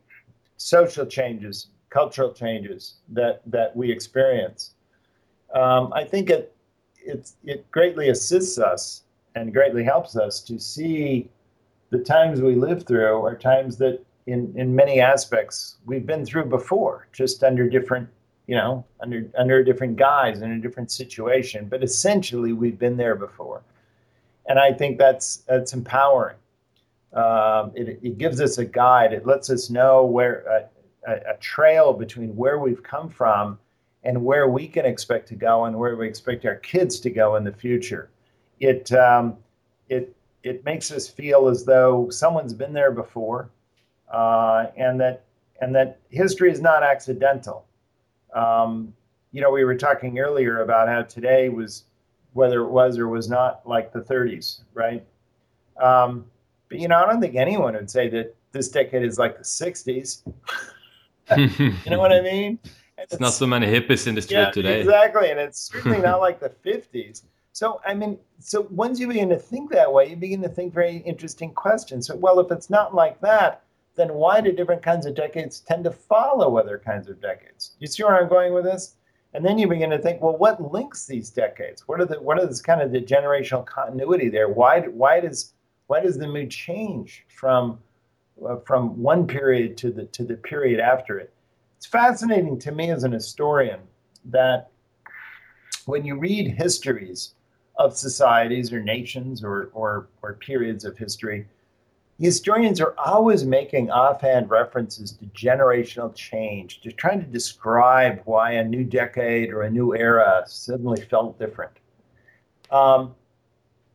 social 0.58 1.06
changes, 1.06 1.68
cultural 1.90 2.32
changes 2.34 2.96
that 3.10 3.42
that 3.48 3.76
we 3.76 3.92
experience, 3.92 4.74
um, 5.54 5.92
I 5.94 6.04
think 6.04 6.30
it 6.30 6.56
it 6.98 7.32
it 7.44 7.70
greatly 7.72 8.10
assists 8.10 8.58
us 8.58 9.04
and 9.36 9.54
greatly 9.54 9.84
helps 9.84 10.16
us 10.16 10.40
to 10.42 10.60
see 10.60 11.30
the 11.90 12.00
times 12.00 12.42
we 12.42 12.56
live 12.56 12.86
through 12.86 13.24
are 13.24 13.36
times 13.36 13.78
that 13.78 14.04
in 14.28 14.54
in 14.56 14.76
many 14.76 15.00
aspects 15.00 15.78
we've 15.86 16.06
been 16.06 16.26
through 16.26 16.46
before, 16.46 17.08
just 17.12 17.44
under 17.44 17.70
different 17.70 18.10
you 18.48 18.56
know, 18.56 18.86
under 19.00 19.28
under 19.38 19.58
a 19.58 19.66
different 19.66 19.96
guise 19.96 20.42
in 20.42 20.52
a 20.52 20.60
different 20.60 20.92
situation. 20.92 21.68
But 21.68 21.84
essentially, 21.84 22.54
we've 22.54 22.78
been 22.78 22.98
there 22.98 23.16
before, 23.16 23.64
and 24.48 24.60
I 24.60 24.74
think 24.74 24.98
that's 24.98 25.38
that's 25.48 25.74
empowering. 25.74 26.38
Um, 27.14 27.72
it, 27.76 28.00
it, 28.04 28.18
gives 28.18 28.42
us 28.42 28.58
a 28.58 28.66
guide. 28.66 29.14
It 29.14 29.26
lets 29.26 29.50
us 29.50 29.70
know 29.70 30.04
where 30.04 30.44
a, 31.08 31.10
a, 31.10 31.34
a, 31.36 31.38
trail 31.38 31.94
between 31.94 32.36
where 32.36 32.60
we've 32.60 32.84
come 32.84 33.08
from 33.08 33.58
and 34.04 34.22
where 34.22 34.50
we 34.50 34.68
can 34.68 34.86
expect 34.86 35.30
to 35.30 35.36
go 35.36 35.64
and 35.64 35.80
where 35.80 35.96
we 35.96 36.10
expect 36.10 36.46
our 36.46 36.56
kids 36.56 37.00
to 37.00 37.10
go 37.10 37.38
in 37.38 37.46
the 37.46 37.54
future. 37.54 38.10
It 38.60 38.92
um, 38.92 39.38
it 39.90 40.16
it 40.44 40.66
makes 40.66 40.92
us 40.92 41.08
feel 41.08 41.48
as 41.48 41.64
though 41.66 42.10
someone's 42.10 42.54
been 42.54 42.74
there 42.74 42.92
before, 42.92 43.50
uh, 44.12 44.68
and 44.76 45.00
that 45.00 45.24
and 45.62 45.74
that 45.74 46.00
history 46.10 46.52
is 46.52 46.62
not 46.62 46.84
accidental. 46.84 47.65
Um, 48.36 48.94
you 49.32 49.42
know, 49.42 49.50
we 49.50 49.64
were 49.64 49.76
talking 49.76 50.20
earlier 50.20 50.62
about 50.62 50.88
how 50.88 51.02
today 51.02 51.50
was, 51.50 51.86
whether 52.34 52.62
it 52.62 52.70
was 52.70 52.98
or 53.00 53.08
was 53.08 53.30
not 53.30 53.68
like 53.68 53.92
the 53.92 54.02
30s, 54.02 54.62
right? 54.74 55.04
Um, 55.82 56.26
but 56.70 56.80
you 56.80 56.88
know, 56.88 56.98
I 56.98 57.06
don't 57.06 57.22
think 57.22 57.36
anyone 57.36 57.74
would 57.74 57.90
say 57.90 58.10
that 58.10 58.36
this 58.52 58.70
decade 58.70 59.04
is 59.04 59.18
like 59.18 59.38
the 59.38 59.44
60s. 59.44 60.22
you 61.38 61.92
know 61.92 62.00
what 62.00 62.14
I 62.14 62.22
mean? 62.22 62.60
It's, 62.98 63.14
it's, 63.14 63.20
not 63.20 63.34
so 63.34 63.46
many 63.46 63.68
hippies 63.68 64.08
in 64.08 64.16
the 64.16 64.22
street 64.22 64.38
yeah, 64.38 64.52
today. 64.52 64.80
Exactly, 64.80 65.30
and 65.30 65.40
it's 65.40 65.70
certainly 65.70 65.98
not 66.02 66.22
like 66.22 66.40
the 66.40 66.50
50s. 66.66 67.24
So 67.52 67.82
I 67.86 67.94
mean, 67.94 68.18
so 68.40 68.68
once 68.70 69.00
you 69.00 69.08
begin 69.08 69.30
to 69.30 69.38
think 69.38 69.72
that 69.72 69.92
way, 69.92 70.10
you 70.10 70.16
begin 70.16 70.42
to 70.42 70.50
think 70.50 70.74
very 70.74 70.98
interesting 70.98 71.52
questions. 71.52 72.08
So, 72.08 72.16
well, 72.16 72.40
if 72.40 72.52
it's 72.52 72.70
not 72.70 72.94
like 72.94 73.20
that, 73.22 73.64
then 73.96 74.14
why 74.14 74.42
do 74.42 74.52
different 74.52 74.82
kinds 74.82 75.06
of 75.06 75.16
decades 75.16 75.62
tend 75.62 75.84
to 75.86 75.92
follow 75.92 76.58
other 76.58 76.82
kinds 76.84 77.10
of 77.10 77.22
decades? 77.22 77.76
You 77.80 77.88
see 77.88 78.04
where 78.04 78.22
I'm 78.22 78.30
going 78.30 78.54
with 78.54 78.66
this? 78.66 78.96
And 79.34 79.46
then 79.46 79.58
you 79.58 79.68
begin 79.68 79.90
to 79.90 79.98
think, 79.98 80.22
well, 80.22 80.38
what 80.38 80.72
links 80.72 81.06
these 81.06 81.30
decades? 81.30 81.88
What 81.88 82.00
are 82.00 82.06
the 82.06 82.22
what 82.22 82.40
is 82.40 82.62
kind 82.62 82.82
of 82.82 82.92
the 82.92 83.02
generational 83.02 83.66
continuity 83.66 84.30
there? 84.30 84.50
Why 84.50 84.82
why 84.82 85.20
does 85.20 85.54
why 85.88 86.00
does 86.00 86.18
the 86.18 86.28
mood 86.28 86.50
change 86.50 87.26
from 87.28 87.80
uh, 88.44 88.58
from 88.66 89.02
one 89.02 89.26
period 89.26 89.78
to 89.78 89.92
the 89.92 90.06
to 90.08 90.26
the 90.26 90.36
period 90.36 90.80
after 90.80 91.18
it. 91.18 91.34
It's 91.78 91.86
fascinating 91.86 92.60
to 92.60 92.72
me 92.74 92.92
as 92.92 93.06
an 93.06 93.14
historian 93.14 93.80
that 94.26 94.70
when 95.86 96.04
you 96.04 96.18
read 96.18 96.52
histories 96.52 97.36
of 97.78 97.96
societies 97.96 98.74
or 98.74 98.82
nations 98.82 99.44
or, 99.44 99.70
or, 99.74 100.08
or 100.22 100.34
periods 100.34 100.84
of 100.84 100.98
history, 100.98 101.48
historians 102.20 102.80
are 102.80 102.96
always 102.98 103.46
making 103.46 103.92
offhand 103.92 104.50
references 104.50 105.12
to 105.12 105.26
generational 105.26 106.14
change, 106.16 106.82
to 106.82 106.92
trying 106.92 107.20
to 107.20 107.26
describe 107.26 108.22
why 108.26 108.52
a 108.52 108.64
new 108.64 108.84
decade 108.84 109.52
or 109.52 109.64
a 109.64 109.70
new 109.70 109.96
era 109.96 110.44
suddenly 110.48 111.02
felt 111.02 111.38
different. 111.38 111.74
Um, 112.72 113.16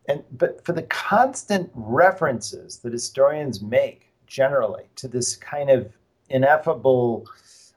and 0.08 0.22
but 0.32 0.64
for 0.64 0.72
the 0.72 0.82
constant 0.82 1.70
references 1.74 2.78
that 2.78 2.92
historians 2.92 3.62
make 3.62 4.08
generally 4.26 4.84
to 4.96 5.08
this 5.08 5.36
kind 5.36 5.70
of 5.70 5.92
ineffable 6.28 7.26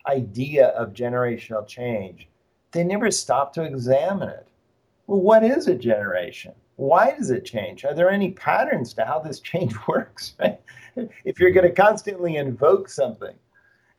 idea 0.07 0.67
of 0.69 0.93
generational 0.93 1.65
change, 1.65 2.27
they 2.71 2.83
never 2.83 3.11
stop 3.11 3.53
to 3.53 3.63
examine 3.63 4.29
it. 4.29 4.47
Well, 5.07 5.21
what 5.21 5.43
is 5.43 5.67
a 5.67 5.75
generation? 5.75 6.53
Why 6.75 7.15
does 7.15 7.29
it 7.29 7.45
change? 7.45 7.85
Are 7.85 7.93
there 7.93 8.09
any 8.09 8.31
patterns 8.31 8.93
to 8.95 9.05
how 9.05 9.19
this 9.19 9.39
change 9.39 9.73
works? 9.87 10.35
Right? 10.39 10.59
If 11.25 11.39
you're 11.39 11.51
going 11.51 11.67
to 11.67 11.73
constantly 11.73 12.37
invoke 12.37 12.89
something 12.89 13.35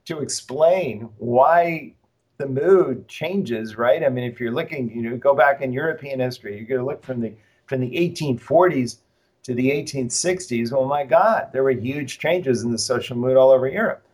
to 0.07 0.21
explain 0.21 1.09
why 1.19 1.95
the 2.39 2.47
mood 2.47 3.09
changes, 3.09 3.77
right? 3.79 4.05
I 4.05 4.09
mean, 4.09 4.25
if 4.25 4.41
you're 4.41 4.53
looking, 4.53 4.91
you 4.91 5.03
know, 5.03 5.17
go 5.17 5.35
back 5.35 5.61
in 5.63 5.73
European 5.73 6.21
history, 6.21 6.57
you're 6.57 6.67
going 6.67 6.81
to 6.81 6.87
look 6.87 7.05
from 7.05 7.21
the 7.21 7.33
from 7.67 7.81
the 7.81 7.91
1840s 7.93 8.99
to 9.45 9.55
the 9.55 9.71
1860s. 9.71 10.73
Oh 10.73 10.85
my 10.85 11.05
God, 11.05 11.49
there 11.53 11.63
were 11.63 11.71
huge 11.71 12.19
changes 12.19 12.63
in 12.63 12.73
the 12.73 12.79
social 12.79 13.17
mood 13.17 13.37
all 13.37 13.51
over 13.51 13.69
Europe. 13.69 14.05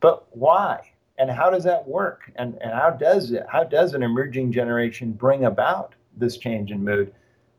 But 0.00 0.24
why? 0.36 0.92
And 1.18 1.30
how 1.30 1.50
does 1.50 1.64
that 1.64 1.86
work? 1.86 2.32
And, 2.36 2.56
and 2.60 2.72
how 2.72 2.90
does 2.90 3.32
it, 3.32 3.44
how 3.48 3.64
does 3.64 3.94
an 3.94 4.02
emerging 4.02 4.52
generation 4.52 5.12
bring 5.12 5.44
about 5.44 5.94
this 6.16 6.36
change 6.38 6.70
in 6.70 6.82
mood? 6.82 7.12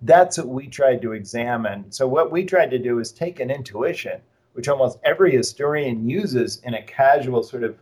That's 0.05 0.37
what 0.37 0.49
we 0.49 0.67
tried 0.67 1.01
to 1.01 1.13
examine. 1.13 1.91
So 1.91 2.07
what 2.07 2.31
we 2.31 2.43
tried 2.43 2.71
to 2.71 2.79
do 2.79 2.99
is 2.99 3.11
take 3.11 3.39
an 3.39 3.49
intuition, 3.49 4.19
which 4.53 4.67
almost 4.67 4.99
every 5.03 5.31
historian 5.31 6.09
uses 6.09 6.61
in 6.63 6.73
a 6.73 6.83
casual 6.83 7.41
sort 7.41 7.63
of 7.63 7.77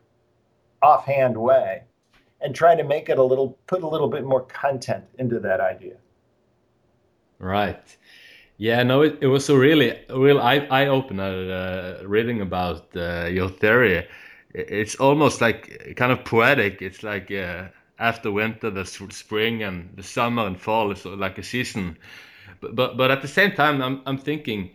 offhand 0.81 1.35
way, 1.35 1.83
and 2.41 2.55
try 2.55 2.75
to 2.75 2.83
make 2.83 3.09
it 3.09 3.17
a 3.17 3.23
little, 3.23 3.57
put 3.67 3.83
a 3.83 3.87
little 3.87 4.07
bit 4.07 4.23
more 4.23 4.41
content 4.41 5.03
into 5.17 5.39
that 5.39 5.59
idea. 5.59 5.95
Right. 7.39 7.97
Yeah, 8.57 8.83
no, 8.83 9.01
it, 9.01 9.17
it 9.21 9.27
was 9.27 9.49
a 9.49 9.57
really, 9.57 9.97
real 10.09 10.39
eye, 10.39 10.67
eye 10.69 10.87
opener 10.87 12.01
uh, 12.01 12.05
reading 12.07 12.41
about 12.41 12.95
uh, 12.95 13.25
your 13.25 13.49
theory. 13.49 14.07
It's 14.53 14.95
almost 14.95 15.41
like 15.41 15.95
kind 15.97 16.11
of 16.11 16.23
poetic. 16.23 16.81
It's 16.81 17.01
like 17.01 17.31
uh, 17.31 17.69
after 18.01 18.31
winter, 18.31 18.69
the 18.69 18.85
spring 18.85 19.63
and 19.63 19.89
the 19.95 20.03
summer 20.03 20.45
and 20.45 20.59
fall 20.59 20.91
is 20.91 21.05
like 21.05 21.37
a 21.37 21.43
season. 21.43 21.97
But 22.59 22.75
but, 22.75 22.97
but 22.97 23.11
at 23.11 23.21
the 23.21 23.27
same 23.27 23.51
time, 23.51 23.81
I'm 23.81 24.01
I'm 24.05 24.17
thinking, 24.17 24.71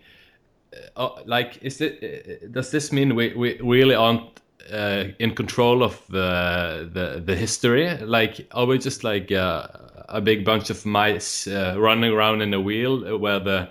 uh, 0.72 0.78
oh, 0.96 1.18
like, 1.26 1.58
is 1.62 1.80
it 1.80 2.02
uh, 2.02 2.46
does 2.50 2.70
this 2.70 2.92
mean 2.92 3.14
we, 3.14 3.34
we 3.34 3.58
really 3.60 3.94
aren't 3.94 4.40
uh, 4.72 5.04
in 5.18 5.34
control 5.34 5.82
of 5.82 6.00
the 6.08 6.88
the 6.92 7.20
the 7.20 7.36
history? 7.36 7.98
Like, 7.98 8.46
are 8.52 8.66
we 8.66 8.78
just 8.78 9.04
like 9.04 9.32
uh, 9.32 9.66
a 10.08 10.20
big 10.20 10.44
bunch 10.44 10.70
of 10.70 10.86
mice 10.86 11.46
uh, 11.46 11.74
running 11.78 12.12
around 12.12 12.42
in 12.42 12.54
a 12.54 12.60
wheel 12.60 13.18
where 13.18 13.40
the 13.40 13.68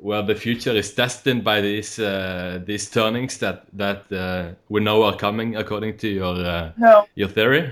where 0.00 0.22
the 0.22 0.34
future 0.34 0.72
is 0.72 0.94
destined 0.94 1.42
by 1.42 1.60
these 1.60 1.98
uh, 1.98 2.60
these 2.64 2.90
turnings 2.90 3.38
that 3.38 3.64
that 3.72 4.12
uh, 4.12 4.54
we 4.68 4.80
know 4.80 5.02
are 5.02 5.16
coming 5.16 5.56
according 5.56 5.96
to 5.98 6.08
your 6.08 6.34
uh, 6.34 6.70
no. 6.76 7.06
your 7.16 7.28
theory? 7.28 7.70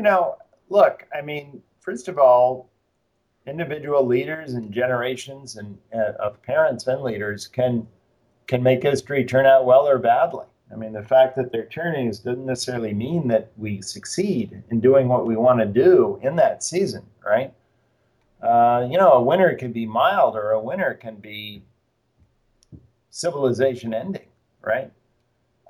You 0.00 0.04
know, 0.04 0.36
look, 0.70 1.06
I 1.14 1.20
mean, 1.20 1.62
first 1.80 2.08
of 2.08 2.18
all, 2.18 2.70
individual 3.46 4.06
leaders 4.06 4.54
and 4.54 4.72
generations 4.72 5.56
and 5.56 5.76
uh, 5.94 6.12
of 6.18 6.40
parents 6.40 6.86
and 6.86 7.02
leaders 7.02 7.46
can 7.46 7.86
can 8.46 8.62
make 8.62 8.82
history 8.82 9.26
turn 9.26 9.44
out 9.44 9.66
well 9.66 9.86
or 9.86 9.98
badly. 9.98 10.46
I 10.72 10.76
mean, 10.76 10.94
the 10.94 11.02
fact 11.02 11.36
that 11.36 11.52
they're 11.52 11.66
turning 11.66 12.08
doesn't 12.08 12.46
necessarily 12.46 12.94
mean 12.94 13.28
that 13.28 13.52
we 13.58 13.82
succeed 13.82 14.62
in 14.70 14.80
doing 14.80 15.06
what 15.06 15.26
we 15.26 15.36
want 15.36 15.60
to 15.60 15.66
do 15.66 16.18
in 16.22 16.34
that 16.36 16.64
season, 16.64 17.04
right? 17.22 17.52
Uh, 18.40 18.88
you 18.90 18.96
know, 18.96 19.12
a 19.12 19.22
winter 19.22 19.54
can 19.54 19.70
be 19.70 19.84
mild 19.84 20.34
or 20.34 20.52
a 20.52 20.62
winter 20.62 20.94
can 20.94 21.16
be 21.16 21.62
civilization 23.10 23.92
ending, 23.92 24.28
right? 24.62 24.90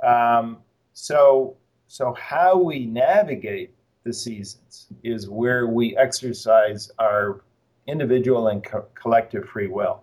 Um, 0.05 0.59
so, 0.93 1.57
so 1.89 2.15
how 2.15 2.57
we 2.57 2.87
navigate 2.87 3.75
the 4.05 4.13
seasons 4.13 4.89
is 5.03 5.29
where 5.29 5.67
we 5.67 5.97
exercise 5.97 6.91
our 6.99 7.43
individual 7.87 8.49
and 8.49 8.65
co- 8.65 8.87
collective 8.95 9.49
free 9.49 9.67
will, 9.67 10.03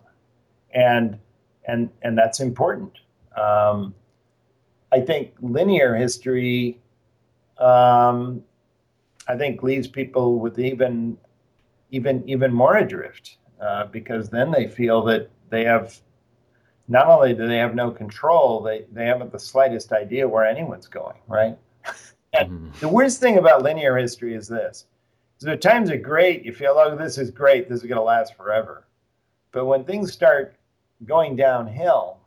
and 0.72 1.18
and 1.66 1.90
and 2.02 2.16
that's 2.16 2.40
important. 2.40 2.92
Um, 3.36 3.94
I 4.92 5.00
think 5.00 5.32
linear 5.40 5.94
history, 5.94 6.80
um, 7.58 8.42
I 9.26 9.36
think 9.36 9.62
leaves 9.62 9.86
people 9.86 10.38
with 10.38 10.58
even 10.58 11.18
even 11.90 12.28
even 12.28 12.52
more 12.52 12.76
adrift 12.76 13.38
uh, 13.60 13.86
because 13.86 14.30
then 14.30 14.50
they 14.50 14.68
feel 14.68 15.02
that 15.04 15.30
they 15.50 15.64
have 15.64 15.98
not 16.88 17.06
only 17.08 17.34
do 17.34 17.46
they 17.46 17.58
have 17.58 17.74
no 17.74 17.90
control, 17.90 18.62
they 18.62 18.86
they 18.92 19.06
haven't 19.06 19.32
the 19.32 19.38
slightest 19.38 19.92
idea 19.92 20.26
where 20.26 20.46
anyone's 20.46 20.88
going, 20.88 21.16
right? 21.26 21.56
and 22.32 22.50
mm-hmm. 22.50 22.80
the 22.80 22.88
worst 22.88 23.20
thing 23.20 23.38
about 23.38 23.62
linear 23.62 23.96
history 23.96 24.34
is 24.34 24.48
this: 24.48 24.86
so 25.38 25.46
the 25.46 25.56
times 25.56 25.90
are 25.90 25.96
great, 25.96 26.44
you 26.44 26.52
feel, 26.52 26.74
oh, 26.76 26.96
this 26.96 27.16
is 27.16 27.30
great, 27.30 27.68
this 27.68 27.80
is 27.80 27.86
going 27.86 27.96
to 27.96 28.02
last 28.02 28.36
forever. 28.36 28.84
But 29.52 29.66
when 29.66 29.84
things 29.84 30.12
start 30.12 30.56
going 31.06 31.36
downhill, 31.36 32.18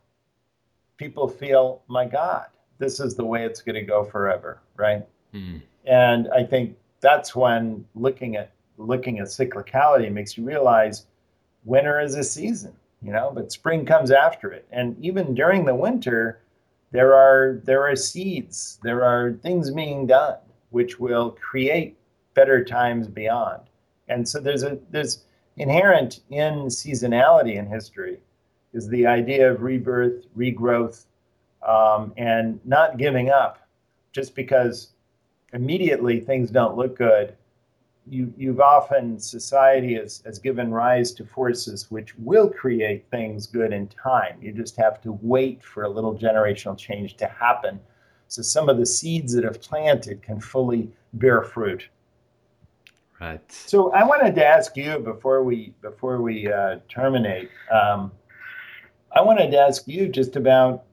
people 0.96 1.28
feel, 1.28 1.82
my 1.88 2.06
God, 2.06 2.46
this 2.78 3.00
is 3.00 3.14
the 3.14 3.24
way 3.24 3.44
it's 3.44 3.60
going 3.60 3.74
to 3.74 3.82
go 3.82 4.02
forever, 4.02 4.60
right? 4.76 5.06
Mm. 5.34 5.60
And 5.84 6.28
I 6.34 6.42
think 6.42 6.76
that's 7.00 7.36
when 7.36 7.84
looking 7.94 8.36
at 8.36 8.52
looking 8.78 9.18
at 9.18 9.26
cyclicality 9.26 10.10
makes 10.10 10.38
you 10.38 10.44
realize 10.44 11.06
winter 11.64 12.00
is 12.00 12.14
a 12.14 12.24
season, 12.24 12.72
you 13.02 13.12
know, 13.12 13.30
but 13.32 13.52
spring 13.52 13.84
comes 13.84 14.10
after 14.10 14.50
it. 14.50 14.66
And 14.72 14.96
even 15.04 15.34
during 15.34 15.66
the 15.66 15.74
winter, 15.74 16.40
there 16.92 17.14
are 17.14 17.60
there 17.64 17.86
are 17.86 17.96
seeds, 17.96 18.78
there 18.82 19.02
are 19.02 19.32
things 19.42 19.70
being 19.70 20.06
done 20.06 20.36
which 20.70 20.98
will 20.98 21.30
create 21.32 21.96
better 22.34 22.64
times 22.64 23.06
beyond. 23.08 23.60
And 24.08 24.28
so 24.28 24.40
there's 24.40 24.62
a 24.62 24.78
there's 24.90 25.24
inherent 25.56 26.20
in 26.30 26.66
seasonality 26.66 27.56
in 27.56 27.66
history 27.66 28.18
is 28.72 28.88
the 28.88 29.06
idea 29.06 29.50
of 29.50 29.62
rebirth, 29.62 30.24
regrowth, 30.36 31.04
um, 31.66 32.12
and 32.16 32.58
not 32.64 32.96
giving 32.96 33.30
up 33.30 33.68
just 34.12 34.34
because 34.34 34.92
immediately 35.52 36.20
things 36.20 36.50
don't 36.50 36.76
look 36.76 36.96
good. 36.96 37.34
You, 38.08 38.32
you've 38.36 38.60
often, 38.60 39.18
society 39.18 39.94
has, 39.94 40.22
has 40.26 40.38
given 40.38 40.72
rise 40.72 41.12
to 41.12 41.24
forces 41.24 41.90
which 41.90 42.16
will 42.18 42.48
create 42.48 43.06
things 43.10 43.46
good 43.46 43.72
in 43.72 43.86
time. 43.88 44.38
You 44.40 44.52
just 44.52 44.76
have 44.76 45.00
to 45.02 45.18
wait 45.22 45.62
for 45.62 45.84
a 45.84 45.88
little 45.88 46.14
generational 46.14 46.76
change 46.76 47.16
to 47.18 47.26
happen. 47.26 47.80
So 48.28 48.42
some 48.42 48.68
of 48.68 48.78
the 48.78 48.86
seeds 48.86 49.34
that 49.34 49.44
have 49.44 49.60
planted 49.60 50.22
can 50.22 50.40
fully 50.40 50.90
bear 51.12 51.42
fruit. 51.42 51.88
Right. 53.20 53.40
So 53.52 53.92
I 53.92 54.02
wanted 54.02 54.34
to 54.34 54.44
ask 54.44 54.76
you 54.76 54.98
before 54.98 55.44
we 55.44 55.74
before 55.80 56.20
we 56.20 56.52
uh, 56.52 56.78
terminate. 56.88 57.50
Um, 57.70 58.10
I 59.14 59.20
wanted 59.20 59.52
to 59.52 59.58
ask 59.58 59.86
you 59.86 60.08
just 60.08 60.34
about 60.34 60.84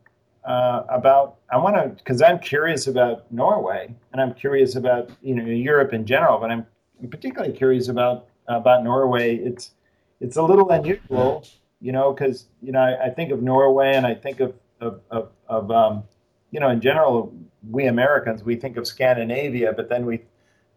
uh, 0.45 0.83
about 0.89 1.37
I 1.51 1.57
want 1.57 1.75
to 1.75 1.89
because 1.89 2.21
I'm 2.21 2.37
curious 2.37 2.85
about 2.85 3.31
Norway 3.31 3.93
and 4.11 4.21
I'm 4.21 4.33
curious 4.33 4.75
about 4.75 5.09
you 5.23 5.33
know 5.33 5.45
Europe 5.45 5.93
in 5.93 6.05
general, 6.05 6.39
but 6.39 6.51
I'm, 6.51 6.67
I'm 7.01 7.09
particularly 7.09 7.53
curious 7.53 7.87
about 7.87 8.27
about 8.47 8.83
Norway. 8.83 9.35
It's 9.37 9.71
it's 10.19 10.37
a 10.37 10.41
little 10.41 10.69
unusual, 10.69 11.45
you 11.81 11.91
know, 11.91 12.13
because 12.13 12.47
you 12.61 12.71
know 12.71 12.79
I, 12.79 13.05
I, 13.05 13.09
think 13.09 13.31
of 13.31 13.41
Norway 13.41 13.95
and 13.95 14.05
I 14.05 14.13
think 14.13 14.39
of 14.39 14.53
of 14.81 15.01
of, 15.11 15.29
of 15.47 15.71
um, 15.71 16.03
you 16.51 16.59
know 16.59 16.69
in 16.69 16.81
general 16.81 17.33
we 17.69 17.87
Americans 17.87 18.43
we 18.43 18.55
think 18.55 18.77
of 18.77 18.87
Scandinavia, 18.87 19.73
but 19.73 19.89
then 19.89 20.05
we 20.05 20.21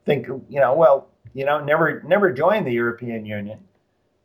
think 0.04 0.26
you 0.26 0.60
know 0.60 0.74
well 0.74 1.08
you 1.34 1.44
know 1.44 1.62
never 1.62 2.02
never 2.02 2.32
joined 2.32 2.66
the 2.66 2.72
European 2.72 3.26
Union 3.26 3.58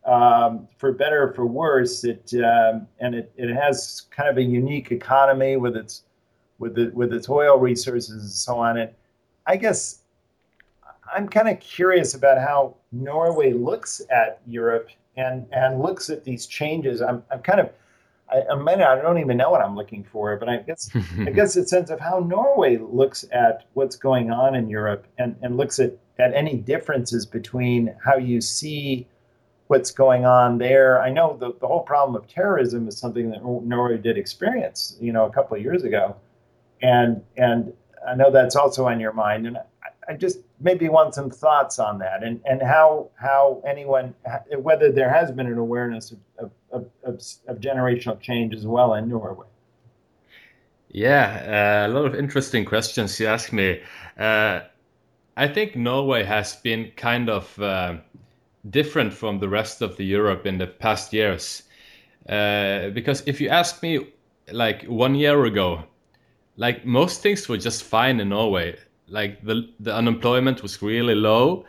um, 0.08 0.68
for 0.78 0.94
better 0.94 1.24
or 1.24 1.34
for 1.34 1.46
worse, 1.46 2.04
it 2.06 2.34
um, 2.36 2.88
and 3.00 3.14
it, 3.14 3.32
it 3.36 3.54
has 3.54 4.04
kind 4.10 4.30
of 4.30 4.38
a 4.38 4.42
unique 4.42 4.92
economy 4.92 5.58
with 5.58 5.76
its 5.76 6.04
with 6.60 6.76
the, 6.76 6.90
with 6.94 7.14
its 7.14 7.30
oil 7.30 7.58
resources 7.58 8.10
and 8.24 8.32
so 8.32 8.58
on. 8.58 8.78
And 8.78 8.92
I 9.46 9.58
guess 9.58 10.00
I'm 11.14 11.28
kind 11.28 11.50
of 11.50 11.60
curious 11.60 12.14
about 12.14 12.38
how 12.38 12.76
Norway 12.92 13.54
looks 13.54 14.02
at 14.10 14.42
Europe 14.46 14.90
and 15.16 15.46
and 15.52 15.82
looks 15.82 16.10
at 16.10 16.24
these 16.24 16.46
changes. 16.46 17.02
I'm 17.02 17.24
I'm 17.32 17.42
kind 17.42 17.60
of 17.60 17.70
I, 18.30 18.44
I 18.52 18.56
mean, 18.56 18.82
I 18.82 18.96
don't 18.96 19.20
even 19.20 19.38
know 19.38 19.50
what 19.50 19.62
I'm 19.62 19.76
looking 19.76 20.04
for, 20.04 20.36
but 20.38 20.50
I 20.50 20.58
guess 20.58 20.90
I 21.20 21.30
guess 21.36 21.56
a 21.56 21.66
sense 21.66 21.90
of 21.90 22.00
how 22.00 22.20
Norway 22.20 22.78
looks 22.78 23.26
at 23.32 23.66
what's 23.74 23.96
going 23.96 24.32
on 24.32 24.56
in 24.56 24.70
Europe 24.70 25.08
and, 25.18 25.36
and 25.42 25.58
looks 25.58 25.80
at, 25.80 25.94
at 26.20 26.34
any 26.34 26.58
differences 26.58 27.26
between 27.26 27.96
how 28.04 28.18
you 28.18 28.42
see 28.42 29.08
what's 29.68 29.92
going 29.92 30.26
on 30.26 30.58
there. 30.58 31.02
I 31.02 31.10
know 31.10 31.38
the, 31.38 31.54
the 31.60 31.68
whole 31.68 31.82
problem 31.84 32.16
of 32.16 32.28
terrorism 32.28 32.88
is 32.88 32.98
something 32.98 33.30
that 33.32 33.44
Norway 33.44 33.98
did 33.98 34.18
experience, 34.18 34.98
you 35.00 35.12
know, 35.12 35.26
a 35.26 35.32
couple 35.32 35.58
of 35.58 35.64
years 35.64 35.84
ago. 35.84 36.16
And 36.82 37.22
and 37.38 37.74
I 38.08 38.16
know 38.16 38.32
that's 38.32 38.56
also 38.56 38.88
on 38.88 39.00
your 39.00 39.14
mind. 39.14 39.48
And 39.48 39.58
I, 39.58 40.12
I 40.12 40.14
just 40.14 40.40
maybe 40.60 40.90
want 40.90 41.14
some 41.14 41.30
thoughts 41.30 41.80
on 41.80 42.00
that 42.00 42.24
and, 42.24 42.42
and 42.46 42.62
how 42.62 43.10
how 43.16 43.62
anyone 43.66 44.14
whether 44.58 44.92
there 44.92 45.10
has 45.10 45.32
been 45.32 45.48
an 45.48 45.58
awareness 45.58 46.12
of, 46.12 46.52
of, 46.72 46.86
of, 47.04 47.22
of 47.48 47.60
generational 47.60 48.20
change 48.20 48.54
as 48.54 48.66
well 48.66 48.94
in 48.96 49.08
Norway. 49.08 49.48
Yeah, 50.90 51.84
uh, 51.86 51.92
a 51.92 51.94
lot 51.94 52.06
of 52.06 52.16
interesting 52.16 52.66
questions 52.66 53.20
you 53.20 53.28
ask 53.28 53.52
me. 53.52 53.82
Uh, 54.18 54.62
I 55.36 55.48
think 55.48 55.76
Norway 55.76 56.24
has 56.24 56.56
been 56.56 56.92
kind 56.96 57.30
of 57.30 57.60
uh, 57.60 57.98
different 58.70 59.14
from 59.14 59.40
the 59.40 59.50
rest 59.50 59.82
of 59.82 59.98
the 59.98 60.06
Europe 60.06 60.46
in 60.46 60.58
the 60.58 60.68
past 60.68 61.14
years. 61.14 61.64
Uh, 62.28 62.90
because 62.90 63.22
if 63.28 63.40
you 63.40 63.50
ask 63.50 63.84
me, 63.84 64.08
like 64.52 64.84
one 64.86 65.14
year 65.14 65.46
ago, 65.46 65.84
like 66.56 66.86
most 66.86 67.22
things 67.22 67.48
were 67.48 67.58
just 67.58 67.84
fine 67.84 68.20
in 68.20 68.30
Norway. 68.30 68.78
Like 69.10 69.44
the 69.44 69.70
the 69.80 69.94
unemployment 69.94 70.62
was 70.62 70.82
really 70.82 71.16
low, 71.16 71.66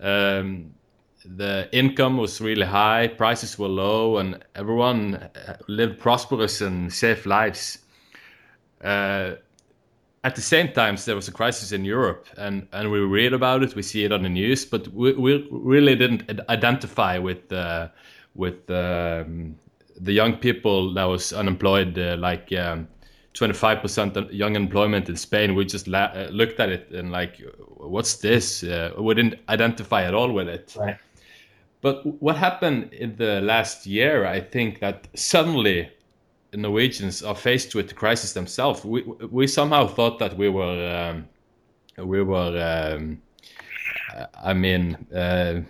um, 0.00 0.74
the 1.24 1.68
income 1.72 2.16
was 2.16 2.40
really 2.40 2.66
high, 2.66 3.08
prices 3.08 3.58
were 3.58 3.68
low, 3.68 4.18
and 4.18 4.44
everyone 4.54 5.30
lived 5.68 5.98
prosperous 5.98 6.60
and 6.60 6.92
safe 6.92 7.26
lives. 7.26 7.78
Uh, 8.82 9.36
at 10.24 10.36
the 10.36 10.40
same 10.40 10.72
time, 10.72 10.96
there 11.04 11.16
was 11.16 11.28
a 11.28 11.32
crisis 11.32 11.72
in 11.72 11.84
Europe, 11.84 12.26
and, 12.36 12.68
and 12.72 12.90
we 12.90 13.00
read 13.00 13.32
about 13.32 13.62
it, 13.62 13.74
we 13.74 13.82
see 13.82 14.04
it 14.04 14.12
on 14.12 14.22
the 14.22 14.28
news, 14.28 14.64
but 14.64 14.86
we, 14.88 15.12
we 15.14 15.48
really 15.50 15.96
didn't 15.96 16.30
identify 16.48 17.18
with 17.18 17.52
uh, 17.52 17.88
with 18.34 18.70
um, 18.70 19.56
the 20.00 20.12
young 20.12 20.36
people 20.36 20.94
that 20.94 21.04
was 21.04 21.32
unemployed, 21.32 21.98
uh, 21.98 22.16
like 22.18 22.52
um, 22.52 22.88
25% 23.34 24.32
young 24.32 24.56
employment 24.56 25.08
in 25.08 25.16
Spain. 25.16 25.54
We 25.54 25.64
just 25.64 25.88
la- 25.88 26.12
uh, 26.14 26.28
looked 26.30 26.60
at 26.60 26.68
it 26.68 26.90
and 26.90 27.10
like, 27.10 27.40
what's 27.76 28.16
this? 28.16 28.62
Uh, 28.62 28.92
we 28.98 29.14
didn't 29.14 29.36
identify 29.48 30.04
at 30.04 30.14
all 30.14 30.32
with 30.32 30.48
it. 30.48 30.74
Right. 30.78 30.96
But 31.80 32.06
what 32.22 32.36
happened 32.36 32.92
in 32.92 33.16
the 33.16 33.40
last 33.40 33.86
year, 33.86 34.24
I 34.24 34.40
think 34.40 34.80
that 34.80 35.08
suddenly 35.14 35.90
Norwegians 36.54 37.22
are 37.22 37.34
faced 37.34 37.74
with 37.74 37.88
the 37.88 37.94
crisis 37.94 38.34
themselves. 38.34 38.84
We 38.84 39.02
we 39.02 39.46
somehow 39.46 39.86
thought 39.88 40.18
that 40.18 40.36
we 40.36 40.48
were 40.48 41.10
um, 41.10 41.28
we 42.06 42.22
were 42.22 42.94
um, 42.94 43.22
I 44.42 44.52
mean 44.52 45.06
uh, 45.14 45.62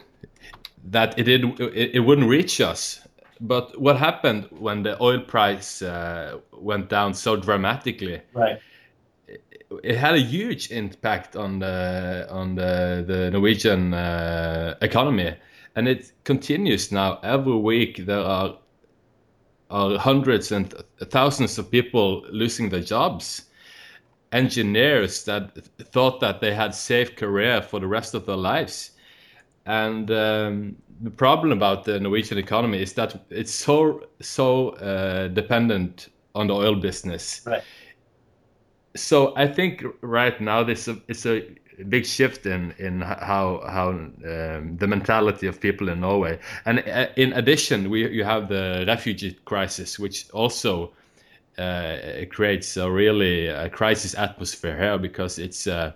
that 0.90 1.18
it 1.18 1.24
did 1.24 1.44
it, 1.60 1.94
it, 1.94 2.00
wouldn't 2.00 2.28
reach 2.28 2.60
us. 2.60 3.06
But 3.40 3.80
what 3.80 3.96
happened 3.96 4.48
when 4.50 4.82
the 4.82 5.00
oil 5.02 5.20
price 5.20 5.82
uh, 5.82 6.38
went 6.52 6.88
down 6.88 7.14
so 7.14 7.36
dramatically? 7.36 8.20
Right. 8.34 8.58
It, 9.26 9.42
it 9.82 9.96
had 9.96 10.14
a 10.14 10.20
huge 10.20 10.70
impact 10.70 11.36
on 11.36 11.58
the 11.58 12.26
on 12.30 12.54
the 12.54 13.04
the 13.06 13.30
Norwegian 13.30 13.94
uh, 13.94 14.76
economy, 14.80 15.34
and 15.74 15.88
it 15.88 16.12
continues 16.24 16.92
now. 16.92 17.18
Every 17.22 17.56
week 17.56 18.06
there 18.06 18.20
are 18.20 18.58
are 19.70 19.98
hundreds 19.98 20.52
and 20.52 20.72
thousands 21.10 21.58
of 21.58 21.70
people 21.70 22.24
losing 22.30 22.68
their 22.68 22.82
jobs. 22.82 23.44
Engineers 24.32 25.24
that 25.24 25.56
thought 25.92 26.20
that 26.20 26.40
they 26.40 26.54
had 26.54 26.74
safe 26.74 27.16
career 27.16 27.60
for 27.60 27.80
the 27.80 27.86
rest 27.86 28.14
of 28.14 28.24
their 28.24 28.36
lives. 28.36 28.92
And 29.66 30.10
um, 30.10 30.76
the 31.02 31.10
problem 31.10 31.52
about 31.52 31.84
the 31.84 31.98
Norwegian 31.98 32.38
economy 32.38 32.80
is 32.80 32.92
that 32.94 33.24
it's 33.30 33.52
so 33.52 34.02
so 34.20 34.70
uh, 34.70 35.28
dependent 35.28 36.08
on 36.34 36.46
the 36.46 36.54
oil 36.54 36.76
business. 36.76 37.42
Right. 37.44 37.62
So 38.94 39.34
I 39.36 39.46
think 39.46 39.84
right 40.02 40.40
now 40.40 40.62
this 40.62 40.88
is 41.08 41.26
a 41.26 41.44
big 41.88 42.06
shift 42.06 42.46
in 42.46 42.72
in 42.78 43.00
how 43.00 43.62
how 43.68 43.88
um, 43.88 44.76
the 44.76 44.86
mentality 44.86 45.46
of 45.48 45.60
people 45.60 45.88
in 45.88 46.00
Norway. 46.00 46.38
And 46.66 46.78
uh, 46.88 47.08
in 47.16 47.32
addition, 47.32 47.90
we 47.90 48.08
you 48.08 48.24
have 48.24 48.48
the 48.48 48.84
refugee 48.86 49.36
crisis, 49.44 49.98
which 49.98 50.30
also 50.30 50.92
uh, 51.58 51.96
creates 52.30 52.76
a 52.76 52.88
really 52.90 53.48
a 53.48 53.68
crisis 53.68 54.14
atmosphere 54.14 54.78
here 54.78 54.98
because 54.98 55.38
it's. 55.38 55.66
Uh, 55.66 55.92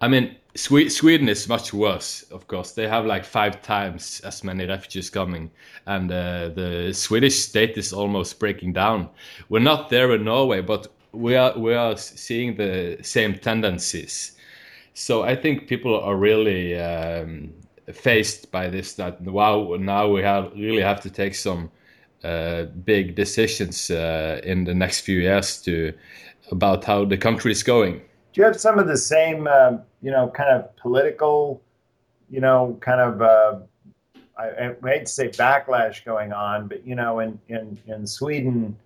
I 0.00 0.08
mean, 0.08 0.36
Sweden 0.54 1.28
is 1.28 1.48
much 1.48 1.72
worse. 1.72 2.22
Of 2.30 2.46
course, 2.48 2.72
they 2.72 2.88
have 2.88 3.06
like 3.06 3.24
five 3.24 3.62
times 3.62 4.20
as 4.24 4.42
many 4.42 4.66
refugees 4.66 5.10
coming, 5.10 5.50
and 5.86 6.10
uh, 6.10 6.48
the 6.48 6.92
Swedish 6.92 7.38
state 7.38 7.76
is 7.78 7.92
almost 7.92 8.38
breaking 8.38 8.72
down. 8.72 9.08
We're 9.48 9.60
not 9.60 9.90
there 9.90 10.14
in 10.14 10.24
Norway, 10.24 10.60
but 10.60 10.88
we 11.12 11.36
are 11.36 11.56
we 11.58 11.74
are 11.74 11.96
seeing 11.96 12.56
the 12.56 12.98
same 13.02 13.34
tendencies 13.38 14.36
so 14.94 15.22
I 15.22 15.34
think 15.36 15.66
people 15.66 15.98
are 15.98 16.16
really 16.16 16.78
um, 16.78 17.52
faced 17.92 18.50
by 18.50 18.68
this. 18.68 18.94
That 18.94 19.20
wow, 19.22 19.76
now 19.78 20.08
we 20.08 20.22
have 20.22 20.52
really 20.52 20.82
have 20.82 21.00
to 21.02 21.10
take 21.10 21.34
some 21.34 21.70
uh, 22.24 22.64
big 22.84 23.14
decisions 23.14 23.90
uh, 23.90 24.40
in 24.44 24.64
the 24.64 24.74
next 24.74 25.00
few 25.00 25.18
years 25.18 25.62
to 25.62 25.92
about 26.50 26.84
how 26.84 27.04
the 27.04 27.16
country 27.16 27.52
is 27.52 27.62
going. 27.62 28.02
Do 28.32 28.40
you 28.40 28.44
have 28.44 28.60
some 28.60 28.78
of 28.78 28.86
the 28.86 28.96
same, 28.96 29.46
uh, 29.46 29.78
you 30.02 30.10
know, 30.10 30.28
kind 30.28 30.50
of 30.50 30.74
political, 30.76 31.62
you 32.30 32.40
know, 32.40 32.78
kind 32.80 33.00
of 33.00 33.22
uh, 33.22 33.60
I, 34.38 34.74
I, 34.84 34.88
hate 34.88 35.06
to 35.06 35.12
say 35.12 35.28
backlash 35.28 36.04
going 36.04 36.32
on, 36.32 36.68
but 36.68 36.86
you 36.86 36.94
know, 36.94 37.20
in 37.20 37.38
in 37.48 37.78
in 37.86 38.06
Sweden, 38.06 38.76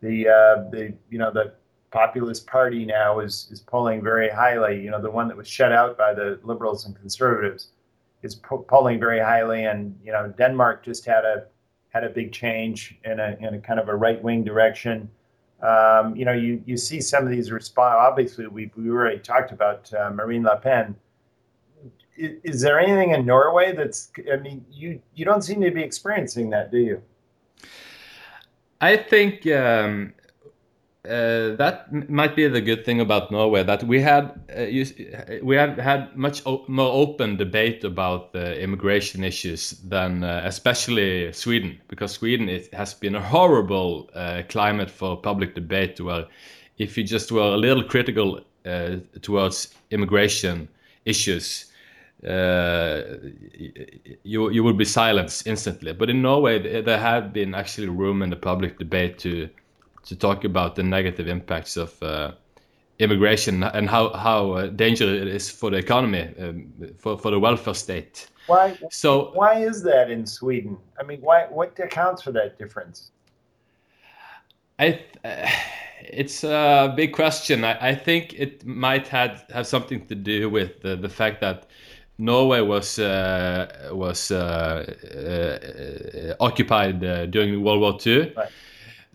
the 0.00 0.28
uh, 0.28 0.70
the 0.70 0.94
you 1.10 1.18
know 1.18 1.30
the 1.30 1.54
populist 1.90 2.46
party 2.46 2.84
now 2.84 3.20
is 3.20 3.48
is 3.50 3.60
polling 3.60 4.02
very 4.02 4.28
highly. 4.28 4.80
You 4.80 4.90
know, 4.90 5.00
the 5.00 5.10
one 5.10 5.28
that 5.28 5.36
was 5.36 5.48
shut 5.48 5.72
out 5.72 5.98
by 5.98 6.14
the 6.14 6.38
liberals 6.42 6.86
and 6.86 6.94
conservatives 6.96 7.68
is 8.22 8.36
po- 8.36 8.64
polling 8.68 9.00
very 9.00 9.20
highly. 9.20 9.64
And 9.64 9.98
you 10.04 10.12
know, 10.12 10.32
Denmark 10.36 10.84
just 10.84 11.04
had 11.04 11.24
a 11.24 11.46
had 11.90 12.04
a 12.04 12.10
big 12.10 12.32
change 12.32 12.98
in 13.04 13.18
a 13.18 13.36
in 13.40 13.54
a 13.54 13.58
kind 13.58 13.80
of 13.80 13.88
a 13.88 13.96
right 13.96 14.22
wing 14.22 14.44
direction. 14.44 15.10
Um, 15.62 16.16
you 16.16 16.24
know, 16.24 16.32
you 16.32 16.62
you 16.64 16.76
see 16.76 17.00
some 17.00 17.24
of 17.24 17.30
these 17.30 17.52
response. 17.52 17.96
Obviously, 17.98 18.46
we 18.46 18.70
we 18.76 18.90
already 18.90 19.18
talked 19.18 19.52
about 19.52 19.92
uh, 19.94 20.10
Marine 20.10 20.42
Le 20.42 20.56
Pen. 20.56 20.96
Is, 22.16 22.38
is 22.42 22.60
there 22.62 22.80
anything 22.80 23.10
in 23.10 23.26
Norway 23.26 23.74
that's? 23.74 24.10
I 24.32 24.36
mean, 24.36 24.64
you 24.70 25.00
you 25.14 25.24
don't 25.24 25.42
seem 25.42 25.60
to 25.60 25.70
be 25.70 25.82
experiencing 25.82 26.50
that, 26.50 26.70
do 26.70 26.78
you? 26.78 27.02
I 28.80 28.96
think 28.96 29.46
um, 29.48 30.14
uh, 31.10 31.56
that 31.56 31.92
might 32.08 32.36
be 32.36 32.46
the 32.46 32.60
good 32.60 32.84
thing 32.84 33.00
about 33.00 33.32
Norway 33.32 33.64
that 33.64 33.82
we 33.82 34.00
had 34.00 34.40
uh, 34.56 34.62
you, 34.62 34.86
we 35.42 35.56
have 35.56 35.76
had 35.76 36.16
much 36.16 36.44
more 36.46 36.92
open 36.92 37.36
debate 37.36 37.82
about 37.82 38.32
the 38.32 38.60
immigration 38.62 39.24
issues 39.24 39.70
than 39.88 40.22
uh, 40.22 40.42
especially 40.44 41.32
Sweden 41.32 41.80
because 41.88 42.12
Sweden 42.12 42.48
it 42.48 42.72
has 42.72 42.94
been 42.94 43.16
a 43.16 43.20
horrible 43.20 44.08
uh, 44.14 44.42
climate 44.48 44.90
for 44.90 45.16
public 45.16 45.54
debate 45.54 46.00
where 46.00 46.26
if 46.78 46.96
you 46.96 47.02
just 47.02 47.32
were 47.32 47.54
a 47.54 47.56
little 47.56 47.82
critical 47.82 48.40
uh, 48.64 48.96
towards 49.20 49.74
immigration 49.90 50.68
issues 51.04 51.66
uh, 52.26 53.02
you 54.22 54.50
you 54.50 54.62
would 54.62 54.78
be 54.78 54.84
silenced 54.84 55.46
instantly. 55.46 55.92
But 55.92 56.10
in 56.10 56.22
Norway 56.22 56.82
there 56.82 56.98
had 56.98 57.32
been 57.32 57.54
actually 57.54 57.88
room 57.88 58.22
in 58.22 58.30
the 58.30 58.36
public 58.36 58.78
debate 58.78 59.18
to 59.20 59.48
to 60.04 60.16
talk 60.16 60.44
about 60.44 60.76
the 60.76 60.82
negative 60.82 61.28
impacts 61.28 61.76
of 61.76 62.02
uh, 62.02 62.32
immigration 62.98 63.62
and 63.62 63.88
how 63.88 64.10
how 64.12 64.52
uh, 64.52 64.66
dangerous 64.66 65.22
it 65.22 65.28
is 65.28 65.50
for 65.50 65.70
the 65.70 65.78
economy, 65.78 66.32
um, 66.38 66.72
for 66.98 67.18
for 67.18 67.30
the 67.30 67.38
welfare 67.38 67.74
state. 67.74 68.28
Why? 68.46 68.78
So 68.90 69.30
why 69.34 69.54
is 69.60 69.82
that 69.82 70.10
in 70.10 70.26
Sweden? 70.26 70.76
I 70.98 71.02
mean, 71.02 71.20
why? 71.20 71.46
What 71.50 71.78
accounts 71.78 72.22
for 72.22 72.32
that 72.32 72.58
difference? 72.58 73.10
I. 74.78 75.00
Uh, 75.24 75.48
it's 76.02 76.44
a 76.44 76.92
big 76.96 77.12
question. 77.12 77.62
I, 77.62 77.90
I, 77.90 77.94
think 77.94 78.32
it 78.32 78.64
might 78.64 79.06
have 79.08 79.44
have 79.50 79.66
something 79.66 80.06
to 80.06 80.14
do 80.14 80.48
with 80.48 80.80
the, 80.80 80.96
the 80.96 81.10
fact 81.10 81.42
that 81.42 81.66
Norway 82.16 82.62
was 82.62 82.98
uh, 82.98 83.90
was 83.92 84.30
uh, 84.30 84.86
uh, 86.40 86.42
occupied 86.42 87.00
during 87.30 87.62
World 87.62 87.80
War 87.80 87.98
II. 88.04 88.32
Right 88.34 88.48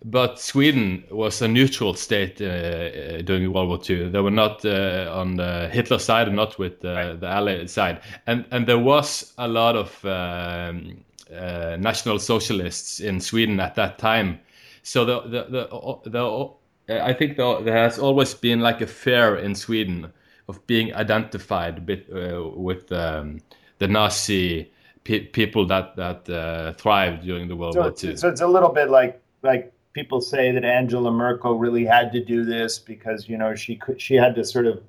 but 0.03 0.39
Sweden 0.39 1.03
was 1.09 1.41
a 1.41 1.47
neutral 1.47 1.93
state 1.93 2.41
uh, 2.41 2.45
uh 2.45 3.21
during 3.21 3.51
World 3.51 3.69
War 3.69 3.79
II. 3.89 4.09
They 4.09 4.19
were 4.19 4.31
not 4.31 4.65
uh, 4.65 5.09
on 5.11 5.37
the 5.37 5.69
Hitler 5.71 5.99
side 5.99 6.27
and 6.27 6.35
not 6.35 6.59
with 6.59 6.83
uh, 6.85 7.15
the 7.15 7.27
Allied 7.27 7.69
side. 7.69 8.01
And 8.27 8.45
and 8.51 8.67
there 8.67 8.79
was 8.79 9.33
a 9.37 9.47
lot 9.47 9.75
of 9.75 10.05
um, 10.05 11.03
uh, 11.33 11.77
national 11.79 12.19
socialists 12.19 12.99
in 12.99 13.19
Sweden 13.19 13.59
at 13.59 13.75
that 13.75 13.97
time. 13.97 14.39
so 14.83 15.05
the 15.05 15.21
the 15.21 15.43
the, 15.49 16.09
the 16.09 16.49
I 16.87 17.13
think 17.13 17.37
the, 17.37 17.61
there 17.61 17.77
has 17.77 17.97
always 17.97 18.33
been 18.33 18.59
like 18.59 18.81
a 18.81 18.87
fear 18.87 19.37
in 19.37 19.55
Sweden 19.55 20.11
of 20.47 20.65
being 20.67 20.93
identified 20.93 21.85
bit, 21.85 22.07
uh, 22.13 22.47
with 22.47 22.91
um, 22.91 23.39
the 23.79 23.87
Nazi 23.87 24.71
pe 25.03 25.21
people 25.21 25.65
that 25.67 25.95
that 25.95 26.29
uh, 26.29 26.73
thrived 26.73 27.23
during 27.23 27.47
the 27.47 27.55
World 27.55 27.73
so 27.73 27.81
War 27.81 27.89
II. 27.89 28.15
So 28.17 28.29
it's 28.29 28.41
a 28.41 28.47
little 28.47 28.69
bit 28.69 28.89
like 28.89 29.19
like 29.41 29.73
people 29.95 30.19
say 30.21 30.51
that 30.51 30.65
Angela 30.65 31.09
Merkel 31.09 31.57
really 31.57 31.85
had 31.85 32.11
to 32.11 32.23
do 32.23 32.45
this 32.45 32.77
because 32.77 33.27
you 33.27 33.37
know 33.37 33.55
she 33.55 33.77
could 33.77 33.99
she 33.99 34.15
had 34.15 34.35
to 34.35 34.43
sort 34.43 34.67
of 34.67 34.83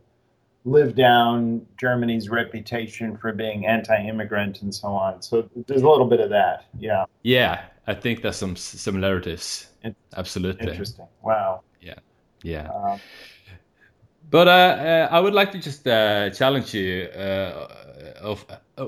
live 0.64 0.96
down 0.96 1.64
Germany's 1.78 2.28
reputation 2.28 3.16
for 3.16 3.32
being 3.32 3.66
anti-immigrant 3.66 4.62
and 4.62 4.74
so 4.74 4.88
on. 4.88 5.22
So 5.22 5.48
there's 5.68 5.82
a 5.82 5.88
little 5.88 6.09
bit 6.09 6.18
of 6.18 6.28
that. 6.30 6.64
Yeah. 6.76 7.04
Yeah, 7.22 7.66
I 7.86 7.94
think 7.94 8.22
there's 8.22 8.34
some 8.34 8.57
similarities. 8.57 9.68
Absolutely. 10.16 10.68
Interesting. 10.68 11.07
Wow. 11.22 11.62
Yeah. 11.80 12.00
Yeah. 12.42 12.68
Um, 12.74 12.98
but 14.28 14.48
uh, 14.48 14.50
uh, 14.50 15.09
I 15.12 15.20
would 15.20 15.34
like 15.34 15.52
to 15.52 15.61
just 15.61 15.86
uh, 15.86 16.30
challenge 16.30 16.74
you. 16.74 17.04
Uh, 17.14 17.68
of 18.20 18.44
uh, 18.76 18.84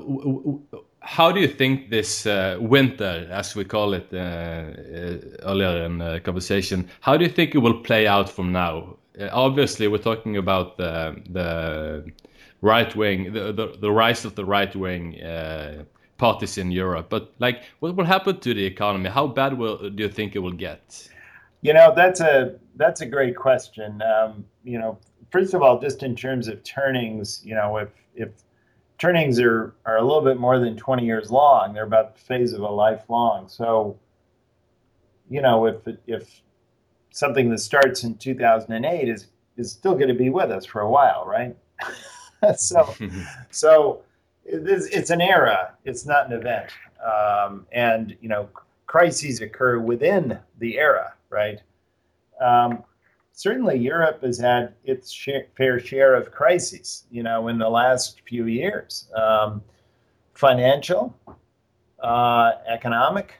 how 1.08 1.32
do 1.32 1.40
you 1.40 1.48
think 1.48 1.88
this 1.88 2.26
uh, 2.26 2.58
winter, 2.60 3.26
as 3.30 3.56
we 3.56 3.64
call 3.64 3.94
it 3.94 4.08
earlier 4.12 5.84
in 5.84 5.96
the 5.96 6.20
conversation, 6.22 6.86
how 7.00 7.16
do 7.16 7.24
you 7.24 7.30
think 7.30 7.54
it 7.54 7.58
will 7.58 7.80
play 7.80 8.06
out 8.06 8.28
from 8.28 8.52
now? 8.52 8.96
obviously, 9.32 9.88
we're 9.88 9.98
talking 10.12 10.36
about 10.36 10.76
the 10.76 11.16
the 11.30 12.04
right 12.60 12.94
wing, 12.94 13.32
the, 13.32 13.52
the, 13.52 13.76
the 13.80 13.90
rise 13.90 14.24
of 14.24 14.34
the 14.34 14.44
right 14.44 14.76
wing 14.76 15.18
parties 16.18 16.58
in 16.58 16.70
Europe. 16.70 17.08
But 17.08 17.32
like, 17.38 17.62
what 17.80 17.96
will 17.96 18.04
happen 18.04 18.38
to 18.40 18.54
the 18.54 18.64
economy? 18.64 19.08
How 19.08 19.26
bad 19.26 19.56
will 19.56 19.90
do 19.90 20.02
you 20.02 20.10
think 20.10 20.36
it 20.36 20.40
will 20.40 20.58
get? 20.68 21.08
You 21.62 21.72
know, 21.72 21.92
that's 21.96 22.20
a 22.20 22.56
that's 22.76 23.00
a 23.00 23.06
great 23.06 23.34
question. 23.34 24.02
Um, 24.02 24.44
you 24.62 24.78
know, 24.78 24.98
first 25.30 25.54
of 25.54 25.62
all, 25.62 25.80
just 25.80 26.02
in 26.02 26.14
terms 26.14 26.48
of 26.48 26.62
turnings, 26.64 27.40
you 27.44 27.54
know, 27.54 27.78
if 27.78 27.88
if 28.14 28.28
turnings 28.98 29.40
are 29.40 29.74
are 29.86 29.96
a 29.96 30.02
little 30.02 30.22
bit 30.22 30.38
more 30.38 30.58
than 30.58 30.76
20 30.76 31.04
years 31.04 31.30
long, 31.30 31.72
they're 31.72 31.84
about 31.84 32.14
the 32.14 32.20
phase 32.20 32.52
of 32.52 32.60
a 32.60 32.68
lifelong. 32.68 33.48
So, 33.48 33.96
you 35.30 35.40
know, 35.40 35.66
if 35.66 35.76
if 36.06 36.42
something 37.10 37.48
that 37.50 37.58
starts 37.58 38.04
in 38.04 38.16
2008 38.16 39.08
is 39.08 39.26
is 39.56 39.72
still 39.72 39.94
going 39.94 40.08
to 40.08 40.14
be 40.14 40.30
with 40.30 40.50
us 40.50 40.64
for 40.64 40.80
a 40.80 40.90
while, 40.90 41.24
right? 41.26 41.56
so, 42.56 42.94
so 43.50 44.02
it's, 44.44 44.86
it's, 44.86 45.10
an 45.10 45.20
era. 45.20 45.74
It's 45.84 46.06
not 46.06 46.26
an 46.26 46.32
event, 46.32 46.70
um, 47.04 47.66
and 47.72 48.16
you 48.20 48.28
know, 48.28 48.48
crises 48.86 49.40
occur 49.40 49.78
within 49.78 50.38
the 50.58 50.78
era, 50.78 51.14
right? 51.28 51.60
Um, 52.40 52.84
certainly 53.38 53.78
Europe 53.78 54.20
has 54.22 54.36
had 54.36 54.74
its 54.82 55.12
share, 55.12 55.46
fair 55.56 55.78
share 55.78 56.16
of 56.16 56.32
crises, 56.32 57.04
you 57.08 57.22
know, 57.22 57.46
in 57.46 57.56
the 57.56 57.68
last 57.68 58.20
few 58.26 58.46
years. 58.46 59.08
Um, 59.14 59.62
financial, 60.34 61.16
uh, 62.02 62.54
economic, 62.66 63.34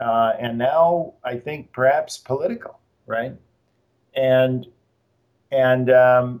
uh, 0.00 0.34
and 0.38 0.56
now 0.56 1.14
I 1.24 1.36
think 1.36 1.72
perhaps 1.72 2.16
political, 2.16 2.78
right? 3.06 3.34
And 4.14 4.68
and 5.50 5.90
um, 5.90 6.40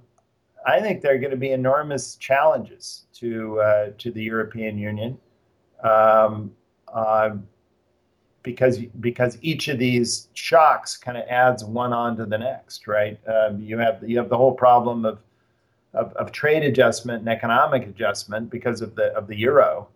I 0.64 0.80
think 0.80 1.02
there 1.02 1.16
are 1.16 1.18
going 1.18 1.32
to 1.32 1.36
be 1.36 1.50
enormous 1.50 2.14
challenges 2.14 3.06
to 3.14 3.60
uh, 3.60 3.90
to 3.98 4.12
the 4.12 4.22
European 4.22 4.78
Union. 4.78 5.18
Um, 5.82 6.52
uh, 6.86 7.30
because 8.48 8.78
because 9.00 9.36
each 9.42 9.68
of 9.68 9.78
these 9.78 10.28
shocks 10.32 10.96
kind 10.96 11.18
of 11.18 11.24
adds 11.28 11.62
one 11.62 11.92
onto 11.92 12.24
the 12.24 12.38
next, 12.38 12.86
right? 12.86 13.20
Um, 13.28 13.60
you 13.60 13.76
have 13.76 14.02
you 14.02 14.16
have 14.16 14.30
the 14.30 14.38
whole 14.38 14.54
problem 14.54 15.04
of, 15.04 15.18
of, 15.92 16.14
of 16.14 16.32
trade 16.32 16.62
adjustment 16.62 17.20
and 17.20 17.28
economic 17.28 17.82
adjustment 17.82 18.48
because 18.48 18.80
of 18.80 18.94
the 18.94 19.14
of 19.14 19.26
the 19.26 19.36
euro, 19.36 19.88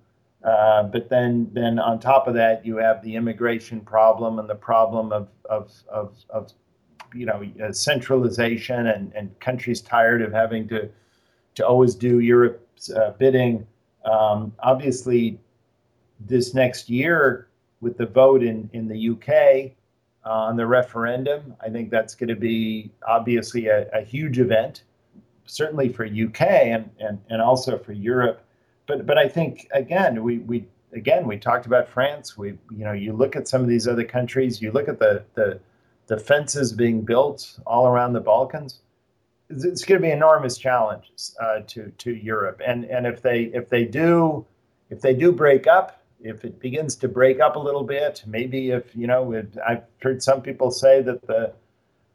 uh, 0.45 0.83
but 0.83 1.09
then 1.09 1.49
then 1.55 1.79
on 1.79 1.99
top 1.99 2.29
of 2.29 2.35
that 2.35 2.67
you 2.67 2.77
have 2.77 3.03
the 3.03 3.17
immigration 3.17 3.81
problem 3.81 4.39
and 4.39 4.51
the 4.51 4.55
problem 4.55 5.13
of 5.13 5.29
of 5.49 5.73
of, 5.91 6.15
of 6.29 6.53
you 7.15 7.25
know 7.25 7.43
uh, 7.65 7.73
centralization 7.73 8.89
and, 8.89 9.15
and 9.15 9.41
countries 9.41 9.81
tired 9.81 10.21
of 10.21 10.31
having 10.31 10.69
to 10.69 10.91
to 11.55 11.67
always 11.67 11.95
do 11.95 12.21
Europe's 12.21 12.91
uh, 12.91 13.15
bidding. 13.19 13.67
Um, 14.05 14.53
obviously, 14.59 15.41
this 16.21 16.53
next 16.53 16.91
year 16.91 17.49
with 17.83 17.99
the 17.99 18.07
vote 18.07 18.43
in, 18.43 18.71
in 18.73 18.89
the 18.89 19.11
UK 19.11 19.73
uh, 20.25 20.31
on 20.31 20.57
the 20.57 20.67
referendum. 20.67 21.55
I 21.61 21.69
think 21.69 21.91
that's 21.91 22.15
going 22.15 22.29
to 22.29 22.37
be 22.37 22.91
obviously 23.07 23.67
a, 23.67 23.91
a, 23.91 24.03
huge 24.03 24.39
event, 24.39 24.85
certainly 25.45 25.89
for 25.89 26.05
UK 26.05 26.43
and, 26.43 26.89
and, 27.01 27.19
and 27.29 27.43
also 27.43 27.77
for 27.77 27.93
Europe. 27.93 28.47
But 28.87 29.05
but 29.07 29.19
I 29.19 29.29
think 29.29 29.69
again 29.73 30.23
we, 30.23 30.39
we 30.39 30.67
again 30.93 31.27
we 31.27 31.39
talked 31.39 31.67
about 31.67 31.89
France. 31.89 32.39
We 32.39 32.51
you 32.71 32.85
know 32.85 32.93
you 32.93 33.13
look 33.13 33.37
at 33.37 33.49
some 33.49 33.63
of 33.63 33.69
these 33.69 33.87
other 33.87 34.05
countries. 34.05 34.63
You 34.63 34.71
look 34.71 34.89
at 34.89 34.99
the 34.99 35.25
the, 35.35 35.61
the 36.07 36.19
fences 36.19 36.73
being 36.73 37.03
built 37.03 37.59
all 37.67 37.87
around 37.87 38.13
the 38.13 38.21
Balkans. 38.21 38.81
It's, 39.51 39.85
going 39.85 40.01
to 40.01 40.07
be 40.07 40.11
enormous 40.11 40.57
challenges 40.57 41.37
uh, 41.41 41.61
to 41.69 41.93
to 41.99 42.15
Europe. 42.15 42.61
And 42.67 42.85
and 42.87 43.07
if 43.07 43.23
they 43.23 43.45
if 43.55 43.69
they 43.69 43.85
do 43.85 44.47
if 44.91 45.01
they 45.01 45.15
do 45.15 45.33
break 45.33 45.67
up, 45.67 46.02
if 46.23 46.45
it 46.45 46.61
begins 46.61 46.97
to 46.97 47.09
break 47.09 47.41
up 47.41 47.57
a 47.57 47.59
little 47.59 47.85
bit, 47.85 48.23
maybe 48.27 48.71
if 48.71 48.95
you 48.95 49.07
know, 49.07 49.43
I've 49.67 49.83
heard 50.01 50.23
some 50.23 50.43
people 50.43 50.71
say 50.71 51.03
that 51.03 51.27
the 51.27 51.53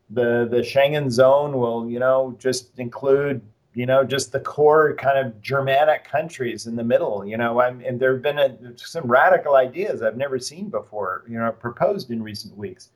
the 0.10 0.48
the 0.50 0.62
Schengen 0.62 1.12
zone 1.12 1.58
will 1.58 1.90
you 1.90 2.00
know 2.00 2.36
just 2.40 2.78
include 2.80 3.42
you 3.74 3.86
know 3.86 4.04
just 4.04 4.32
the 4.32 4.40
core 4.40 4.96
kind 4.96 5.20
of 5.20 5.42
Germanic 5.42 6.06
countries 6.06 6.68
in 6.68 6.76
the 6.76 6.84
middle. 6.84 7.26
You 7.26 7.38
know, 7.38 7.60
I'm, 7.60 7.82
and 7.82 8.00
there 8.00 8.14
have 8.14 8.22
been 8.22 8.40
a, 8.40 8.56
some 8.78 9.06
radical 9.06 9.56
ideas 9.56 10.02
I've 10.02 10.18
never 10.18 10.40
seen 10.40 10.70
before. 10.70 11.24
You 11.28 11.40
know, 11.40 11.52
proposed 11.52 12.10
in 12.12 12.24
recent 12.24 12.58
weeks. 12.58 12.90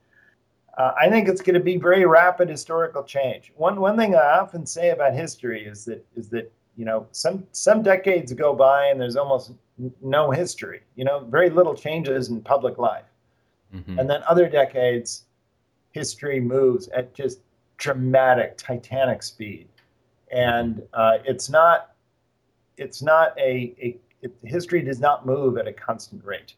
Uh, 0.77 0.93
I 0.99 1.09
think 1.09 1.27
it's 1.27 1.41
going 1.41 1.55
to 1.55 1.59
be 1.59 1.75
very 1.75 2.05
rapid 2.05 2.47
historical 2.47 3.03
change. 3.03 3.51
One 3.57 3.79
one 3.81 3.97
thing 3.97 4.15
I 4.15 4.39
often 4.39 4.65
say 4.65 4.91
about 4.91 5.13
history 5.13 5.65
is 5.65 5.85
that 5.85 6.05
is 6.15 6.29
that 6.29 6.51
you 6.77 6.85
know 6.85 7.07
some 7.11 7.45
some 7.51 7.83
decades 7.83 8.31
go 8.33 8.55
by 8.55 8.87
and 8.87 8.99
there's 8.99 9.17
almost 9.17 9.51
no 10.01 10.31
history, 10.31 10.81
you 10.95 11.05
know, 11.05 11.25
very 11.29 11.49
little 11.49 11.75
changes 11.75 12.29
in 12.29 12.41
public 12.41 12.77
life. 12.77 13.05
Mm-hmm. 13.73 13.99
And 13.99 14.09
then 14.09 14.21
other 14.27 14.49
decades, 14.49 15.25
history 15.91 16.39
moves 16.39 16.87
at 16.89 17.13
just 17.13 17.39
dramatic, 17.77 18.57
titanic 18.57 19.23
speed. 19.23 19.67
And 20.31 20.81
uh, 20.93 21.17
it's 21.25 21.49
not, 21.49 21.91
it's 22.77 23.01
not 23.01 23.37
a, 23.37 23.73
a 23.81 23.97
it, 24.21 24.33
history 24.43 24.81
does 24.81 24.99
not 24.99 25.25
move 25.25 25.57
at 25.57 25.67
a 25.67 25.73
constant 25.73 26.23
rate, 26.23 26.53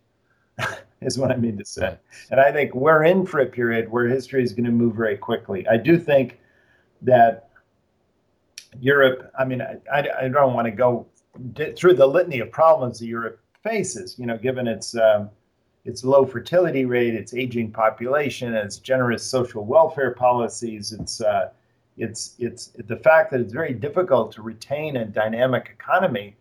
is 1.01 1.17
what 1.17 1.31
I 1.31 1.37
mean 1.37 1.57
to 1.57 1.65
say. 1.65 1.97
And 2.29 2.39
I 2.39 2.51
think 2.51 2.75
we're 2.75 3.03
in 3.03 3.25
for 3.25 3.39
a 3.39 3.45
period 3.45 3.89
where 3.89 4.07
history 4.07 4.43
is 4.43 4.51
going 4.51 4.65
to 4.65 4.71
move 4.71 4.95
very 4.95 5.17
quickly. 5.17 5.65
I 5.67 5.77
do 5.77 5.97
think 5.97 6.39
that 7.01 7.49
Europe, 8.79 9.31
I 9.37 9.45
mean, 9.45 9.61
I, 9.61 9.77
I, 9.91 10.07
I 10.23 10.27
don't 10.27 10.53
want 10.53 10.65
to 10.65 10.71
go 10.71 11.07
through 11.75 11.95
the 11.95 12.05
litany 12.05 12.39
of 12.39 12.51
problems 12.51 12.99
that 12.99 13.07
Europe 13.07 13.39
faces, 13.63 14.17
you 14.19 14.25
know, 14.25 14.37
given 14.37 14.67
its 14.67 14.95
um, 14.95 15.29
its 15.85 16.03
low 16.03 16.25
fertility 16.25 16.85
rate, 16.85 17.13
its 17.13 17.33
aging 17.33 17.71
population, 17.71 18.53
its 18.53 18.77
generous 18.77 19.23
social 19.23 19.65
welfare 19.65 20.11
policies, 20.11 20.91
its 20.91 21.21
uh, 21.21 21.49
it's 21.97 22.35
it's 22.39 22.67
the 22.87 22.97
fact 22.97 23.31
that 23.31 23.41
it's 23.41 23.53
very 23.53 23.73
difficult 23.73 24.31
to 24.33 24.41
retain 24.41 24.97
a 24.97 25.05
dynamic 25.05 25.69
economy 25.73 26.35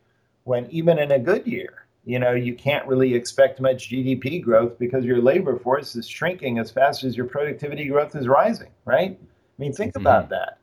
when 0.44 0.66
even 0.70 0.98
in 0.98 1.12
a 1.12 1.18
good 1.18 1.46
year, 1.46 1.86
you 2.04 2.18
know, 2.18 2.32
you 2.32 2.54
can't 2.54 2.86
really 2.86 3.14
expect 3.14 3.60
much 3.60 3.90
GDP 3.90 4.42
growth 4.42 4.78
because 4.78 5.04
your 5.04 5.20
labor 5.20 5.58
force 5.58 5.94
is 5.94 6.08
shrinking 6.08 6.58
as 6.58 6.70
fast 6.70 7.04
as 7.04 7.16
your 7.16 7.26
productivity 7.26 7.86
growth 7.86 8.16
is 8.16 8.26
rising, 8.26 8.70
right? 8.84 9.18
I 9.20 9.62
mean, 9.62 9.72
think 9.72 9.94
mm-hmm. 9.94 10.06
about 10.06 10.30
that. 10.30 10.58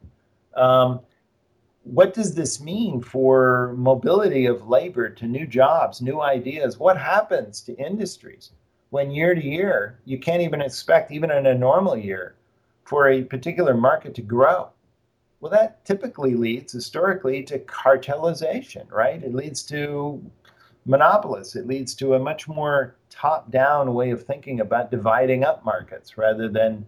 Um, 0.60 1.00
what 1.84 2.14
does 2.14 2.36
this 2.36 2.62
mean 2.62 3.02
for 3.02 3.74
mobility 3.78 4.46
of 4.46 4.68
labor 4.68 5.10
to 5.10 5.26
new 5.26 5.48
jobs, 5.48 6.02
new 6.02 6.22
ideas? 6.22 6.78
What 6.78 6.98
happens 6.98 7.62
to 7.62 7.78
industries 7.78 8.52
when 8.90 9.12
year 9.12 9.34
to 9.34 9.44
year 9.44 10.00
you 10.06 10.20
can't 10.20 10.42
even 10.42 10.62
expect, 10.62 11.12
even 11.12 11.32
in 11.32 11.46
a 11.46 11.56
normal 11.56 11.98
year, 11.98 12.36
for 12.86 13.10
a 13.10 13.24
particular 13.24 13.74
market 13.74 14.14
to 14.16 14.22
grow? 14.22 14.70
Well, 15.40 15.52
that 15.52 15.86
typically 15.86 16.36
leads 16.36 16.74
historically 16.74 17.44
to 17.44 17.60
cartelization, 17.60 18.92
right? 18.92 19.24
It 19.24 19.34
leads 19.34 19.64
to 19.64 20.22
monopolists. 20.86 21.56
It 21.56 21.66
leads 21.66 21.96
to 21.96 22.16
a 22.16 22.20
much 22.20 22.48
more 22.48 22.96
top 23.10 23.50
down 23.52 23.94
way 23.94 24.12
of 24.12 24.26
thinking 24.26 24.60
about 24.60 24.92
dividing 24.92 25.44
up 25.44 25.64
markets 25.64 26.18
rather 26.18 26.50
than 26.50 26.86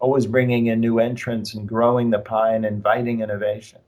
always 0.00 0.26
bringing 0.26 0.66
in 0.66 0.80
new 0.80 0.98
entrants 0.98 1.54
and 1.54 1.68
growing 1.68 2.10
the 2.10 2.18
pie 2.18 2.54
and 2.54 2.66
inviting 2.66 3.20
innovation. 3.20 3.78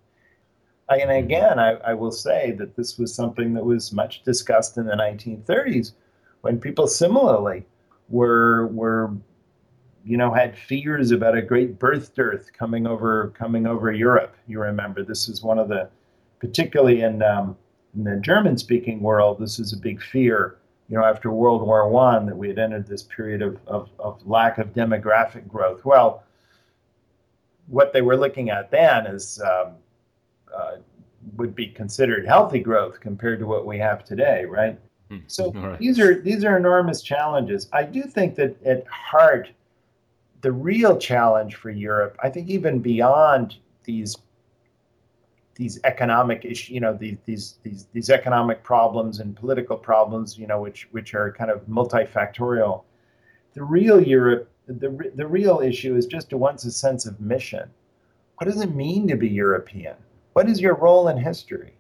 And 0.88 1.10
again, 1.10 1.58
I, 1.58 1.72
I, 1.84 1.94
will 1.94 2.12
say 2.12 2.52
that 2.58 2.76
this 2.76 2.98
was 2.98 3.14
something 3.14 3.54
that 3.54 3.64
was 3.64 3.92
much 3.92 4.22
discussed 4.22 4.76
in 4.76 4.84
the 4.84 4.92
1930s 4.92 5.92
when 6.42 6.60
people 6.60 6.86
similarly 6.86 7.64
were, 8.10 8.66
were 8.66 9.14
you 10.04 10.18
know, 10.18 10.32
had 10.32 10.56
fears 10.56 11.10
about 11.10 11.36
a 11.36 11.42
great 11.42 11.78
birth 11.78 12.14
dearth 12.14 12.52
coming 12.52 12.86
over 12.86 13.28
coming 13.30 13.66
over 13.66 13.90
Europe. 13.90 14.36
You 14.46 14.60
remember 14.60 15.02
this 15.02 15.28
is 15.28 15.42
one 15.42 15.58
of 15.58 15.68
the, 15.68 15.88
particularly 16.40 17.00
in 17.00 17.22
um, 17.22 17.56
in 17.96 18.04
the 18.04 18.16
German-speaking 18.16 19.00
world, 19.00 19.38
this 19.38 19.58
is 19.58 19.72
a 19.72 19.76
big 19.76 20.02
fear. 20.02 20.56
You 20.88 20.98
know, 20.98 21.04
after 21.04 21.30
World 21.30 21.62
War 21.62 21.88
One, 21.88 22.26
that 22.26 22.36
we 22.36 22.48
had 22.48 22.58
entered 22.58 22.86
this 22.86 23.02
period 23.02 23.40
of, 23.40 23.58
of, 23.66 23.88
of 23.98 24.26
lack 24.26 24.58
of 24.58 24.74
demographic 24.74 25.48
growth. 25.48 25.84
Well, 25.84 26.24
what 27.68 27.92
they 27.92 28.02
were 28.02 28.16
looking 28.16 28.50
at 28.50 28.70
then 28.70 29.06
is 29.06 29.40
um, 29.40 29.76
uh, 30.56 30.76
would 31.36 31.54
be 31.54 31.66
considered 31.66 32.26
healthy 32.26 32.60
growth 32.60 33.00
compared 33.00 33.38
to 33.40 33.46
what 33.46 33.66
we 33.66 33.78
have 33.78 34.04
today, 34.04 34.44
right? 34.44 34.78
Hmm. 35.10 35.18
So 35.26 35.52
right. 35.54 35.78
these 35.78 35.98
are 35.98 36.20
these 36.20 36.44
are 36.44 36.56
enormous 36.56 37.02
challenges. 37.02 37.68
I 37.72 37.84
do 37.84 38.02
think 38.02 38.34
that 38.36 38.62
at 38.64 38.86
heart, 38.86 39.50
the 40.42 40.52
real 40.52 40.96
challenge 40.98 41.56
for 41.56 41.70
Europe, 41.70 42.16
I 42.22 42.28
think, 42.28 42.48
even 42.48 42.80
beyond 42.80 43.56
these 43.84 44.16
these 45.56 45.78
economic 45.84 46.44
issues, 46.44 46.70
you 46.70 46.80
know, 46.80 46.94
these, 46.94 47.16
these 47.24 47.54
these 47.62 47.86
these 47.92 48.10
economic 48.10 48.62
problems 48.62 49.20
and 49.20 49.36
political 49.36 49.76
problems, 49.76 50.38
you 50.38 50.46
know, 50.46 50.60
which 50.60 50.88
which 50.90 51.14
are 51.14 51.32
kind 51.32 51.50
of 51.50 51.64
multifactorial. 51.66 52.82
The 53.54 53.62
real 53.62 54.00
Europe, 54.02 54.50
the 54.66 55.12
the 55.14 55.26
real 55.26 55.60
issue 55.60 55.96
is 55.96 56.06
just 56.06 56.30
to 56.30 56.36
once 56.36 56.64
a 56.64 56.72
sense 56.72 57.06
of 57.06 57.20
mission. 57.20 57.70
What 58.36 58.46
does 58.46 58.60
it 58.60 58.74
mean 58.74 59.06
to 59.08 59.16
be 59.16 59.28
European? 59.28 59.94
What 60.34 60.48
is 60.48 60.60
your 60.60 60.74
role 60.74 61.08
in 61.08 61.16
history? 61.16 61.74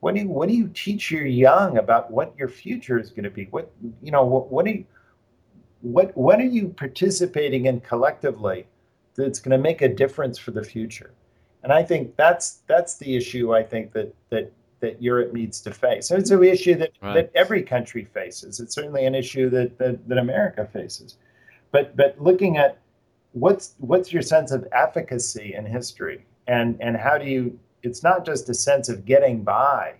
What 0.00 0.14
do 0.14 0.20
you 0.20 0.28
what 0.28 0.48
do 0.48 0.54
you 0.54 0.68
teach 0.68 1.10
your 1.10 1.26
young 1.26 1.78
about 1.78 2.10
what 2.10 2.34
your 2.38 2.48
future 2.48 2.98
is 2.98 3.10
going 3.10 3.24
to 3.24 3.30
be? 3.30 3.46
What 3.46 3.70
you 4.02 4.12
know 4.12 4.24
what, 4.24 4.52
what 4.52 4.66
do 4.66 4.72
you 4.72 4.84
what 5.80 6.16
what 6.16 6.38
are 6.38 6.44
you 6.44 6.68
participating 6.68 7.66
in 7.66 7.80
collectively 7.80 8.66
that's 9.16 9.40
going 9.40 9.52
to 9.52 9.58
make 9.58 9.80
a 9.80 9.88
difference 9.88 10.38
for 10.38 10.50
the 10.50 10.62
future? 10.62 11.12
And 11.62 11.72
I 11.72 11.82
think 11.82 12.14
that's 12.16 12.60
that's 12.66 12.98
the 12.98 13.16
issue 13.16 13.54
I 13.54 13.62
think 13.62 13.92
that 13.94 14.14
that 14.28 14.52
that 14.80 15.00
Europe 15.02 15.32
needs 15.32 15.62
to 15.62 15.70
face. 15.72 16.08
So 16.08 16.16
it's 16.16 16.30
an 16.30 16.44
issue 16.44 16.74
that, 16.74 16.92
right. 17.00 17.14
that 17.14 17.30
every 17.34 17.62
country 17.62 18.04
faces. 18.04 18.60
It's 18.60 18.74
certainly 18.74 19.06
an 19.06 19.14
issue 19.14 19.48
that, 19.48 19.78
that, 19.78 20.06
that 20.06 20.18
America 20.18 20.68
faces. 20.70 21.16
But 21.72 21.96
but 21.96 22.20
looking 22.20 22.58
at 22.58 22.78
what's 23.32 23.74
what's 23.78 24.12
your 24.12 24.20
sense 24.20 24.52
of 24.52 24.68
efficacy 24.72 25.54
in 25.54 25.64
history 25.64 26.26
and 26.46 26.76
and 26.80 26.96
how 26.96 27.16
do 27.16 27.24
you 27.24 27.58
it's 27.84 28.02
not 28.02 28.24
just 28.26 28.48
a 28.48 28.54
sense 28.54 28.88
of 28.88 29.04
getting 29.04 29.42
by 29.42 29.94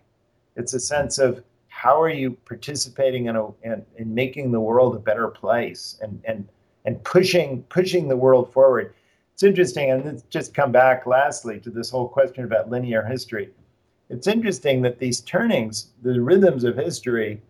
it's 0.56 0.74
a 0.74 0.80
sense 0.80 1.18
of 1.18 1.42
how 1.68 2.00
are 2.00 2.08
you 2.08 2.30
participating 2.44 3.26
in, 3.26 3.36
a, 3.36 3.46
in, 3.62 3.84
in 3.96 4.14
making 4.14 4.52
the 4.52 4.60
world 4.60 4.94
a 4.94 4.98
better 4.98 5.28
place 5.28 5.98
and 6.02 6.20
and 6.24 6.48
and 6.84 7.02
pushing 7.04 7.62
pushing 7.64 8.08
the 8.08 8.16
world 8.16 8.52
forward 8.52 8.94
it's 9.34 9.42
interesting, 9.42 9.90
and 9.90 10.04
let's 10.04 10.22
just 10.30 10.54
come 10.54 10.70
back 10.70 11.06
lastly 11.06 11.58
to 11.58 11.70
this 11.70 11.90
whole 11.90 12.06
question 12.06 12.44
about 12.44 12.70
linear 12.70 13.02
history. 13.02 13.50
It's 14.08 14.28
interesting 14.28 14.80
that 14.82 15.00
these 15.00 15.22
turnings, 15.22 15.88
the 16.02 16.20
rhythms 16.20 16.62
of 16.62 16.76
history, 16.76 17.42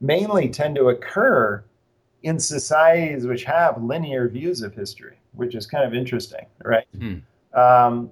mainly 0.00 0.48
tend 0.48 0.74
to 0.74 0.88
occur 0.88 1.62
in 2.24 2.40
societies 2.40 3.26
which 3.26 3.44
have 3.44 3.80
linear 3.80 4.28
views 4.28 4.60
of 4.62 4.74
history, 4.74 5.18
which 5.34 5.54
is 5.54 5.68
kind 5.68 5.84
of 5.84 5.94
interesting, 5.94 6.46
right? 6.64 6.86
Hmm. 6.98 7.18
Um, 7.54 8.10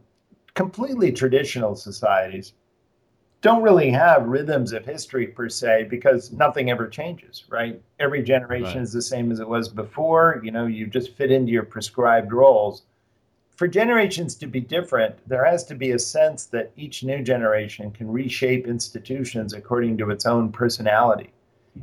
completely 0.59 1.13
traditional 1.13 1.75
societies 1.75 2.53
don't 3.41 3.63
really 3.63 3.91
have 3.91 4.27
rhythms 4.27 4.73
of 4.73 4.85
history 4.85 5.29
per 5.29 5.49
se 5.49 5.85
because 5.85 6.33
nothing 6.33 6.71
ever 6.71 6.89
changes, 6.89 7.45
right? 7.49 7.81
Every 8.01 8.23
generation 8.23 8.79
right. 8.79 8.83
is 8.83 8.93
the 8.93 9.01
same 9.01 9.31
as 9.31 9.39
it 9.39 9.49
was 9.49 9.69
before. 9.69 10.41
You 10.43 10.51
know, 10.51 10.67
you 10.67 10.89
just 10.89 11.15
fit 11.15 11.31
into 11.31 11.53
your 11.53 11.63
prescribed 11.63 12.33
roles 12.33 12.83
for 13.59 13.67
generations 13.67 14.37
to 14.37 14.47
be 14.47 14.61
different, 14.61 15.17
there 15.29 15.45
has 15.45 15.65
to 15.65 15.75
be 15.75 15.91
a 15.91 15.99
sense 15.99 16.47
that 16.47 16.71
each 16.77 17.03
new 17.03 17.25
generation 17.25 17.91
can 17.91 18.09
reshape 18.09 18.69
institutions 18.69 19.53
according 19.53 19.99
to 19.99 20.11
its 20.11 20.27
own 20.27 20.53
personality. 20.53 21.33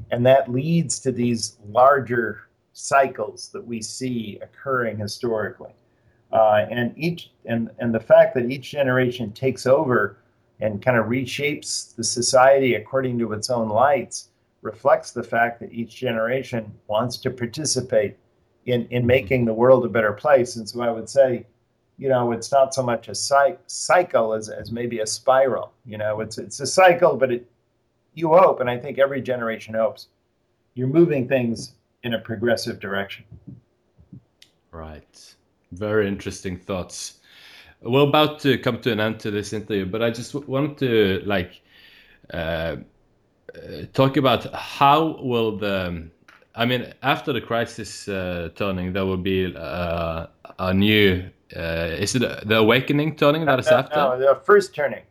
And 0.10 0.26
that 0.26 0.50
leads 0.50 1.00
to 1.00 1.12
these 1.12 1.58
larger 1.68 2.48
cycles 2.72 3.50
that 3.50 3.68
we 3.68 3.82
see 3.82 4.40
occurring 4.42 4.98
historically. 4.98 5.74
Uh, 6.32 6.66
and 6.70 6.94
each 6.98 7.32
and, 7.46 7.70
and 7.80 7.94
the 7.94 8.00
fact 8.00 8.34
that 8.36 8.50
each 8.50 8.72
generation 8.72 9.32
takes 9.32 9.66
over 9.66 10.18
and 10.60 10.82
kind 10.82 10.98
of 10.98 11.06
reshapes 11.06 11.96
the 11.96 12.04
society 12.04 12.76
according 12.76 13.20
to 13.20 13.34
its 13.34 13.50
own 13.50 13.70
lights 13.70 14.30
reflects 14.62 15.12
the 15.12 15.24
fact 15.24 15.60
that 15.60 15.72
each 15.72 15.96
generation 15.96 16.72
wants 16.88 17.18
to 17.18 17.30
participate 17.30 18.18
in, 18.66 18.88
in 18.90 19.06
making 19.06 19.46
the 19.46 19.54
world 19.54 19.86
a 19.86 19.90
better 19.90 20.14
place. 20.14 20.56
And 20.56 20.68
so 20.68 20.82
I 20.82 20.90
would 20.90 21.08
say 21.08 21.46
you 21.98 22.10
know, 22.10 22.32
it's 22.32 22.52
not 22.52 22.74
so 22.74 22.84
much 22.84 23.08
a 23.08 23.16
cycle 23.16 24.34
as, 24.34 24.50
as 24.50 24.72
maybe 24.72 25.00
a 25.00 25.08
spiral. 25.08 25.74
You 25.86 25.98
know, 25.98 26.22
it's 26.22 26.38
it's 26.38 26.60
a 26.60 26.68
cycle, 26.68 27.16
but 27.16 27.32
it 27.32 27.50
you 28.14 28.30
hope, 28.30 28.60
and 28.60 28.70
I 28.70 28.78
think 28.78 28.98
every 28.98 29.22
generation 29.22 29.74
hopes, 29.74 30.08
you're 30.74 30.88
moving 30.88 31.28
things 31.28 31.74
in 32.04 32.14
a 32.14 32.20
progressive 32.20 32.80
direction. 32.80 33.26
Right. 34.72 35.36
Very 35.78 36.08
interesting 36.08 36.58
thoughts. 36.58 37.20
We're 37.82 38.08
about 38.08 38.40
to 38.40 38.58
come 38.58 38.80
to 38.82 38.92
an 38.92 39.00
end 39.00 39.20
to 39.22 39.32
this 39.32 39.54
interview, 39.54 39.86
but 39.86 40.02
I 40.02 40.10
just 40.10 40.34
want 40.34 40.78
to 40.80 41.22
like 41.26 41.62
uh, 42.34 42.38
uh, 42.38 42.78
talk 43.94 44.18
about 44.18 44.54
how 44.54 45.20
will 45.22 45.58
the 45.58 46.10
I 46.58 46.66
mean, 46.66 46.94
after 47.04 47.34
the 47.34 47.42
crisis 47.42 48.08
uh, 48.08 48.50
turning, 48.56 48.94
there 48.94 49.06
will 49.06 49.18
be 49.18 49.54
uh, 49.56 50.28
a 50.58 50.74
new 50.74 51.30
uh, 51.56 51.96
is 52.00 52.16
it 52.16 52.48
the 52.48 52.58
awakening 52.58 53.16
turning 53.16 53.46
that 53.46 53.60
is 53.60 53.68
after? 53.68 53.96
No, 53.96 54.18
the 54.18 54.40
first 54.44 54.74
turning. 54.74 55.04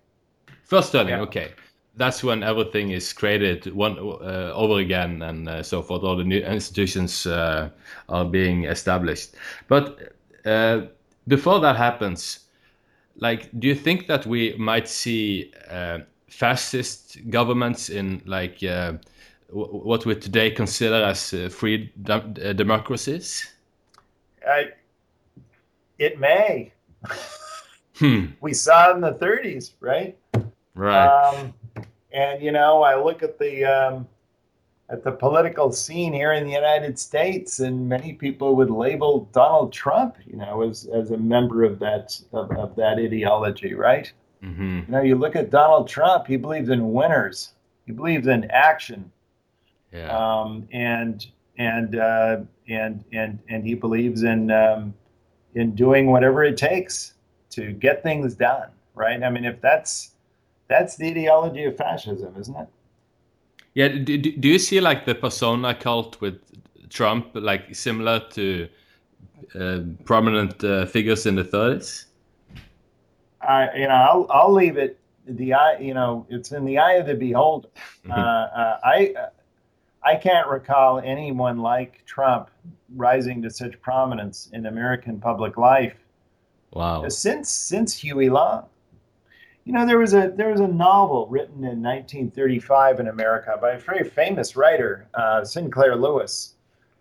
First 0.65 0.93
turning, 0.93 1.15
yeah. 1.15 1.21
okay. 1.23 1.53
That's 1.97 2.25
when 2.25 2.43
everything 2.43 2.91
is 2.91 3.13
created 3.13 3.73
one 3.73 3.97
uh, 3.99 4.53
over 4.53 4.81
again 4.81 5.23
and 5.23 5.49
uh, 5.49 5.63
so 5.63 5.81
forth. 5.81 6.03
All 6.03 6.17
the 6.17 6.25
new 6.25 6.41
institutions 6.41 7.25
uh, 7.27 7.71
are 8.09 8.25
being 8.25 8.65
established. 8.65 9.37
But 9.69 10.15
uh, 10.45 10.83
before 11.27 11.61
that 11.61 11.77
happens, 11.77 12.41
like, 13.17 13.49
do 13.59 13.69
you 13.69 13.75
think 13.75 14.07
that 14.07 14.27
we 14.27 14.55
might 14.59 14.89
see 14.89 15.53
uh, 15.71 16.01
fascist 16.29 17.19
governments 17.31 17.91
in 17.91 18.23
like 18.27 18.59
what 19.51 20.05
we 20.05 20.15
today 20.17 20.51
consider 20.51 20.97
as 20.97 21.31
free 21.51 21.93
democracies? 22.03 23.53
I 24.47 24.71
it 25.99 26.19
may. 26.19 26.73
hmm. 27.97 28.27
We 28.41 28.53
saw 28.53 28.91
it 28.91 28.97
in 28.97 29.01
the 29.01 29.13
30s, 29.13 29.73
right? 29.81 30.17
Right. 30.75 31.07
Um, 31.07 31.55
and 32.13 32.43
you 32.43 32.53
know, 32.53 32.83
I 32.83 33.03
look 33.03 33.23
at 33.23 33.39
the 33.39 33.65
um, 33.65 34.09
at 34.95 35.03
the 35.03 35.11
political 35.11 35.73
scene 35.73 36.13
here 36.13 36.33
in 36.33 36.45
the 36.45 36.53
United 36.53 36.99
States, 36.99 37.59
and 37.59 37.89
many 37.89 38.13
people 38.13 38.55
would 38.55 38.71
label 38.71 39.29
Donald 39.33 39.73
Trump, 39.73 40.17
you 40.25 40.37
know, 40.37 40.63
as 40.63 40.87
as 40.95 41.11
a 41.11 41.17
member 41.17 41.65
of 41.65 41.81
that 41.81 42.19
of, 42.33 42.51
of 42.53 42.77
that 42.77 42.99
ideology, 42.99 43.75
right? 43.75 44.13
Mm-hmm. 44.43 44.79
You 44.87 44.93
know, 44.93 45.03
you 45.03 45.17
look 45.17 45.35
at 45.35 45.51
Donald 45.51 45.89
Trump; 45.89 46.29
he 46.29 46.37
believes 46.37 46.69
in 46.69 46.93
winners. 46.93 47.55
He 47.87 47.93
believes 47.93 48.29
in 48.29 48.49
action. 48.51 49.11
Yeah. 49.93 50.17
Um, 50.17 50.69
and 50.73 51.27
and 51.59 51.99
uh, 51.99 52.37
and 52.69 53.05
and 53.13 53.41
and 53.49 53.65
he 53.65 53.75
believes 53.75 54.23
in 54.23 54.51
um, 54.53 54.95
in 55.57 55.75
doing 55.75 56.07
whatever 56.07 56.45
it 56.45 56.57
takes 56.57 57.15
to 57.51 57.73
get 57.73 58.05
things 58.05 58.37
done, 58.37 58.69
right? 58.95 59.21
I 59.23 59.29
mean, 59.29 59.45
if 59.45 59.61
that's 59.61 60.13
that's 60.69 60.97
the 60.97 61.09
ideology 61.11 61.65
of 61.65 61.77
fascism, 61.77 62.35
isn't 62.39 62.57
it? 62.57 62.69
Yeah. 63.75 63.89
Do, 63.89 64.19
do 64.19 64.49
you 64.49 64.59
see 64.59 64.81
like 64.81 65.05
the 65.05 65.15
persona 65.15 65.75
cult 65.75 66.21
with 66.21 66.41
Trump, 66.91 67.29
like 67.35 67.75
similar 67.75 68.21
to 68.31 68.69
uh, 69.59 69.81
prominent 70.05 70.63
uh, 70.65 70.87
figures 70.87 71.27
in 71.27 71.35
the 71.35 71.45
30s? 71.45 72.07
I, 73.41 73.75
you 73.77 73.89
know, 73.89 73.95
I'll, 73.95 74.27
I'll 74.31 74.53
leave 74.53 74.77
it 74.77 74.99
the 75.27 75.55
eye. 75.55 75.79
You 75.79 75.95
know, 75.95 76.27
it's 76.29 76.53
in 76.53 76.65
the 76.65 76.79
eye 76.79 76.95
of 76.95 77.07
the 77.07 77.15
beholder. 77.15 77.69
Mm-hmm. 78.05 78.13
Uh, 78.13 78.17
uh, 78.17 78.81
I 78.85 79.15
I 80.03 80.17
can't 80.17 80.47
recall 80.47 80.99
anyone 80.99 81.57
like 81.57 82.05
Trump 82.05 82.51
rising 82.95 83.41
to 83.41 83.51
such 83.51 83.81
prominence 83.81 84.51
in 84.53 84.67
American 84.67 85.19
public 85.19 85.57
life. 85.57 85.95
Wow. 86.73 87.09
Since 87.09 87.49
since 87.49 87.97
Huey 87.97 88.29
Long. 88.29 88.67
You 89.65 89.73
know, 89.73 89.87
there 89.87 89.99
was 89.99 90.13
a 90.13 90.33
there 90.37 90.51
was 90.51 90.61
a 90.61 90.69
novel 90.69 91.27
written 91.29 91.65
in 91.65 91.83
1935 91.83 93.01
in 93.01 93.09
America 93.09 93.57
by 93.61 93.73
a 93.73 93.79
very 93.79 94.09
famous 94.09 94.57
writer, 94.57 95.09
uh, 95.15 95.45
Sinclair 95.45 95.97
Lewis, 95.97 96.55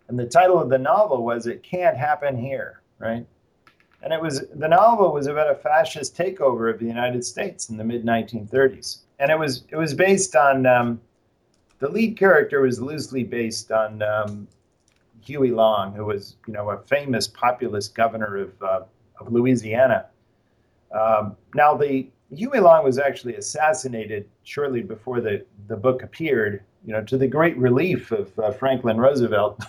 and 0.08 0.18
the 0.18 0.26
title 0.26 0.58
of 0.58 0.70
the 0.70 0.78
novel 0.78 1.24
was 1.24 1.46
"It 1.46 1.62
Can't 1.62 1.96
Happen 1.96 2.38
Here," 2.38 2.80
right? 2.98 3.26
And 4.02 4.12
it 4.12 4.20
was 4.20 4.46
the 4.54 4.68
novel 4.68 5.12
was 5.12 5.26
about 5.26 5.50
a 5.50 5.54
fascist 5.54 6.16
takeover 6.16 6.72
of 6.72 6.78
the 6.78 6.86
United 6.86 7.24
States 7.24 7.68
in 7.68 7.76
the 7.76 7.84
mid 7.84 8.04
1930s, 8.04 9.00
and 9.18 9.30
it 9.30 9.38
was 9.38 9.64
it 9.68 9.76
was 9.76 9.92
based 9.92 10.34
on 10.34 10.64
um, 10.64 11.00
the 11.80 11.90
lead 11.90 12.16
character 12.16 12.62
was 12.62 12.80
loosely 12.80 13.24
based 13.24 13.70
on 13.70 14.02
um, 14.02 14.48
Huey 15.20 15.50
Long, 15.50 15.92
who 15.92 16.06
was, 16.06 16.36
you 16.46 16.52
know, 16.52 16.70
a 16.70 16.78
famous 16.78 17.26
populist 17.28 17.94
governor 17.94 18.36
of, 18.36 18.62
uh, 18.62 18.80
of 19.20 19.32
Louisiana. 19.32 20.06
Um, 20.92 21.36
now, 21.54 21.74
the 21.76 22.08
Huey 22.32 22.60
Long 22.60 22.84
was 22.84 22.98
actually 22.98 23.36
assassinated 23.36 24.28
shortly 24.42 24.82
before 24.82 25.20
the, 25.20 25.44
the 25.68 25.76
book 25.76 26.02
appeared, 26.02 26.62
you 26.84 26.92
know, 26.92 27.02
to 27.04 27.16
the 27.16 27.26
great 27.26 27.56
relief 27.56 28.10
of 28.12 28.36
uh, 28.38 28.52
Franklin 28.52 28.98
Roosevelt 28.98 29.62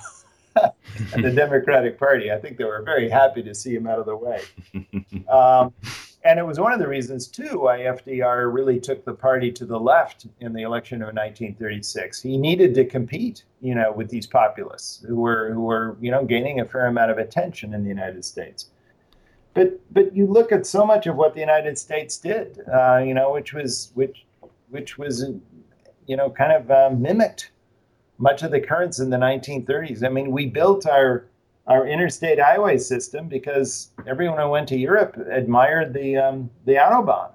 and 1.13 1.23
the 1.23 1.31
Democratic 1.31 1.99
Party. 1.99 2.31
I 2.31 2.37
think 2.37 2.57
they 2.57 2.63
were 2.63 2.81
very 2.81 3.09
happy 3.09 3.43
to 3.43 3.53
see 3.53 3.75
him 3.75 3.87
out 3.87 3.99
of 3.99 4.05
the 4.05 4.15
way. 4.15 4.41
Um, 5.29 5.73
and 6.25 6.39
it 6.39 6.45
was 6.45 6.59
one 6.59 6.73
of 6.73 6.79
the 6.79 6.87
reasons, 6.87 7.27
too, 7.27 7.59
why 7.59 7.81
FDR 7.81 8.51
really 8.51 8.79
took 8.79 9.05
the 9.05 9.13
party 9.13 9.51
to 9.51 9.65
the 9.65 9.79
left 9.79 10.25
in 10.39 10.53
the 10.53 10.63
election 10.63 11.03
of 11.03 11.09
1936. 11.09 12.19
He 12.19 12.35
needed 12.35 12.73
to 12.75 12.85
compete, 12.85 13.43
you 13.61 13.75
know, 13.75 13.91
with 13.91 14.09
these 14.09 14.25
populists 14.25 15.05
who 15.07 15.17
were 15.17 15.53
who 15.53 15.61
were, 15.61 15.97
you 16.01 16.09
know, 16.09 16.25
gaining 16.25 16.59
a 16.59 16.65
fair 16.65 16.87
amount 16.87 17.11
of 17.11 17.19
attention 17.19 17.75
in 17.75 17.83
the 17.83 17.89
United 17.89 18.25
States. 18.25 18.71
But 19.55 19.79
but 19.91 20.15
you 20.15 20.27
look 20.27 20.51
at 20.51 20.67
so 20.67 20.85
much 20.85 21.07
of 21.07 21.15
what 21.15 21.33
the 21.33 21.39
United 21.39 21.77
States 21.79 22.17
did, 22.17 22.59
uh, 22.71 22.97
you 22.97 23.13
know, 23.13 23.31
which 23.33 23.53
was 23.53 23.91
which 23.95 24.25
which 24.69 24.97
was, 24.97 25.25
you 26.05 26.17
know, 26.17 26.29
kind 26.29 26.51
of 26.51 26.69
uh, 26.69 26.89
mimicked 26.95 27.51
much 28.17 28.43
of 28.43 28.51
the 28.51 28.59
currents 28.59 28.99
in 28.99 29.09
the 29.09 29.17
1930s. 29.17 30.03
I 30.03 30.09
mean, 30.09 30.31
we 30.31 30.45
built 30.45 30.85
our 30.85 31.25
our 31.67 31.87
interstate 31.87 32.39
highway 32.39 32.77
system 32.77 33.27
because 33.27 33.89
everyone 34.05 34.39
who 34.39 34.49
went 34.49 34.67
to 34.67 34.77
Europe 34.77 35.17
admired 35.31 35.93
the 35.93 36.17
um, 36.17 36.49
the 36.65 36.73
autobahn. 36.73 37.31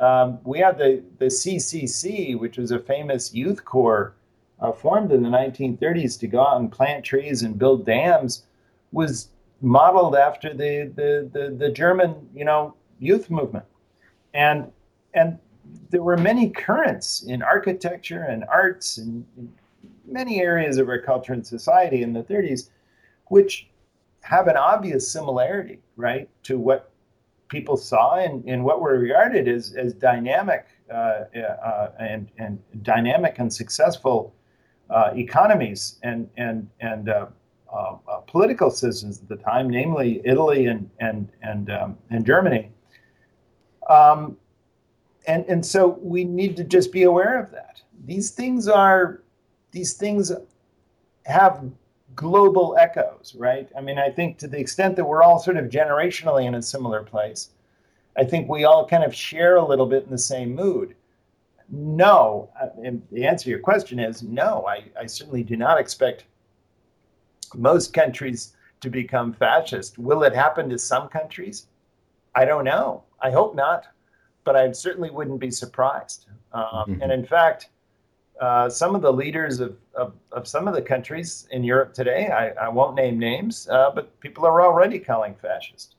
Um, 0.00 0.38
we 0.42 0.60
had 0.60 0.78
the 0.78 1.02
the 1.18 1.26
CCC, 1.26 2.38
which 2.38 2.56
was 2.56 2.70
a 2.70 2.78
famous 2.78 3.34
youth 3.34 3.62
corps 3.64 4.14
uh, 4.58 4.72
formed 4.72 5.12
in 5.12 5.22
the 5.22 5.28
1930s 5.28 6.18
to 6.20 6.26
go 6.26 6.40
out 6.40 6.60
and 6.60 6.72
plant 6.72 7.04
trees 7.04 7.42
and 7.42 7.58
build 7.58 7.84
dams, 7.84 8.44
was 8.90 9.28
modeled 9.60 10.16
after 10.16 10.50
the 10.50 10.92
the 10.94 11.28
the, 11.32 11.56
the 11.56 11.70
German 11.70 12.28
you 12.34 12.44
know 12.44 12.74
youth 12.98 13.30
movement, 13.30 13.64
and 14.34 14.70
and 15.14 15.38
there 15.90 16.02
were 16.02 16.16
many 16.16 16.50
currents 16.50 17.22
in 17.24 17.42
architecture 17.42 18.24
and 18.24 18.44
arts 18.44 18.98
and 18.98 19.24
many 20.06 20.40
areas 20.40 20.78
of 20.78 20.88
our 20.88 21.00
culture 21.00 21.32
and 21.32 21.44
society 21.44 22.02
in 22.02 22.12
the 22.12 22.22
30s 22.22 22.70
which 23.28 23.68
have 24.20 24.48
an 24.48 24.56
obvious 24.56 25.10
similarity, 25.10 25.80
right, 25.96 26.28
to 26.42 26.58
what 26.58 26.90
people 27.48 27.76
saw 27.76 28.16
and, 28.16 28.44
and 28.46 28.64
what 28.64 28.80
were 28.80 28.98
regarded 28.98 29.46
as, 29.46 29.72
as 29.74 29.92
dynamic 29.94 30.66
uh, 30.92 31.24
uh, 31.34 31.90
and, 31.98 32.28
and 32.38 32.58
dynamic 32.82 33.38
and 33.38 33.52
successful 33.52 34.34
uh, 34.90 35.10
economies 35.14 35.98
and, 36.02 36.28
and, 36.36 36.68
and 36.80 37.08
uh, 37.72 37.76
uh, 37.76 37.96
uh, 38.08 38.16
political 38.20 38.70
systems 38.70 39.20
at 39.20 39.28
the 39.28 39.36
time, 39.36 39.68
namely 39.68 40.20
Italy 40.24 40.66
and, 40.66 40.88
and, 41.00 41.28
and, 41.42 41.70
um, 41.70 41.98
and 42.10 42.24
Germany. 42.24 42.70
Um, 43.88 44.36
and, 45.26 45.44
and 45.46 45.64
so 45.64 45.98
we 46.00 46.24
need 46.24 46.56
to 46.56 46.64
just 46.64 46.92
be 46.92 47.02
aware 47.04 47.38
of 47.38 47.50
that. 47.50 47.82
These 48.04 48.30
things 48.30 48.68
are, 48.68 49.22
these 49.72 49.94
things 49.94 50.32
have 51.24 51.64
global 52.14 52.76
echoes, 52.78 53.34
right? 53.38 53.68
I 53.76 53.80
mean, 53.80 53.98
I 53.98 54.10
think 54.10 54.38
to 54.38 54.48
the 54.48 54.58
extent 54.58 54.96
that 54.96 55.04
we're 55.04 55.22
all 55.22 55.38
sort 55.38 55.56
of 55.56 55.66
generationally 55.66 56.46
in 56.46 56.54
a 56.54 56.62
similar 56.62 57.02
place, 57.02 57.50
I 58.16 58.24
think 58.24 58.48
we 58.48 58.64
all 58.64 58.86
kind 58.86 59.04
of 59.04 59.14
share 59.14 59.56
a 59.56 59.66
little 59.66 59.86
bit 59.86 60.04
in 60.04 60.10
the 60.10 60.18
same 60.18 60.54
mood. 60.54 60.94
No, 61.68 62.48
and 62.82 63.02
the 63.10 63.26
answer 63.26 63.44
to 63.44 63.50
your 63.50 63.58
question 63.58 63.98
is 63.98 64.22
no. 64.22 64.66
I, 64.66 64.84
I 64.98 65.06
certainly 65.06 65.42
do 65.42 65.56
not 65.56 65.78
expect 65.78 66.24
most 67.54 67.92
countries 67.92 68.54
to 68.80 68.90
become 68.90 69.32
fascist. 69.32 69.98
Will 69.98 70.22
it 70.22 70.34
happen 70.34 70.68
to 70.70 70.78
some 70.78 71.08
countries? 71.08 71.66
I 72.34 72.44
don't 72.44 72.64
know. 72.64 73.04
I 73.20 73.30
hope 73.30 73.54
not, 73.54 73.86
but 74.44 74.56
I 74.56 74.72
certainly 74.72 75.10
wouldn't 75.10 75.40
be 75.40 75.50
surprised. 75.50 76.26
Um, 76.52 76.64
mm-hmm. 76.64 77.02
And 77.02 77.12
in 77.12 77.24
fact, 77.24 77.70
uh, 78.40 78.68
some 78.68 78.94
of 78.94 79.02
the 79.02 79.12
leaders 79.12 79.60
of, 79.60 79.76
of, 79.94 80.12
of, 80.32 80.46
some 80.46 80.68
of 80.68 80.74
the 80.74 80.82
countries 80.82 81.48
in 81.52 81.64
Europe 81.64 81.94
today, 81.94 82.28
I, 82.28 82.66
I 82.66 82.68
won't 82.68 82.94
name 82.94 83.18
names, 83.18 83.66
uh, 83.70 83.90
but 83.94 84.18
people 84.20 84.44
are 84.44 84.60
already 84.60 84.98
calling 84.98 85.34
fascist. 85.34 85.94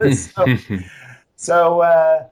so, 0.12 0.46
so, 1.36 1.80
uh, 1.80 2.26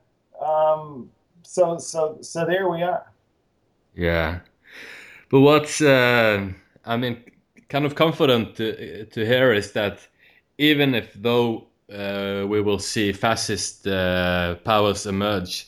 um, 0.45 1.09
so, 1.43 1.77
so, 1.77 2.17
so 2.21 2.45
there 2.45 2.69
we 2.69 2.83
are. 2.83 3.09
Yeah, 3.95 4.39
but 5.29 5.39
what's 5.39 5.81
uh, 5.81 6.49
I 6.85 6.97
mean, 6.97 7.23
kind 7.69 7.85
of 7.85 7.95
confident 7.95 8.55
to 8.55 9.05
to 9.05 9.25
hear 9.25 9.53
is 9.53 9.71
that 9.73 10.07
even 10.57 10.95
if 10.95 11.13
though 11.13 11.67
uh, 11.91 12.45
we 12.47 12.61
will 12.61 12.79
see 12.79 13.11
fascist 13.11 13.87
uh, 13.87 14.55
powers 14.63 15.05
emerge 15.05 15.67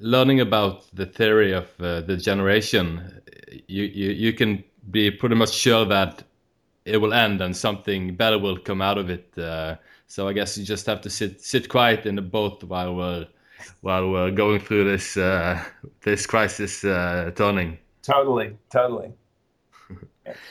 learning 0.00 0.40
about 0.40 0.84
the 0.94 1.06
theory 1.06 1.52
of 1.52 1.66
uh, 1.80 2.00
the 2.00 2.16
generation, 2.16 3.20
you, 3.68 3.84
you 3.84 4.10
you 4.10 4.32
can 4.32 4.64
be 4.90 5.10
pretty 5.10 5.34
much 5.34 5.52
sure 5.52 5.84
that 5.84 6.24
it 6.84 6.96
will 6.96 7.12
end 7.12 7.40
and 7.40 7.56
something 7.56 8.16
better 8.16 8.38
will 8.38 8.56
come 8.56 8.80
out 8.80 8.98
of 8.98 9.10
it. 9.10 9.36
Uh, 9.38 9.76
so 10.06 10.26
I 10.26 10.32
guess 10.32 10.56
you 10.58 10.64
just 10.64 10.86
have 10.86 11.00
to 11.02 11.10
sit 11.10 11.40
sit 11.40 11.68
quiet 11.68 12.06
in 12.06 12.16
the 12.16 12.22
boat 12.22 12.64
while 12.64 12.94
we're 12.94 13.26
while 13.82 14.10
we're 14.10 14.30
going 14.30 14.60
through 14.60 14.90
this 14.90 15.16
uh, 15.16 15.62
this 16.02 16.26
crisis 16.26 16.84
uh, 16.84 17.30
turning. 17.36 17.78
Totally, 18.02 18.56
totally. 18.70 19.12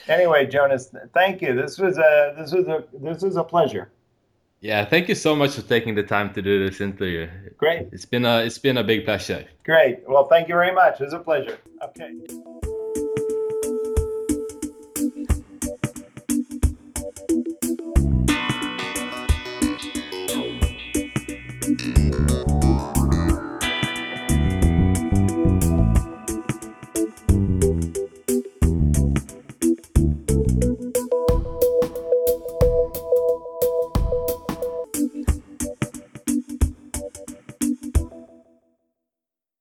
Anyway, 0.08 0.46
Jonas, 0.46 0.94
thank 1.14 1.42
you. 1.42 1.54
This 1.54 1.78
was 1.78 1.98
a 1.98 2.34
this 2.36 2.52
was 2.52 2.66
a 2.66 2.84
this 3.00 3.22
was 3.22 3.36
a 3.36 3.44
pleasure. 3.44 3.90
Yeah, 4.60 4.84
thank 4.84 5.08
you 5.08 5.14
so 5.14 5.34
much 5.34 5.54
for 5.54 5.62
taking 5.62 5.94
the 5.94 6.02
time 6.02 6.34
to 6.34 6.42
do 6.42 6.68
this 6.68 6.80
interview. 6.80 7.28
Great. 7.56 7.88
It's 7.92 8.04
been 8.04 8.24
a 8.24 8.40
it's 8.40 8.58
been 8.58 8.76
a 8.76 8.84
big 8.84 9.04
pleasure. 9.04 9.46
Great. 9.64 10.00
Well, 10.06 10.26
thank 10.28 10.48
you 10.48 10.54
very 10.54 10.74
much. 10.74 11.00
It 11.00 11.04
was 11.04 11.14
a 11.14 11.18
pleasure. 11.18 11.58
Okay. 11.82 12.69